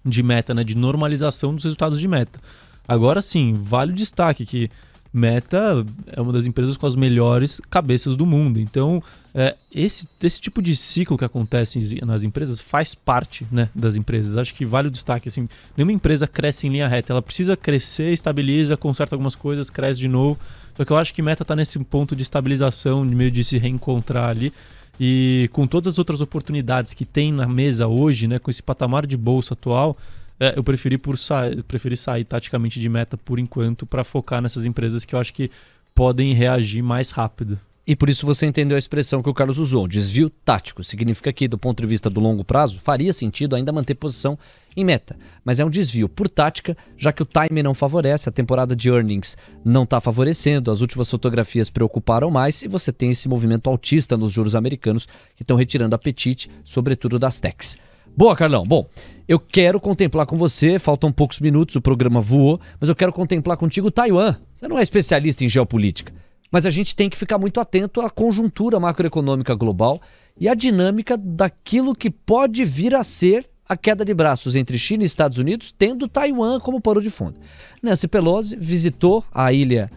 de 0.06 0.24
meta, 0.24 0.54
né? 0.54 0.64
De 0.64 0.76
normalização 0.76 1.54
dos 1.54 1.64
resultados 1.64 2.00
de 2.00 2.08
meta. 2.08 2.40
Agora 2.88 3.22
sim, 3.22 3.54
vale 3.54 3.92
o 3.92 3.96
destaque 3.96 4.46
que 4.46 4.70
Meta 5.14 5.86
é 6.08 6.20
uma 6.20 6.34
das 6.34 6.48
empresas 6.48 6.76
com 6.76 6.88
as 6.88 6.96
melhores 6.96 7.62
cabeças 7.70 8.16
do 8.16 8.26
mundo. 8.26 8.60
Então, 8.60 9.02
é, 9.32 9.56
esse, 9.72 10.08
esse 10.24 10.42
tipo 10.42 10.60
de 10.60 10.76
ciclo 10.76 11.16
que 11.16 11.24
acontece 11.24 12.04
nas 12.04 12.24
empresas 12.24 12.60
faz 12.60 12.96
parte 12.96 13.46
né, 13.52 13.70
das 13.76 13.96
empresas. 13.96 14.38
Acho 14.38 14.56
que 14.56 14.66
vale 14.66 14.88
o 14.88 14.92
destaque. 14.92 15.30
Assim, 15.30 15.48
nenhuma 15.78 15.92
empresa 15.94 16.28
cresce 16.28 16.66
em 16.66 16.72
linha 16.72 16.88
reta. 16.88 17.14
Ela 17.14 17.22
precisa 17.22 17.56
crescer, 17.56 18.12
estabiliza, 18.12 18.76
conserta 18.76 19.14
algumas 19.14 19.36
coisas, 19.36 19.70
cresce 19.70 20.00
de 20.00 20.08
novo. 20.08 20.40
Só 20.76 20.84
que 20.84 20.92
eu 20.92 20.98
acho 20.98 21.14
que 21.14 21.22
Meta 21.22 21.44
está 21.44 21.56
nesse 21.56 21.78
ponto 21.80 22.16
de 22.16 22.24
estabilização, 22.24 23.06
de 23.06 23.16
meio 23.16 23.32
de 23.32 23.44
se 23.44 23.58
reencontrar 23.58 24.30
ali. 24.30 24.52
E 25.00 25.50
com 25.54 25.66
todas 25.66 25.94
as 25.94 26.00
outras 26.00 26.22
oportunidades 26.22 26.94
que 26.94 27.06
tem 27.06 27.32
na 27.32 27.48
mesa 27.48 27.88
hoje, 27.88 28.28
né, 28.28 28.40
com 28.40 28.52
esse 28.52 28.62
patamar 28.62 29.08
de 29.08 29.18
bolsa 29.18 29.54
atual, 29.54 29.98
é, 30.40 30.54
eu 30.58 30.64
preferi 30.64 30.98
por 30.98 31.18
sa 31.18 31.44
preferi 31.68 31.96
sair 31.96 32.26
taticamente 32.26 32.80
de 32.80 32.90
meta 32.90 33.18
por 33.18 33.40
enquanto 33.40 33.86
para 33.86 34.04
focar 34.04 34.42
nessas 34.42 34.66
empresas 34.66 35.06
que 35.06 35.16
eu 35.16 35.20
acho 35.20 35.34
que 35.34 35.50
podem 35.96 36.34
reagir 36.34 36.82
mais 36.82 37.12
rápido. 37.12 37.60
E 37.86 37.96
por 37.96 38.10
isso 38.10 38.26
você 38.26 38.46
entendeu 38.46 38.76
a 38.76 38.80
expressão 38.80 39.22
que 39.22 39.30
o 39.30 39.34
Carlos 39.34 39.58
usou, 39.58 39.88
desvio 39.88 40.30
tático. 40.30 40.84
Significa 40.84 41.34
que, 41.34 41.50
do 41.50 41.58
ponto 41.58 41.82
de 41.82 41.88
vista 41.88 42.10
do 42.10 42.22
longo 42.22 42.44
prazo, 42.44 42.80
faria 42.80 43.12
sentido 43.12 43.56
ainda 43.56 43.74
manter 43.74 43.96
posição 43.96 44.40
em 44.76 44.84
meta. 44.84 45.16
Mas 45.44 45.60
é 45.60 45.66
um 45.66 45.70
desvio 45.70 46.08
por 46.08 46.30
tática, 46.30 46.76
já 46.98 47.12
que 47.12 47.22
o 47.22 47.26
time 47.26 47.62
não 47.62 47.74
favorece, 47.74 48.30
a 48.30 48.32
temporada 48.32 48.76
de 48.76 48.90
earnings 48.90 49.38
não 49.64 49.84
está 49.84 50.00
favorecendo, 50.00 50.72
as 50.72 50.82
últimas 50.82 51.10
fotografias 51.10 51.70
preocuparam 51.70 52.30
mais 52.32 52.62
e 52.62 52.68
você 52.68 52.92
tem 52.92 53.12
esse 53.12 53.28
movimento 53.30 53.70
altista 53.70 54.18
nos 54.18 54.32
juros 54.32 54.56
americanos 54.56 55.06
que 55.36 55.44
estão 55.44 55.58
retirando 55.58 55.96
apetite, 55.96 56.50
sobretudo 56.64 57.20
das 57.20 57.40
techs. 57.40 57.78
Boa, 58.16 58.36
Carlão. 58.36 58.64
Bom, 58.64 58.88
eu 59.28 59.40
quero 59.40 59.80
contemplar 59.80 60.26
com 60.26 60.38
você, 60.38 60.78
faltam 60.78 61.12
poucos 61.12 61.40
minutos, 61.40 61.76
o 61.76 61.82
programa 61.82 62.22
voou, 62.22 62.60
mas 62.80 62.90
eu 62.90 62.96
quero 62.96 63.12
contemplar 63.12 63.58
contigo 63.58 63.90
Taiwan. 63.90 64.36
Você 64.56 64.68
não 64.68 64.78
é 64.78 64.84
especialista 64.84 65.44
em 65.44 65.50
geopolítica 65.50 66.14
mas 66.54 66.68
a 66.68 66.70
gente 66.70 66.96
tem 66.96 67.10
que 67.10 67.18
ficar 67.18 67.40
muito 67.40 67.60
atento 67.60 68.00
à 68.00 68.12
conjuntura 68.12 68.80
macroeconômica 68.80 69.56
global 69.56 70.00
e 70.40 70.48
à 70.48 70.54
dinâmica 70.54 71.18
daquilo 71.18 71.96
que 71.96 72.12
pode 72.12 72.64
vir 72.64 72.94
a 72.94 73.04
ser 73.04 73.50
a 73.68 73.78
queda 73.78 74.04
de 74.04 74.14
braços 74.14 74.56
entre 74.56 74.78
China 74.78 75.04
e 75.04 75.06
Estados 75.06 75.38
Unidos, 75.38 75.74
tendo 75.78 76.08
Taiwan 76.08 76.60
como 76.60 76.82
pano 76.82 77.02
de 77.02 77.10
fundo. 77.10 77.40
Nancy 77.82 78.08
Pelosi 78.08 78.56
visitou 78.56 79.24
a 79.32 79.52
ilha 79.54 79.90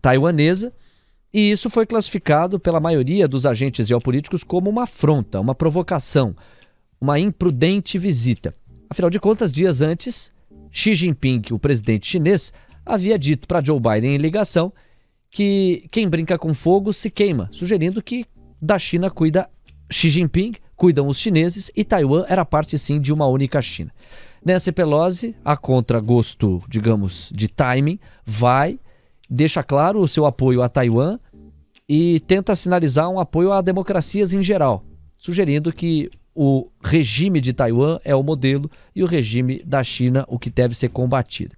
taiwanesa 0.00 0.72
e 1.32 1.50
isso 1.50 1.68
foi 1.68 1.84
classificado 1.84 2.60
pela 2.60 2.78
maioria 2.78 3.26
dos 3.26 3.44
agentes 3.44 3.88
geopolíticos 3.88 4.44
como 4.44 4.70
uma 4.70 4.84
afronta, 4.84 5.40
uma 5.40 5.54
provocação, 5.54 6.36
uma 7.00 7.18
imprudente 7.18 7.98
visita. 7.98 8.54
Afinal 8.88 9.10
de 9.10 9.18
contas, 9.18 9.52
dias 9.52 9.80
antes, 9.80 10.30
Xi 10.70 10.94
Jinping, 10.94 11.42
o 11.50 11.58
presidente 11.58 12.06
chinês, 12.06 12.52
havia 12.86 13.18
dito 13.18 13.48
para 13.48 13.64
Joe 13.64 13.80
Biden 13.80 14.14
em 14.14 14.18
ligação 14.18 14.72
que 15.30 15.88
quem 15.90 16.08
brinca 16.08 16.38
com 16.38 16.54
fogo 16.54 16.92
se 16.92 17.10
queima, 17.10 17.48
sugerindo 17.50 18.00
que 18.00 18.24
da 18.62 18.78
China 18.78 19.10
cuida 19.10 19.50
Xi 19.90 20.08
Jinping, 20.08 20.52
cuidam 20.84 21.08
os 21.08 21.18
chineses 21.18 21.70
e 21.74 21.82
Taiwan 21.82 22.26
era 22.28 22.44
parte 22.44 22.78
sim 22.78 23.00
de 23.00 23.10
uma 23.10 23.26
única 23.26 23.62
China. 23.62 23.90
Nancy 24.44 24.70
Pelosi, 24.70 25.34
a 25.42 25.56
contragosto, 25.56 26.60
digamos, 26.68 27.30
de 27.34 27.48
timing, 27.48 27.98
vai, 28.22 28.78
deixa 29.30 29.62
claro 29.62 29.98
o 29.98 30.06
seu 30.06 30.26
apoio 30.26 30.60
a 30.60 30.68
Taiwan 30.68 31.18
e 31.88 32.20
tenta 32.26 32.54
sinalizar 32.54 33.08
um 33.08 33.18
apoio 33.18 33.50
a 33.50 33.62
democracias 33.62 34.34
em 34.34 34.42
geral, 34.42 34.84
sugerindo 35.16 35.72
que 35.72 36.10
o 36.34 36.68
regime 36.82 37.40
de 37.40 37.54
Taiwan 37.54 37.98
é 38.04 38.14
o 38.14 38.22
modelo 38.22 38.70
e 38.94 39.02
o 39.02 39.06
regime 39.06 39.62
da 39.64 39.82
China 39.82 40.26
o 40.28 40.38
que 40.38 40.50
deve 40.50 40.74
ser 40.74 40.90
combatido. 40.90 41.56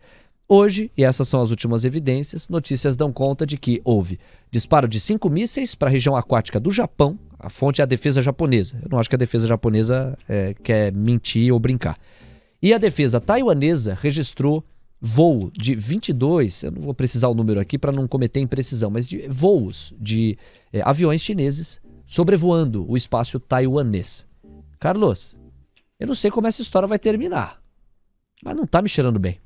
Hoje, 0.48 0.92
e 0.96 1.02
essas 1.02 1.26
são 1.26 1.40
as 1.40 1.50
últimas 1.50 1.84
evidências, 1.84 2.48
notícias 2.48 2.94
dão 2.94 3.12
conta 3.12 3.44
de 3.44 3.58
que 3.58 3.82
houve 3.84 4.20
disparo 4.52 4.86
de 4.86 5.00
cinco 5.00 5.28
mísseis 5.28 5.74
para 5.74 5.88
a 5.88 5.90
região 5.90 6.14
aquática 6.14 6.60
do 6.60 6.70
Japão. 6.70 7.18
A 7.38 7.50
fonte 7.50 7.80
é 7.80 7.84
a 7.84 7.86
defesa 7.86 8.22
japonesa. 8.22 8.78
Eu 8.82 8.88
não 8.90 8.98
acho 8.98 9.08
que 9.08 9.14
a 9.14 9.18
defesa 9.18 9.46
japonesa 9.46 10.16
é, 10.28 10.54
quer 10.54 10.92
mentir 10.92 11.52
ou 11.52 11.58
brincar. 11.58 11.98
E 12.62 12.72
a 12.72 12.78
defesa 12.78 13.20
taiwanesa 13.20 13.94
registrou 13.94 14.64
voo 15.00 15.50
de 15.52 15.74
22, 15.74 16.64
eu 16.64 16.72
não 16.72 16.82
vou 16.82 16.94
precisar 16.94 17.28
o 17.28 17.34
número 17.34 17.60
aqui 17.60 17.78
para 17.78 17.92
não 17.92 18.08
cometer 18.08 18.40
imprecisão, 18.40 18.90
mas 18.90 19.06
de 19.06 19.28
voos 19.28 19.92
de 19.98 20.38
é, 20.72 20.80
aviões 20.82 21.20
chineses 21.20 21.80
sobrevoando 22.06 22.90
o 22.90 22.96
espaço 22.96 23.38
taiwanês. 23.38 24.26
Carlos, 24.80 25.36
eu 25.98 26.06
não 26.06 26.14
sei 26.14 26.30
como 26.30 26.46
essa 26.46 26.62
história 26.62 26.88
vai 26.88 26.98
terminar, 26.98 27.60
mas 28.42 28.56
não 28.56 28.64
está 28.64 28.80
me 28.80 28.88
cheirando 28.88 29.18
bem. 29.18 29.38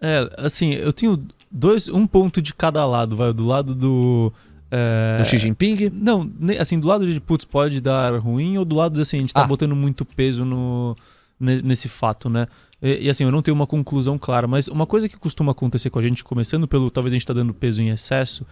É, 0.00 0.28
assim, 0.38 0.72
eu 0.72 0.92
tenho 0.92 1.24
dois, 1.50 1.88
um 1.88 2.06
ponto 2.06 2.42
de 2.42 2.52
cada 2.52 2.84
lado, 2.84 3.16
vai, 3.16 3.32
do 3.32 3.46
lado 3.46 3.74
do... 3.74 4.32
É... 4.74 5.18
Do 5.18 5.24
Xi 5.26 5.36
Jinping? 5.36 5.90
Não, 5.92 6.30
assim, 6.58 6.80
do 6.80 6.86
lado 6.88 7.06
de, 7.06 7.20
putz, 7.20 7.44
pode 7.44 7.78
dar 7.78 8.18
ruim, 8.18 8.56
ou 8.56 8.64
do 8.64 8.74
lado 8.74 8.94
de, 8.94 9.02
assim, 9.02 9.18
a 9.18 9.20
gente 9.20 9.34
tá 9.34 9.42
Ah. 9.44 9.46
botando 9.46 9.76
muito 9.76 10.02
peso 10.04 10.46
no, 10.46 10.96
ne- 11.38 11.60
nesse 11.60 11.90
fato, 11.90 12.30
né? 12.30 12.46
E, 12.80 13.04
e, 13.04 13.10
assim, 13.10 13.22
eu 13.24 13.30
não 13.30 13.42
tenho 13.42 13.54
uma 13.54 13.66
conclusão 13.66 14.16
clara, 14.18 14.46
mas 14.48 14.68
uma 14.68 14.86
coisa 14.86 15.08
que 15.10 15.16
costuma 15.18 15.52
acontecer 15.52 15.90
com 15.90 15.98
a 15.98 16.02
gente, 16.02 16.24
começando 16.24 16.66
pelo, 16.66 16.90
talvez 16.90 17.12
a 17.12 17.16
gente 17.16 17.26
tá 17.26 17.34
dando 17.34 17.52
peso 17.52 17.82
em 17.82 17.90
excesso, 17.90 18.46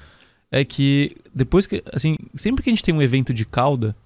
é 0.53 0.63
que 0.63 1.17
depois 1.35 1.67
que, 1.67 1.83
assim, 1.93 2.17
sempre 2.35 2.63
que 2.63 2.69
a 2.69 2.73
gente 2.73 2.83
tem 2.85 2.95
um 2.95 3.01
evento 3.01 3.33
de 3.33 3.47
cauda, 3.47 3.97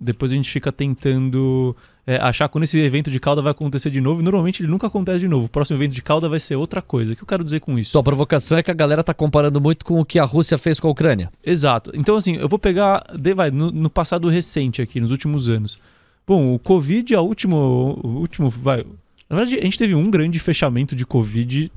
depois 0.00 0.30
a 0.30 0.36
gente 0.36 0.50
fica 0.50 0.70
tentando 0.70 1.74
é, 2.06 2.16
achar 2.16 2.48
quando 2.48 2.64
esse 2.64 2.78
evento 2.78 3.10
de 3.10 3.18
cauda 3.18 3.40
vai 3.40 3.52
acontecer 3.52 3.90
de 3.90 4.00
novo, 4.00 4.20
e 4.20 4.24
normalmente 4.24 4.62
ele 4.62 4.70
nunca 4.70 4.86
acontece 4.86 5.20
de 5.20 5.28
novo. 5.28 5.46
O 5.46 5.48
próximo 5.48 5.78
evento 5.78 5.94
de 5.94 6.02
cauda 6.02 6.28
vai 6.28 6.38
ser 6.38 6.56
outra 6.56 6.82
coisa. 6.82 7.12
O 7.12 7.16
que 7.16 7.22
eu 7.22 7.26
quero 7.26 7.42
dizer 7.42 7.60
com 7.60 7.78
isso? 7.78 7.92
Sua 7.92 8.02
provocação 8.02 8.58
é 8.58 8.62
que 8.62 8.70
a 8.70 8.74
galera 8.74 9.02
tá 9.02 9.14
comparando 9.14 9.60
muito 9.60 9.84
com 9.84 9.98
o 9.98 10.04
que 10.04 10.18
a 10.18 10.24
Rússia 10.24 10.58
fez 10.58 10.78
com 10.78 10.88
a 10.88 10.90
Ucrânia. 10.90 11.30
Exato. 11.44 11.90
Então, 11.94 12.16
assim, 12.16 12.36
eu 12.36 12.48
vou 12.48 12.58
pegar 12.58 13.04
vai, 13.34 13.50
no, 13.50 13.70
no 13.70 13.88
passado 13.88 14.28
recente 14.28 14.82
aqui, 14.82 15.00
nos 15.00 15.10
últimos 15.10 15.48
anos. 15.48 15.78
Bom, 16.26 16.54
o 16.54 16.58
Covid, 16.58 17.14
a 17.14 17.20
último, 17.20 18.00
o 18.02 18.08
último, 18.18 18.48
vai. 18.50 18.84
Na 19.28 19.36
verdade, 19.36 19.58
a 19.58 19.64
gente 19.64 19.78
teve 19.78 19.94
um 19.94 20.10
grande 20.10 20.38
fechamento 20.38 20.94
de 20.94 21.06
Covid 21.06 21.70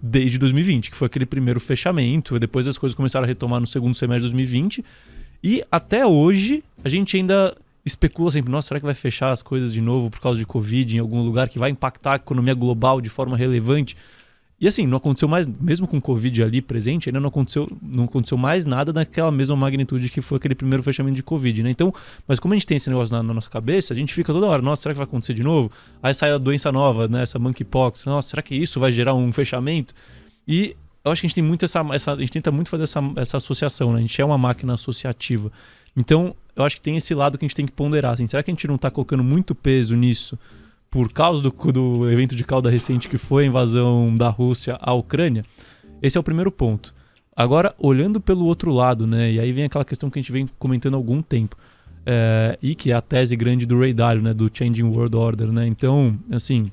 desde 0.00 0.38
2020, 0.38 0.90
que 0.90 0.96
foi 0.96 1.06
aquele 1.06 1.26
primeiro 1.26 1.58
fechamento. 1.58 2.38
Depois 2.38 2.68
as 2.68 2.78
coisas 2.78 2.94
começaram 2.94 3.24
a 3.24 3.26
retomar 3.26 3.60
no 3.60 3.66
segundo 3.66 3.94
semestre 3.94 4.28
de 4.28 4.32
2020. 4.32 4.84
E 5.42 5.62
até 5.70 6.06
hoje, 6.06 6.62
a 6.84 6.88
gente 6.88 7.16
ainda 7.16 7.56
especula 7.86 8.32
sempre, 8.32 8.50
nossa, 8.50 8.68
será 8.68 8.80
que 8.80 8.86
vai 8.86 8.94
fechar 8.94 9.30
as 9.30 9.42
coisas 9.42 9.72
de 9.72 9.80
novo 9.80 10.10
por 10.10 10.20
causa 10.20 10.38
de 10.40 10.44
Covid 10.44 10.96
em 10.96 10.98
algum 10.98 11.22
lugar 11.22 11.48
que 11.48 11.58
vai 11.58 11.70
impactar 11.70 12.12
a 12.12 12.16
economia 12.16 12.52
global 12.52 13.00
de 13.00 13.08
forma 13.08 13.36
relevante? 13.36 13.96
E 14.58 14.66
assim, 14.66 14.86
não 14.86 14.96
aconteceu 14.96 15.28
mais, 15.28 15.46
mesmo 15.46 15.86
com 15.86 16.00
Covid 16.00 16.42
ali 16.42 16.62
presente, 16.62 17.10
ainda 17.10 17.20
não 17.20 17.28
aconteceu, 17.28 17.68
não 17.80 18.04
aconteceu 18.04 18.38
mais 18.38 18.64
nada 18.64 18.90
naquela 18.90 19.30
mesma 19.30 19.54
magnitude 19.54 20.08
que 20.08 20.22
foi 20.22 20.38
aquele 20.38 20.54
primeiro 20.54 20.82
fechamento 20.82 21.14
de 21.14 21.22
Covid, 21.22 21.62
né? 21.62 21.70
Então, 21.70 21.92
mas 22.26 22.40
como 22.40 22.54
a 22.54 22.56
gente 22.56 22.66
tem 22.66 22.78
esse 22.78 22.88
negócio 22.88 23.14
na, 23.14 23.22
na 23.22 23.34
nossa 23.34 23.50
cabeça, 23.50 23.92
a 23.92 23.96
gente 23.96 24.14
fica 24.14 24.32
toda 24.32 24.46
hora, 24.46 24.62
nossa, 24.62 24.82
será 24.82 24.94
que 24.94 24.98
vai 24.98 25.04
acontecer 25.04 25.34
de 25.34 25.42
novo? 25.42 25.70
Aí 26.02 26.14
sai 26.14 26.32
a 26.32 26.38
doença 26.38 26.72
nova, 26.72 27.06
né? 27.06 27.22
Essa 27.22 27.38
monkeypox, 27.38 28.06
nossa, 28.06 28.30
será 28.30 28.42
que 28.42 28.54
isso 28.54 28.80
vai 28.80 28.90
gerar 28.90 29.14
um 29.14 29.30
fechamento? 29.30 29.94
E 30.48 30.74
eu 31.04 31.12
acho 31.12 31.20
que 31.20 31.26
a 31.26 31.28
gente 31.28 31.34
tem 31.34 31.44
muito 31.44 31.64
essa, 31.66 31.86
essa 31.92 32.12
a 32.14 32.18
gente 32.18 32.32
tenta 32.32 32.50
muito 32.50 32.70
fazer 32.70 32.84
essa, 32.84 33.00
essa 33.16 33.36
associação, 33.36 33.92
né? 33.92 33.98
A 33.98 34.00
gente 34.00 34.20
é 34.20 34.24
uma 34.24 34.38
máquina 34.38 34.72
associativa. 34.72 35.52
Então, 35.96 36.34
eu 36.54 36.64
acho 36.64 36.76
que 36.76 36.82
tem 36.82 36.96
esse 36.96 37.14
lado 37.14 37.38
que 37.38 37.44
a 37.44 37.48
gente 37.48 37.56
tem 37.56 37.66
que 37.66 37.72
ponderar, 37.72 38.12
assim, 38.12 38.26
será 38.26 38.42
que 38.42 38.50
a 38.50 38.54
gente 38.54 38.68
não 38.68 38.76
tá 38.76 38.90
colocando 38.90 39.24
muito 39.24 39.54
peso 39.54 39.96
nisso? 39.96 40.38
por 40.90 41.12
causa 41.12 41.42
do, 41.42 41.50
do 41.50 42.10
evento 42.10 42.34
de 42.34 42.42
cauda 42.42 42.70
recente 42.70 43.06
que 43.06 43.18
foi 43.18 43.44
a 43.44 43.46
invasão 43.46 44.14
da 44.14 44.30
Rússia 44.30 44.78
à 44.80 44.94
Ucrânia, 44.94 45.44
esse 46.02 46.16
é 46.16 46.20
o 46.20 46.22
primeiro 46.22 46.50
ponto. 46.50 46.94
Agora, 47.34 47.74
olhando 47.78 48.18
pelo 48.18 48.46
outro 48.46 48.72
lado, 48.72 49.06
né, 49.06 49.32
e 49.32 49.38
aí 49.38 49.52
vem 49.52 49.64
aquela 49.64 49.84
questão 49.84 50.08
que 50.08 50.18
a 50.18 50.22
gente 50.22 50.32
vem 50.32 50.48
comentando 50.58 50.94
há 50.94 50.96
algum 50.96 51.20
tempo, 51.20 51.54
é, 52.06 52.58
e 52.62 52.74
que 52.74 52.92
é 52.92 52.94
a 52.94 53.02
tese 53.02 53.36
grande 53.36 53.66
do 53.66 53.78
Ray 53.78 53.92
Dalio, 53.92 54.22
né, 54.22 54.32
do 54.32 54.50
Changing 54.50 54.84
World 54.84 55.14
Order, 55.16 55.52
né, 55.52 55.66
então, 55.66 56.18
assim, 56.30 56.66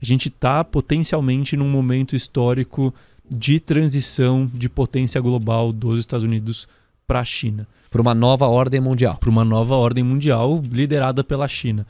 a 0.00 0.04
gente 0.04 0.28
está 0.28 0.62
potencialmente 0.62 1.56
num 1.56 1.68
momento 1.68 2.14
histórico 2.14 2.92
de 3.30 3.58
transição 3.58 4.50
de 4.52 4.68
potência 4.68 5.18
global 5.22 5.72
dos 5.72 5.98
Estados 5.98 6.24
Unidos 6.24 6.68
para 7.06 7.20
a 7.20 7.24
China 7.24 7.66
Para 7.90 8.00
uma 8.00 8.14
nova 8.14 8.46
ordem 8.46 8.80
mundial. 8.80 9.16
para 9.16 9.30
uma 9.30 9.44
nova 9.44 9.74
ordem 9.74 10.04
mundial 10.04 10.62
liderada 10.70 11.22
pela 11.22 11.46
China. 11.48 11.86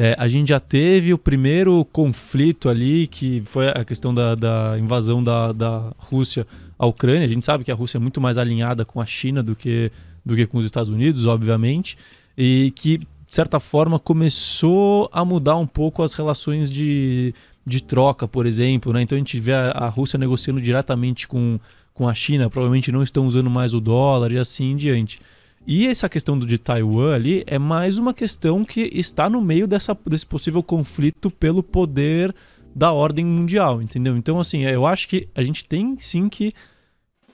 É, 0.00 0.14
a 0.16 0.28
gente 0.28 0.50
já 0.50 0.60
teve 0.60 1.12
o 1.12 1.18
primeiro 1.18 1.84
conflito 1.86 2.68
ali, 2.68 3.08
que 3.08 3.42
foi 3.44 3.68
a 3.68 3.84
questão 3.84 4.14
da, 4.14 4.36
da 4.36 4.76
invasão 4.78 5.20
da, 5.20 5.50
da 5.50 5.92
Rússia 5.98 6.46
à 6.78 6.86
Ucrânia. 6.86 7.24
A 7.24 7.28
gente 7.28 7.44
sabe 7.44 7.64
que 7.64 7.72
a 7.72 7.74
Rússia 7.74 7.98
é 7.98 8.00
muito 8.00 8.20
mais 8.20 8.38
alinhada 8.38 8.84
com 8.84 9.00
a 9.00 9.06
China 9.06 9.42
do 9.42 9.56
que, 9.56 9.90
do 10.24 10.36
que 10.36 10.46
com 10.46 10.58
os 10.58 10.64
Estados 10.64 10.88
Unidos, 10.88 11.26
obviamente, 11.26 11.98
e 12.36 12.72
que, 12.76 12.98
de 12.98 13.06
certa 13.28 13.58
forma, 13.58 13.98
começou 13.98 15.10
a 15.12 15.24
mudar 15.24 15.56
um 15.56 15.66
pouco 15.66 16.04
as 16.04 16.14
relações 16.14 16.70
de, 16.70 17.34
de 17.66 17.82
troca, 17.82 18.28
por 18.28 18.46
exemplo. 18.46 18.92
Né? 18.92 19.02
Então 19.02 19.16
a 19.16 19.18
gente 19.18 19.40
vê 19.40 19.52
a, 19.52 19.72
a 19.72 19.88
Rússia 19.88 20.16
negociando 20.16 20.60
diretamente 20.60 21.26
com, 21.26 21.58
com 21.98 22.08
a 22.08 22.14
China, 22.14 22.48
provavelmente 22.48 22.92
não 22.92 23.02
estão 23.02 23.26
usando 23.26 23.50
mais 23.50 23.74
o 23.74 23.80
dólar 23.80 24.30
e 24.30 24.38
assim 24.38 24.70
em 24.70 24.76
diante. 24.76 25.18
E 25.66 25.84
essa 25.84 26.08
questão 26.08 26.38
do 26.38 26.46
de 26.46 26.56
Taiwan 26.56 27.12
ali 27.12 27.42
é 27.44 27.58
mais 27.58 27.98
uma 27.98 28.14
questão 28.14 28.64
que 28.64 28.88
está 28.94 29.28
no 29.28 29.40
meio 29.40 29.66
dessa, 29.66 29.98
desse 30.06 30.24
possível 30.24 30.62
conflito 30.62 31.28
pelo 31.28 31.60
poder 31.60 32.32
da 32.72 32.92
ordem 32.92 33.24
mundial, 33.24 33.82
entendeu? 33.82 34.16
Então, 34.16 34.38
assim, 34.38 34.60
eu 34.62 34.86
acho 34.86 35.08
que 35.08 35.28
a 35.34 35.42
gente 35.42 35.64
tem 35.64 35.96
sim 35.98 36.28
que 36.28 36.52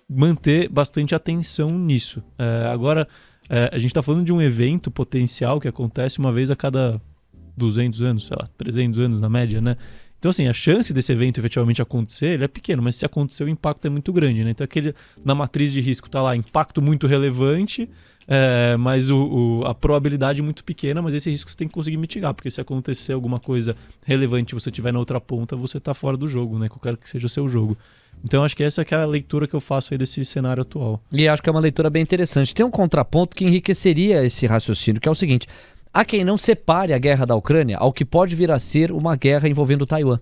manter 0.09 0.71
bastante 0.71 1.15
atenção 1.15 1.79
nisso. 1.79 2.23
É, 2.39 2.67
agora, 2.67 3.07
é, 3.51 3.69
a 3.71 3.77
gente 3.77 3.91
está 3.91 4.03
falando 4.03 4.25
de 4.25 4.33
um 4.33 4.41
evento 4.41 4.91
potencial 4.91 5.61
que 5.61 5.69
acontece 5.69 6.19
uma 6.19 6.33
vez 6.33 6.51
a 6.51 6.57
cada 6.57 6.99
200 7.55 8.01
anos, 8.01 8.27
sei 8.29 8.37
lá, 8.41 8.49
300 8.57 8.99
anos 8.99 9.21
na 9.21 9.29
média, 9.29 9.61
né? 9.61 9.77
Então, 10.25 10.31
assim, 10.31 10.49
a 10.49 10.55
chance 10.55 10.91
desse 10.91 11.13
evento 11.13 11.39
efetivamente 11.39 11.83
acontecer 11.83 12.29
ele 12.29 12.45
é 12.45 12.49
pequeno, 12.49 12.83
mas 12.83 12.97
se 12.97 13.05
acontecer, 13.05 13.45
o 13.45 13.49
impacto 13.49 13.85
é 13.87 13.91
muito 13.91 14.11
grande, 14.11 14.43
né? 14.43 14.53
Então, 14.53 14.65
aquele, 14.65 14.95
na 15.23 15.35
matriz 15.35 15.71
de 15.71 15.83
risco 15.83 16.09
tá 16.09 16.23
lá, 16.23 16.35
impacto 16.35 16.81
muito 16.81 17.07
relevante, 17.07 17.91
É, 18.27 18.75
mas 18.79 19.11
o, 19.11 19.19
o, 19.61 19.67
a 19.67 19.75
probabilidade 19.75 20.41
é 20.41 20.43
muito 20.43 20.65
pequena, 20.65 21.03
mas 21.03 21.13
esse 21.13 21.29
risco 21.29 21.51
você 21.51 21.57
tem 21.59 21.69
que 21.69 21.75
conseguir 21.75 21.99
mitigar, 21.99 22.33
porque 22.33 22.51
se 22.51 22.59
acontecer 22.59 23.13
alguma 23.13 23.39
coisa 23.39 23.77
relevante 24.03 24.55
e 24.55 24.59
você 24.59 24.71
estiver 24.71 24.95
na 24.95 24.99
outra 24.99 25.21
ponta, 25.21 25.55
você 25.55 25.77
está 25.77 25.93
fora 25.93 26.17
do 26.17 26.27
jogo, 26.27 26.59
né? 26.59 26.71
Qualquer 26.71 26.97
que 26.97 27.07
seja 27.07 27.27
o 27.27 27.29
seu 27.29 27.47
jogo. 27.51 27.77
Então 28.25 28.43
acho 28.43 28.57
que 28.57 28.65
essa 28.65 28.81
é 28.81 28.95
a 28.95 29.05
leitura 29.05 29.47
que 29.47 29.53
eu 29.53 29.61
faço 29.61 29.93
aí 29.93 29.99
desse 29.99 30.25
cenário 30.25 30.63
atual. 30.63 31.03
E 31.13 31.29
acho 31.29 31.43
que 31.43 31.51
é 31.51 31.53
uma 31.53 31.61
leitura 31.61 31.91
bem 31.91 32.03
interessante. 32.03 32.55
Tem 32.55 32.65
um 32.65 32.71
contraponto 32.71 33.37
que 33.37 33.45
enriqueceria 33.45 34.25
esse 34.25 34.47
raciocínio, 34.47 35.03
que 35.03 35.09
é 35.09 35.13
o 35.13 35.15
seguinte: 35.15 35.47
há 35.95 36.05
quem 36.05 36.25
não 36.25 36.37
separe 36.37 36.93
a 36.93 36.99
guerra 36.99 37.25
da 37.25 37.37
Ucrânia 37.37 37.79
ao 37.79 37.93
que 37.93 38.05
pode 38.05 38.35
vir 38.35 38.51
a 38.51 38.59
ser 38.59 38.91
uma 38.91 39.15
guerra 39.15 39.49
envolvendo 39.49 39.87
Taiwan. 39.87 40.19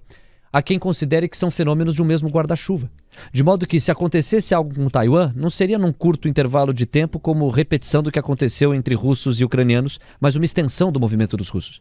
Há 0.52 0.60
quem 0.60 0.78
considere 0.78 1.30
que 1.30 1.36
são 1.36 1.50
fenômenos 1.50 1.94
de 1.94 2.02
um 2.02 2.04
mesmo 2.04 2.28
guarda-chuva. 2.28 2.90
De 3.32 3.42
modo 3.42 3.66
que, 3.66 3.80
se 3.80 3.90
acontecesse 3.90 4.54
algo 4.54 4.74
com 4.74 4.86
Taiwan, 4.90 5.32
não 5.34 5.48
seria 5.48 5.78
num 5.78 5.92
curto 5.92 6.28
intervalo 6.28 6.74
de 6.74 6.84
tempo 6.84 7.18
como 7.18 7.48
repetição 7.48 8.02
do 8.02 8.12
que 8.12 8.18
aconteceu 8.18 8.74
entre 8.74 8.94
russos 8.94 9.40
e 9.40 9.44
ucranianos, 9.46 9.98
mas 10.20 10.36
uma 10.36 10.44
extensão 10.44 10.92
do 10.92 11.00
movimento 11.00 11.38
dos 11.38 11.48
russos. 11.48 11.80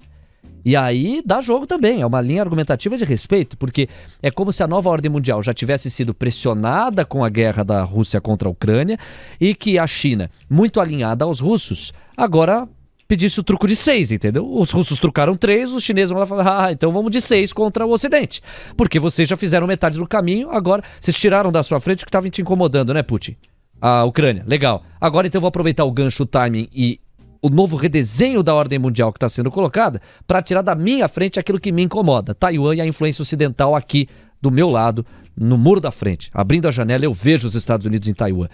E 0.63 0.73
aí 0.73 1.21
dá 1.25 1.41
jogo 1.41 1.67
também, 1.67 2.01
é 2.01 2.05
uma 2.05 2.21
linha 2.21 2.41
argumentativa 2.41 2.95
de 2.95 3.03
respeito, 3.03 3.57
porque 3.57 3.89
é 4.21 4.31
como 4.31 4.53
se 4.53 4.63
a 4.63 4.67
nova 4.67 4.89
ordem 4.89 5.11
mundial 5.11 5.43
já 5.43 5.53
tivesse 5.53 5.91
sido 5.91 6.13
pressionada 6.13 7.03
com 7.03 7.25
a 7.25 7.29
guerra 7.29 7.63
da 7.63 7.83
Rússia 7.83 8.21
contra 8.21 8.47
a 8.47 8.51
Ucrânia 8.51 8.97
e 9.39 9.53
que 9.53 9.77
a 9.77 9.87
China, 9.87 10.29
muito 10.49 10.79
alinhada 10.79 11.25
aos 11.25 11.41
russos, 11.41 11.91
agora 12.15 12.69
pedisse 13.11 13.41
o 13.41 13.43
truco 13.43 13.67
de 13.67 13.75
seis, 13.75 14.09
entendeu? 14.09 14.49
Os 14.49 14.71
russos 14.71 14.97
trucaram 14.97 15.35
três, 15.35 15.73
os 15.73 15.83
chineses 15.83 16.11
vão 16.11 16.19
lá 16.19 16.25
falar, 16.25 16.67
ah, 16.67 16.71
então 16.71 16.93
vamos 16.93 17.11
de 17.11 17.19
seis 17.19 17.51
contra 17.51 17.85
o 17.85 17.91
Ocidente. 17.91 18.41
Porque 18.77 19.01
vocês 19.01 19.27
já 19.27 19.35
fizeram 19.35 19.67
metade 19.67 19.99
do 19.99 20.07
caminho, 20.07 20.49
agora 20.49 20.81
vocês 20.97 21.17
tiraram 21.17 21.51
da 21.51 21.61
sua 21.61 21.81
frente 21.81 22.03
o 22.03 22.05
que 22.05 22.09
estava 22.09 22.29
te 22.29 22.41
incomodando, 22.41 22.93
né, 22.93 23.03
Putin? 23.03 23.35
A 23.81 24.05
Ucrânia, 24.05 24.45
legal. 24.47 24.83
Agora 25.01 25.27
então 25.27 25.41
vou 25.41 25.49
aproveitar 25.49 25.83
o 25.83 25.91
gancho, 25.91 26.23
o 26.23 26.25
timing 26.25 26.69
e 26.73 27.01
o 27.41 27.49
novo 27.49 27.75
redesenho 27.75 28.41
da 28.41 28.55
ordem 28.55 28.79
mundial 28.79 29.11
que 29.11 29.17
está 29.17 29.27
sendo 29.27 29.51
colocada 29.51 30.01
para 30.25 30.41
tirar 30.41 30.61
da 30.61 30.73
minha 30.73 31.09
frente 31.09 31.37
aquilo 31.37 31.59
que 31.59 31.69
me 31.69 31.81
incomoda. 31.81 32.33
Taiwan 32.33 32.75
e 32.75 32.79
a 32.79 32.85
influência 32.85 33.23
ocidental 33.23 33.75
aqui 33.75 34.07
do 34.41 34.49
meu 34.49 34.69
lado, 34.69 35.05
no 35.37 35.57
muro 35.57 35.81
da 35.81 35.91
frente. 35.91 36.29
Abrindo 36.33 36.67
a 36.67 36.71
janela, 36.71 37.03
eu 37.03 37.13
vejo 37.13 37.45
os 37.45 37.55
Estados 37.55 37.85
Unidos 37.85 38.07
em 38.07 38.13
Taiwan. 38.13 38.47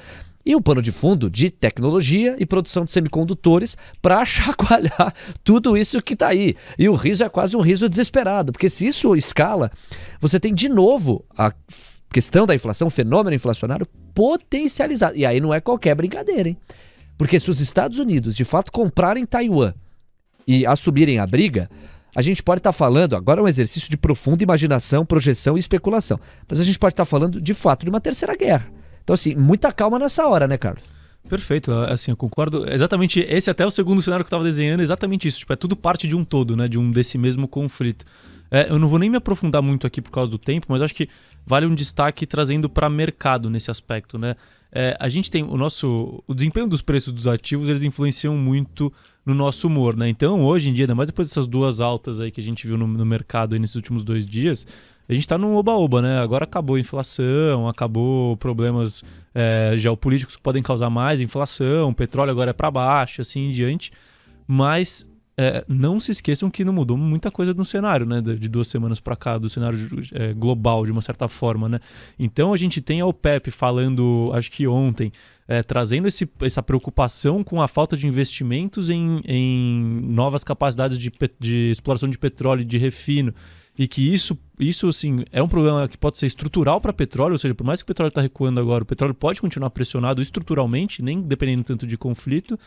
E 0.48 0.56
um 0.56 0.62
pano 0.62 0.82
de 0.82 0.94
fundo 0.94 1.30
de 1.30 1.52
tecnologia 1.52 2.38
e 2.40 2.46
produção 2.46 2.86
de 2.86 2.92
semicondutores 2.94 3.76
para 4.02 4.24
chacoalhar 4.24 5.14
tudo 5.44 5.76
isso 5.76 6.02
que 6.02 6.14
está 6.14 6.30
aí. 6.30 6.56
E 6.80 6.88
o 6.88 6.96
riso 6.96 7.26
é 7.26 7.28
quase 7.28 7.58
um 7.58 7.60
riso 7.60 7.90
desesperado, 7.90 8.54
porque 8.54 8.70
se 8.70 8.88
isso 8.88 9.14
escala, 9.14 9.70
você 10.22 10.40
tem 10.40 10.54
de 10.54 10.70
novo 10.70 11.26
a 11.38 11.52
questão 12.14 12.46
da 12.46 12.56
inflação, 12.56 12.88
o 12.88 12.90
fenômeno 12.90 13.36
inflacionário 13.36 13.86
potencializado. 14.16 15.18
E 15.18 15.26
aí 15.26 15.42
não 15.42 15.54
é 15.54 15.60
qualquer 15.60 15.94
brincadeira, 15.96 16.48
hein? 16.48 16.58
Porque 17.18 17.38
se 17.42 17.50
os 17.50 17.60
Estados 17.60 18.00
Unidos 18.00 18.34
de 18.34 18.46
fato 18.46 18.72
comprarem 18.72 19.26
Taiwan 19.26 19.74
e 20.48 20.66
assumirem 20.66 21.20
a 21.20 21.28
briga, 21.28 21.70
a 22.16 22.22
gente 22.22 22.42
pode 22.42 22.60
estar 22.60 22.72
tá 22.72 22.78
falando, 22.78 23.18
agora 23.18 23.42
é 23.42 23.44
um 23.44 23.50
exercício 23.50 23.90
de 23.90 23.98
profunda 23.98 24.44
imaginação, 24.44 25.06
projeção 25.06 25.58
e 25.58 25.60
especulação, 25.60 26.18
mas 26.48 26.62
a 26.62 26.64
gente 26.64 26.80
pode 26.80 26.94
estar 26.94 27.04
tá 27.04 27.10
falando 27.10 27.42
de 27.42 27.54
fato 27.54 27.84
de 27.84 27.90
uma 27.90 28.00
terceira 28.00 28.34
guerra. 28.34 28.77
Então, 29.08 29.14
assim, 29.14 29.36
muita 29.36 29.72
calma 29.72 29.98
nessa 29.98 30.28
hora, 30.28 30.50
né, 30.50 30.58
Carlos? 30.58 30.84
Perfeito, 31.30 31.72
assim, 31.72 32.12
eu 32.12 32.18
concordo. 32.18 32.70
Exatamente, 32.70 33.22
esse 33.22 33.50
até 33.50 33.64
é 33.64 33.66
o 33.66 33.72
segundo 33.72 34.02
cenário 34.02 34.26
que 34.26 34.28
eu 34.28 34.36
estava 34.36 34.44
desenhando, 34.44 34.82
exatamente 34.82 35.30
isso. 35.30 35.40
Tipo, 35.40 35.54
é 35.54 35.56
tudo 35.56 35.78
parte 35.78 36.10
de 36.10 36.14
um 36.14 36.26
todo, 36.26 36.58
né? 36.58 36.68
De 36.68 36.78
um 36.78 36.92
desse 36.92 37.18
mesmo 37.18 37.48
conflito. 37.48 38.06
É, 38.52 38.70
eu 38.70 38.78
não 38.78 38.90
vou 38.90 39.00
nem 39.00 39.10
me 39.10 39.16
aprofundar 39.16 39.62
muito 39.62 39.88
aqui 39.88 40.02
por 40.02 40.12
causa 40.12 40.30
do 40.30 40.38
tempo, 40.38 40.68
mas 40.68 40.82
acho 40.82 40.94
que 40.94 41.08
vale 41.46 41.66
um 41.66 41.74
destaque 41.74 42.26
trazendo 42.26 42.68
para 42.68 42.90
mercado 42.90 43.50
nesse 43.50 43.72
aspecto, 43.72 44.18
né? 44.18 44.36
É, 44.74 44.98
a 45.00 45.08
gente 45.08 45.32
tem 45.32 45.42
o 45.42 45.56
nosso. 45.56 46.22
O 46.28 46.34
desempenho 46.34 46.68
dos 46.68 46.82
preços 46.82 47.14
dos 47.14 47.28
ativos, 47.28 47.70
eles 47.70 47.84
influenciam 47.84 48.36
muito 48.36 48.92
no 49.26 49.34
nosso 49.34 49.68
humor, 49.68 49.96
né? 49.96 50.10
Então, 50.10 50.44
hoje 50.44 50.70
em 50.70 50.74
dia, 50.74 50.84
ainda 50.84 50.96
mais 50.96 51.08
depois 51.08 51.30
dessas 51.30 51.48
duas 51.48 51.80
altas 51.80 52.20
aí 52.20 52.30
que 52.30 52.42
a 52.42 52.44
gente 52.44 52.68
viu 52.68 52.78
no, 52.78 52.86
no 52.86 53.06
mercado 53.06 53.58
nesses 53.58 53.78
últimos 53.78 54.04
dois 54.04 54.28
dias, 54.28 54.68
a 55.10 55.14
gente 55.14 55.24
está 55.24 55.38
num 55.38 55.56
oba-oba, 55.56 56.02
né? 56.02 56.20
Agora 56.20 56.44
acabou 56.44 56.76
a 56.76 56.80
inflação, 56.80 57.68
acabou 57.68 58.36
problemas 58.38 59.04
é, 59.34 59.74
geopolíticos 59.78 60.36
que 60.36 60.42
podem 60.42 60.62
causar 60.62 60.90
mais 60.90 61.22
inflação, 61.22 61.90
o 61.90 61.96
petróleo 61.96 62.32
agora 62.32 62.50
é 62.50 62.54
para 62.54 62.70
baixo, 62.70 63.22
assim 63.22 63.48
em 63.48 63.52
diante. 63.52 63.92
Mas 64.46 65.08
é, 65.40 65.64
não 65.68 66.00
se 66.00 66.12
esqueçam 66.12 66.50
que 66.50 66.66
não 66.66 66.74
mudou 66.74 66.98
muita 66.98 67.30
coisa 67.30 67.54
no 67.54 67.64
cenário, 67.64 68.06
né? 68.06 68.20
De 68.20 68.50
duas 68.50 68.68
semanas 68.68 69.00
para 69.00 69.16
cá, 69.16 69.38
do 69.38 69.48
cenário 69.48 69.78
é, 70.14 70.34
global, 70.34 70.84
de 70.84 70.92
uma 70.92 71.02
certa 71.02 71.28
forma, 71.28 71.70
né? 71.70 71.80
Então 72.18 72.52
a 72.52 72.58
gente 72.58 72.82
tem 72.82 73.00
a 73.00 73.06
OPEP 73.06 73.52
falando, 73.52 74.32
acho 74.34 74.52
que 74.52 74.68
ontem, 74.68 75.12
é, 75.48 75.62
trazendo 75.64 76.08
esse, 76.08 76.28
essa 76.42 76.64
preocupação 76.64 77.44
com 77.44 77.62
a 77.62 77.68
falta 77.68 77.96
de 77.96 78.08
investimentos 78.08 78.90
em, 78.90 79.22
em 79.26 80.02
novas 80.02 80.44
capacidades 80.44 80.98
de, 80.98 81.14
de 81.40 81.72
exploração 81.72 82.10
de 82.10 82.18
petróleo 82.18 82.62
e 82.62 82.66
de 82.66 82.78
refino 82.78 83.34
e 83.78 83.88
que 83.88 84.14
isso, 84.14 84.36
isso 84.60 84.88
assim, 84.88 85.24
é 85.32 85.42
um 85.42 85.48
problema 85.48 85.88
que 85.88 85.98
pode 85.98 86.18
ser 86.18 86.26
estrutural 86.26 86.82
para 86.82 86.92
petróleo, 86.92 87.34
ou 87.34 87.38
seja, 87.38 87.54
por 87.54 87.64
mais 87.64 87.82
que 87.82 87.84
o 87.84 87.88
petróleo 87.88 88.10
está 88.10 88.22
recuando 88.22 88.60
agora, 88.60 88.84
o 88.84 88.86
petróleo 88.88 89.14
pode 89.14 89.40
continuar 89.40 89.70
pressionado 89.70 90.22
estruturalmente, 90.22 91.04
nem 91.04 91.22
dependendo 91.22 91.64
tanto 91.64 91.86
de 91.86 91.96
conflito. 91.96 92.58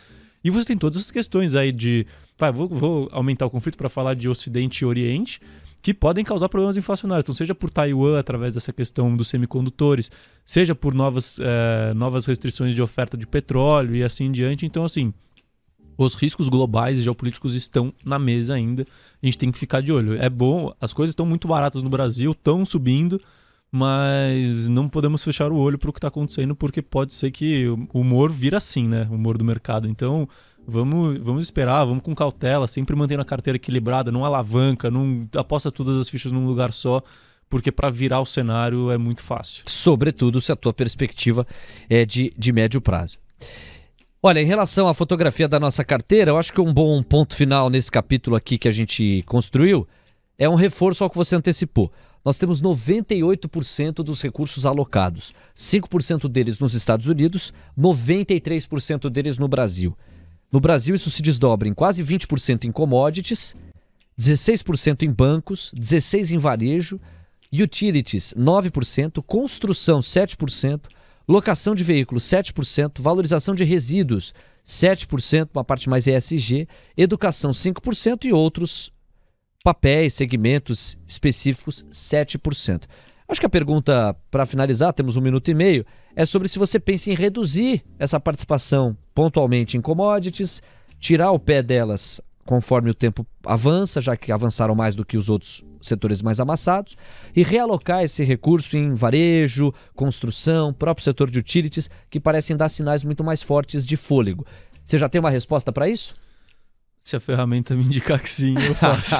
E 0.43 0.49
você 0.49 0.65
tem 0.65 0.77
todas 0.77 0.99
as 0.99 1.11
questões 1.11 1.53
aí 1.53 1.71
de. 1.71 2.07
Vai, 2.37 2.51
vou, 2.51 2.67
vou 2.67 3.09
aumentar 3.11 3.45
o 3.45 3.49
conflito 3.49 3.77
para 3.77 3.89
falar 3.89 4.15
de 4.15 4.27
Ocidente 4.27 4.79
e 4.79 4.85
Oriente, 4.85 5.39
que 5.81 5.93
podem 5.93 6.23
causar 6.23 6.47
problemas 6.47 6.77
inflacionários. 6.77 7.25
Então, 7.25 7.35
seja 7.35 7.53
por 7.53 7.69
Taiwan, 7.69 8.17
através 8.17 8.53
dessa 8.53 8.71
questão 8.71 9.15
dos 9.15 9.27
semicondutores, 9.27 10.09
seja 10.45 10.73
por 10.73 10.93
novas, 10.93 11.39
é, 11.39 11.93
novas 11.93 12.25
restrições 12.25 12.73
de 12.73 12.81
oferta 12.81 13.17
de 13.17 13.27
petróleo 13.27 13.95
e 13.95 14.03
assim 14.03 14.25
em 14.25 14.31
diante. 14.31 14.65
Então, 14.65 14.83
assim, 14.83 15.13
os 15.97 16.15
riscos 16.15 16.49
globais 16.49 16.99
e 16.99 17.03
geopolíticos 17.03 17.55
estão 17.55 17.93
na 18.05 18.17
mesa 18.17 18.53
ainda. 18.55 18.85
A 19.21 19.25
gente 19.25 19.37
tem 19.37 19.51
que 19.51 19.57
ficar 19.57 19.81
de 19.81 19.91
olho. 19.91 20.21
É 20.21 20.29
bom, 20.29 20.73
as 20.79 20.93
coisas 20.93 21.11
estão 21.11 21.25
muito 21.25 21.47
baratas 21.47 21.83
no 21.83 21.89
Brasil, 21.89 22.31
estão 22.31 22.65
subindo 22.65 23.19
mas 23.71 24.67
não 24.67 24.89
podemos 24.89 25.23
fechar 25.23 25.49
o 25.49 25.55
olho 25.55 25.77
para 25.77 25.89
o 25.89 25.93
que 25.93 25.99
está 25.99 26.09
acontecendo, 26.09 26.53
porque 26.53 26.81
pode 26.81 27.13
ser 27.13 27.31
que 27.31 27.67
o 27.67 27.87
humor 27.93 28.29
vira 28.29 28.57
assim, 28.57 28.85
né? 28.85 29.07
O 29.09 29.15
humor 29.15 29.37
do 29.37 29.45
mercado. 29.45 29.87
Então, 29.87 30.27
vamos, 30.67 31.17
vamos 31.19 31.45
esperar, 31.45 31.85
vamos 31.85 32.03
com 32.03 32.13
cautela, 32.13 32.67
sempre 32.67 32.95
mantendo 32.95 33.21
a 33.21 33.25
carteira 33.25 33.55
equilibrada, 33.55 34.11
não 34.11 34.25
alavanca, 34.25 34.91
não 34.91 35.25
aposta 35.37 35.71
todas 35.71 35.97
as 35.97 36.09
fichas 36.09 36.33
num 36.33 36.45
lugar 36.45 36.73
só, 36.73 37.01
porque 37.49 37.71
para 37.71 37.89
virar 37.89 38.19
o 38.19 38.25
cenário 38.25 38.91
é 38.91 38.97
muito 38.97 39.23
fácil. 39.23 39.63
Sobretudo 39.67 40.41
se 40.41 40.51
a 40.51 40.55
tua 40.55 40.73
perspectiva 40.73 41.47
é 41.89 42.05
de, 42.05 42.33
de 42.37 42.51
médio 42.51 42.81
prazo. 42.81 43.17
Olha, 44.23 44.39
em 44.39 44.45
relação 44.45 44.87
à 44.87 44.93
fotografia 44.93 45.47
da 45.47 45.59
nossa 45.59 45.83
carteira, 45.83 46.31
eu 46.31 46.37
acho 46.37 46.53
que 46.53 46.61
um 46.61 46.73
bom 46.73 47.01
ponto 47.01 47.35
final 47.35 47.69
nesse 47.69 47.91
capítulo 47.91 48.35
aqui 48.35 48.57
que 48.57 48.67
a 48.67 48.71
gente 48.71 49.23
construiu 49.25 49.87
é 50.37 50.47
um 50.47 50.55
reforço 50.55 51.03
ao 51.03 51.09
que 51.09 51.17
você 51.17 51.35
antecipou 51.35 51.91
nós 52.23 52.37
temos 52.37 52.61
98% 52.61 53.95
dos 54.03 54.21
recursos 54.21 54.65
alocados, 54.65 55.33
5% 55.55 56.27
deles 56.27 56.59
nos 56.59 56.73
Estados 56.73 57.07
Unidos, 57.07 57.51
93% 57.77 59.09
deles 59.09 59.37
no 59.37 59.47
Brasil. 59.47 59.97
No 60.51 60.59
Brasil, 60.59 60.93
isso 60.93 61.09
se 61.09 61.21
desdobra 61.21 61.67
em 61.67 61.73
quase 61.73 62.03
20% 62.03 62.65
em 62.65 62.71
commodities, 62.71 63.55
16% 64.19 65.03
em 65.03 65.11
bancos, 65.11 65.73
16% 65.75 66.31
em 66.31 66.37
varejo, 66.37 66.99
utilities 67.51 68.33
9%, 68.37 69.23
construção 69.23 69.99
7%, 69.99 70.81
locação 71.27 71.73
de 71.75 71.83
veículos 71.83 72.23
7%, 72.23 73.01
valorização 73.01 73.55
de 73.55 73.63
resíduos 73.63 74.33
7%, 74.65 75.49
uma 75.53 75.63
parte 75.63 75.89
mais 75.89 76.07
ESG, 76.07 76.67
educação 76.95 77.51
5% 77.51 78.25
e 78.25 78.33
outros 78.33 78.91
papéis, 79.63 80.13
segmentos 80.13 80.97
específicos, 81.07 81.85
7%. 81.91 82.83
Acho 83.27 83.39
que 83.39 83.45
a 83.45 83.49
pergunta, 83.49 84.15
para 84.29 84.45
finalizar, 84.45 84.93
temos 84.93 85.15
um 85.15 85.21
minuto 85.21 85.49
e 85.49 85.53
meio, 85.53 85.85
é 86.15 86.25
sobre 86.25 86.47
se 86.47 86.59
você 86.59 86.79
pensa 86.79 87.09
em 87.09 87.15
reduzir 87.15 87.83
essa 87.97 88.19
participação 88.19 88.97
pontualmente 89.15 89.77
em 89.77 89.81
commodities, 89.81 90.61
tirar 90.99 91.31
o 91.31 91.39
pé 91.39 91.63
delas 91.63 92.19
conforme 92.45 92.89
o 92.89 92.93
tempo 92.93 93.25
avança, 93.45 94.01
já 94.01 94.17
que 94.17 94.31
avançaram 94.31 94.75
mais 94.75 94.95
do 94.95 95.05
que 95.05 95.17
os 95.17 95.29
outros 95.29 95.63
setores 95.81 96.21
mais 96.21 96.39
amassados, 96.39 96.95
e 97.35 97.43
realocar 97.43 98.03
esse 98.03 98.23
recurso 98.23 98.77
em 98.77 98.93
varejo, 98.93 99.73
construção, 99.95 100.73
próprio 100.73 101.03
setor 101.03 101.29
de 101.29 101.39
utilities, 101.39 101.89
que 102.09 102.19
parecem 102.19 102.55
dar 102.55 102.69
sinais 102.69 103.03
muito 103.03 103.23
mais 103.23 103.41
fortes 103.41 103.85
de 103.85 103.97
fôlego. 103.97 104.45
Você 104.85 104.97
já 104.97 105.07
tem 105.07 105.19
uma 105.19 105.29
resposta 105.29 105.71
para 105.71 105.89
isso? 105.89 106.13
Se 107.03 107.15
a 107.15 107.19
ferramenta 107.19 107.73
me 107.73 107.83
indicar 107.83 108.21
que 108.21 108.29
sim, 108.29 108.53
eu 108.63 108.75
faço. 108.75 109.15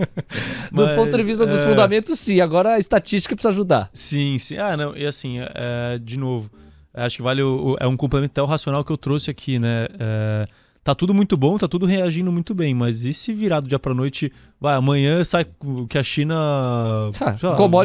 Do 0.70 0.84
Mas, 0.84 0.94
ponto 0.94 1.16
de 1.16 1.22
vista 1.22 1.46
dos 1.46 1.60
é... 1.60 1.66
fundamentos, 1.66 2.18
sim. 2.18 2.40
Agora 2.40 2.74
a 2.74 2.78
estatística 2.78 3.34
precisa 3.34 3.48
ajudar. 3.48 3.88
Sim, 3.94 4.38
sim. 4.38 4.58
Ah, 4.58 4.76
não. 4.76 4.94
E 4.94 5.06
assim, 5.06 5.38
é, 5.38 5.98
de 5.98 6.18
novo, 6.18 6.50
acho 6.92 7.16
que 7.16 7.22
vale 7.22 7.42
o, 7.42 7.70
o, 7.70 7.76
é 7.80 7.88
um 7.88 7.96
complemento 7.96 8.32
até 8.32 8.42
o 8.42 8.46
racional 8.46 8.84
que 8.84 8.92
eu 8.92 8.98
trouxe 8.98 9.30
aqui, 9.30 9.58
né? 9.58 9.86
É, 9.98 10.44
tá 10.88 10.94
tudo 10.94 11.12
muito 11.12 11.36
bom, 11.36 11.58
tá 11.58 11.68
tudo 11.68 11.84
reagindo 11.84 12.32
muito 12.32 12.54
bem, 12.54 12.72
mas 12.72 13.04
e 13.04 13.12
se 13.12 13.30
virar 13.30 13.60
do 13.60 13.68
dia 13.68 13.78
pra 13.78 13.92
noite, 13.92 14.32
vai, 14.58 14.74
amanhã 14.74 15.22
sai 15.22 15.44
que 15.86 15.98
a 15.98 16.02
China 16.02 16.34
ah, 16.34 17.10
lá, 17.20 17.36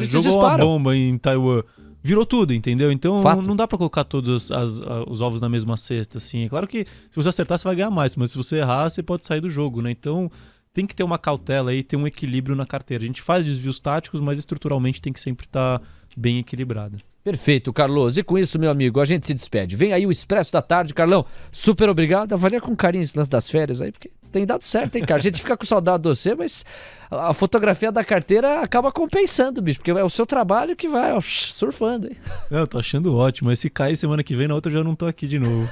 jogou 0.08 0.22
disparam. 0.22 0.68
uma 0.70 0.78
bomba 0.78 0.96
em 0.96 1.18
Taiwan. 1.18 1.64
virou 2.02 2.26
tudo, 2.26 2.54
entendeu? 2.54 2.94
Então 2.94 3.18
Fato. 3.20 3.42
não 3.46 3.58
dá 3.58 3.68
pra 3.68 3.78
colocar 3.78 4.06
todos 4.06 4.50
as- 4.54 4.82
a- 4.82 5.04
os 5.10 5.20
ovos 5.20 5.42
na 5.42 5.50
mesma 5.50 5.76
cesta, 5.76 6.18
assim. 6.18 6.44
É 6.44 6.48
claro 6.48 6.66
que 6.66 6.86
se 7.12 7.16
você 7.16 7.28
acertar, 7.28 7.60
você 7.60 7.66
vai 7.66 7.76
ganhar 7.76 7.90
mais, 7.92 8.16
mas 8.16 8.32
se 8.32 8.38
você 8.38 8.58
errar, 8.60 8.90
você 8.90 9.04
pode 9.04 9.28
sair 9.28 9.42
do 9.42 9.50
jogo, 9.50 9.82
né? 9.82 9.92
Então 9.92 10.32
tem 10.74 10.86
que 10.88 10.96
ter 10.96 11.04
uma 11.04 11.18
cautela 11.18 11.72
aí, 11.72 11.84
ter 11.84 11.98
um 11.98 12.08
equilíbrio 12.08 12.56
na 12.56 12.66
carteira. 12.66 13.04
A 13.04 13.08
gente 13.08 13.22
faz 13.22 13.44
desvios 13.44 13.80
táticos, 13.80 14.22
mas 14.22 14.40
estruturalmente 14.40 15.02
tem 15.02 15.12
que 15.12 15.20
sempre 15.20 15.46
estar 15.46 15.82
bem 16.16 16.40
equilibrado. 16.40 16.98
Perfeito, 17.24 17.72
Carlos. 17.72 18.18
E 18.18 18.24
com 18.24 18.38
isso, 18.38 18.60
meu 18.60 18.70
amigo, 18.70 19.00
a 19.00 19.06
gente 19.06 19.26
se 19.26 19.34
despede. 19.34 19.76
Vem 19.76 19.94
aí 19.94 20.06
o 20.06 20.12
Expresso 20.12 20.52
da 20.52 20.62
Tarde, 20.62 20.94
Carlão. 20.94 21.26
Super 21.52 21.90
obrigado. 21.90 22.34
Avalia 22.34 22.60
com 22.60 22.76
carinho 22.76 23.04
esse 23.04 23.18
lance 23.18 23.32
das 23.32 23.50
férias 23.50 23.82
aí, 23.82 23.92
porque 23.92 24.12
tem 24.32 24.46
dado 24.46 24.64
certo, 24.64 24.96
hein, 24.96 25.04
cara? 25.06 25.20
A 25.20 25.24
gente 25.24 25.40
fica 25.40 25.56
com 25.56 25.66
saudade 25.66 26.04
de 26.04 26.10
você, 26.10 26.36
mas 26.36 26.66
a 27.10 27.34
a 27.34 27.34
fotografia 27.34 27.92
da 27.92 28.04
carteira 28.04 28.62
acaba 28.62 28.92
compensando, 28.92 29.62
bicho, 29.62 29.80
porque 29.80 29.92
é 29.92 30.04
o 30.04 30.10
seu 30.10 30.26
trabalho 30.26 30.76
que 30.76 30.88
vai 30.88 31.14
ó, 31.14 31.22
surfando, 31.22 32.08
hein? 32.08 32.18
Não, 32.50 32.60
eu 32.60 32.68
tô 32.68 32.80
achando 32.80 33.16
ótimo. 33.16 33.50
Mas 33.50 33.60
se 33.60 33.70
cair 33.70 33.96
semana 33.96 34.24
que 34.24 34.36
vem, 34.36 34.48
na 34.48 34.56
outra 34.56 34.72
eu 34.72 34.78
já 34.78 34.84
não 34.84 34.96
tô 34.96 35.06
aqui 35.06 35.28
de 35.28 35.40
novo. 35.40 35.70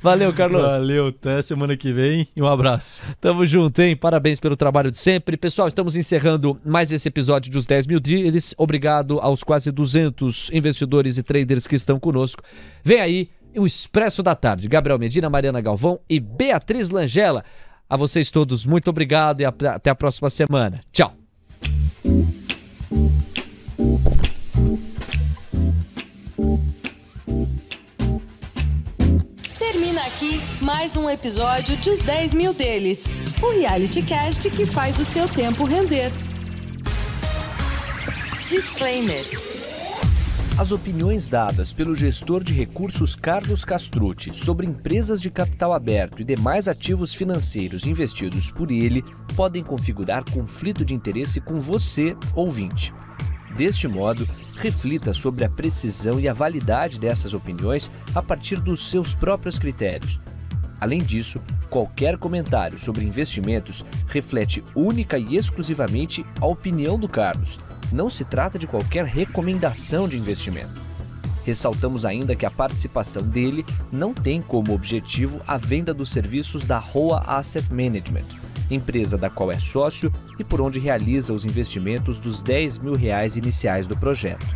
Valeu, 0.00 0.32
Carlos. 0.32 0.62
Valeu, 0.62 1.08
até 1.08 1.42
semana 1.42 1.76
que 1.76 1.92
vem 1.92 2.28
e 2.34 2.42
um 2.42 2.46
abraço. 2.46 3.02
Tamo 3.20 3.44
junto, 3.44 3.80
hein? 3.82 3.96
Parabéns 3.96 4.38
pelo 4.38 4.56
trabalho 4.56 4.90
de 4.90 4.98
sempre. 4.98 5.36
Pessoal, 5.36 5.68
estamos 5.68 5.96
encerrando 5.96 6.58
mais 6.64 6.92
esse 6.92 7.08
episódio 7.08 7.50
dos 7.50 7.66
10 7.66 7.86
mil 7.86 8.00
deals. 8.00 8.54
Obrigado 8.56 9.18
aos 9.20 9.42
quase 9.42 9.70
200 9.70 10.50
investidores 10.52 11.18
e 11.18 11.22
traders 11.22 11.66
que 11.66 11.74
estão 11.74 11.98
conosco. 11.98 12.42
Vem 12.82 13.00
aí 13.00 13.30
o 13.56 13.66
Expresso 13.66 14.22
da 14.22 14.34
Tarde. 14.34 14.68
Gabriel 14.68 14.98
Medina, 14.98 15.28
Mariana 15.28 15.60
Galvão 15.60 15.98
e 16.08 16.20
Beatriz 16.20 16.88
Langela. 16.90 17.44
A 17.90 17.96
vocês 17.96 18.30
todos, 18.30 18.66
muito 18.66 18.88
obrigado 18.90 19.40
e 19.40 19.44
até 19.44 19.90
a 19.90 19.94
próxima 19.94 20.28
semana. 20.28 20.80
Tchau. 20.92 21.14
Termina 29.70 30.00
aqui 30.00 30.40
mais 30.62 30.96
um 30.96 31.10
episódio 31.10 31.76
de 31.76 31.90
Os 31.90 31.98
10 31.98 32.32
Mil 32.32 32.54
Deles, 32.54 33.04
o 33.42 33.50
reality 33.50 34.00
cast 34.00 34.48
que 34.48 34.64
faz 34.64 34.98
o 34.98 35.04
seu 35.04 35.28
tempo 35.28 35.66
render. 35.66 36.10
Disclaimer. 38.46 39.22
As 40.58 40.72
opiniões 40.72 41.28
dadas 41.28 41.70
pelo 41.70 41.94
gestor 41.94 42.42
de 42.42 42.54
recursos 42.54 43.14
Carlos 43.14 43.62
Castrucci 43.62 44.32
sobre 44.32 44.66
empresas 44.66 45.20
de 45.20 45.30
capital 45.30 45.74
aberto 45.74 46.22
e 46.22 46.24
demais 46.24 46.66
ativos 46.66 47.12
financeiros 47.12 47.86
investidos 47.86 48.50
por 48.50 48.70
ele 48.70 49.04
podem 49.36 49.62
configurar 49.62 50.24
conflito 50.32 50.82
de 50.82 50.94
interesse 50.94 51.42
com 51.42 51.60
você, 51.60 52.16
ouvinte. 52.34 52.90
Deste 53.56 53.88
modo, 53.88 54.28
reflita 54.56 55.12
sobre 55.12 55.44
a 55.44 55.50
precisão 55.50 56.20
e 56.20 56.28
a 56.28 56.32
validade 56.32 56.98
dessas 56.98 57.34
opiniões 57.34 57.90
a 58.14 58.22
partir 58.22 58.60
dos 58.60 58.90
seus 58.90 59.14
próprios 59.14 59.58
critérios. 59.58 60.20
Além 60.80 61.00
disso, 61.00 61.40
qualquer 61.68 62.16
comentário 62.16 62.78
sobre 62.78 63.04
investimentos 63.04 63.84
reflete 64.06 64.62
única 64.74 65.18
e 65.18 65.36
exclusivamente 65.36 66.24
a 66.40 66.46
opinião 66.46 66.98
do 66.98 67.08
Carlos. 67.08 67.58
Não 67.92 68.08
se 68.08 68.24
trata 68.24 68.58
de 68.58 68.66
qualquer 68.66 69.04
recomendação 69.04 70.08
de 70.08 70.16
investimento. 70.16 70.88
Ressaltamos 71.44 72.04
ainda 72.04 72.36
que 72.36 72.44
a 72.44 72.50
participação 72.50 73.22
dele 73.22 73.64
não 73.90 74.12
tem 74.12 74.42
como 74.42 74.74
objetivo 74.74 75.40
a 75.46 75.56
venda 75.56 75.94
dos 75.94 76.10
serviços 76.10 76.66
da 76.66 76.78
Roa 76.78 77.22
Asset 77.26 77.72
Management, 77.72 78.26
empresa 78.70 79.16
da 79.16 79.30
qual 79.30 79.50
é 79.50 79.58
sócio 79.58 80.12
e 80.38 80.44
por 80.44 80.60
onde 80.60 80.78
realiza 80.78 81.32
os 81.32 81.44
investimentos 81.44 82.18
dos 82.18 82.42
10 82.42 82.78
mil 82.78 82.94
reais 82.94 83.36
iniciais 83.36 83.86
do 83.86 83.96
projeto. 83.96 84.46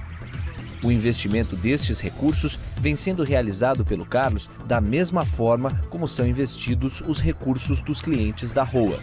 O 0.83 0.91
investimento 0.91 1.55
destes 1.55 2.01
recursos 2.01 2.59
vem 2.81 2.97
sendo 2.97 3.23
realizado 3.23 3.85
pelo 3.85 4.05
Carlos 4.05 4.51
da 4.67 4.81
mesma 4.81 5.25
forma 5.25 5.71
como 5.89 6.09
são 6.09 6.27
investidos 6.27 7.01
os 7.07 7.21
recursos 7.21 7.81
dos 7.81 8.01
clientes 8.01 8.53
da 8.53 8.65
ROA. 8.65 8.99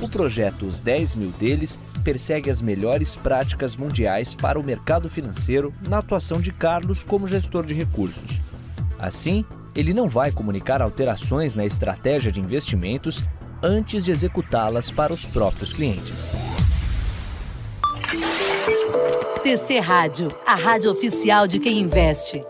O 0.00 0.08
projeto 0.08 0.66
Os 0.66 0.80
10 0.80 1.14
mil 1.14 1.30
deles 1.30 1.78
persegue 2.02 2.50
as 2.50 2.60
melhores 2.60 3.14
práticas 3.14 3.76
mundiais 3.76 4.34
para 4.34 4.58
o 4.58 4.64
mercado 4.64 5.08
financeiro 5.08 5.72
na 5.88 5.98
atuação 5.98 6.40
de 6.40 6.50
Carlos 6.50 7.04
como 7.04 7.28
gestor 7.28 7.64
de 7.64 7.72
recursos. 7.72 8.40
Assim, 8.98 9.44
ele 9.76 9.94
não 9.94 10.08
vai 10.08 10.32
comunicar 10.32 10.82
alterações 10.82 11.54
na 11.54 11.64
estratégia 11.64 12.32
de 12.32 12.40
investimentos 12.40 13.22
antes 13.62 14.04
de 14.04 14.12
executá-las 14.12 14.90
para 14.90 15.12
os 15.12 15.24
próprios 15.24 15.72
clientes. 15.72 16.30
TC 19.42 19.80
Rádio, 19.80 20.34
a 20.46 20.54
rádio 20.54 20.90
oficial 20.90 21.46
de 21.46 21.58
quem 21.58 21.78
investe. 21.78 22.42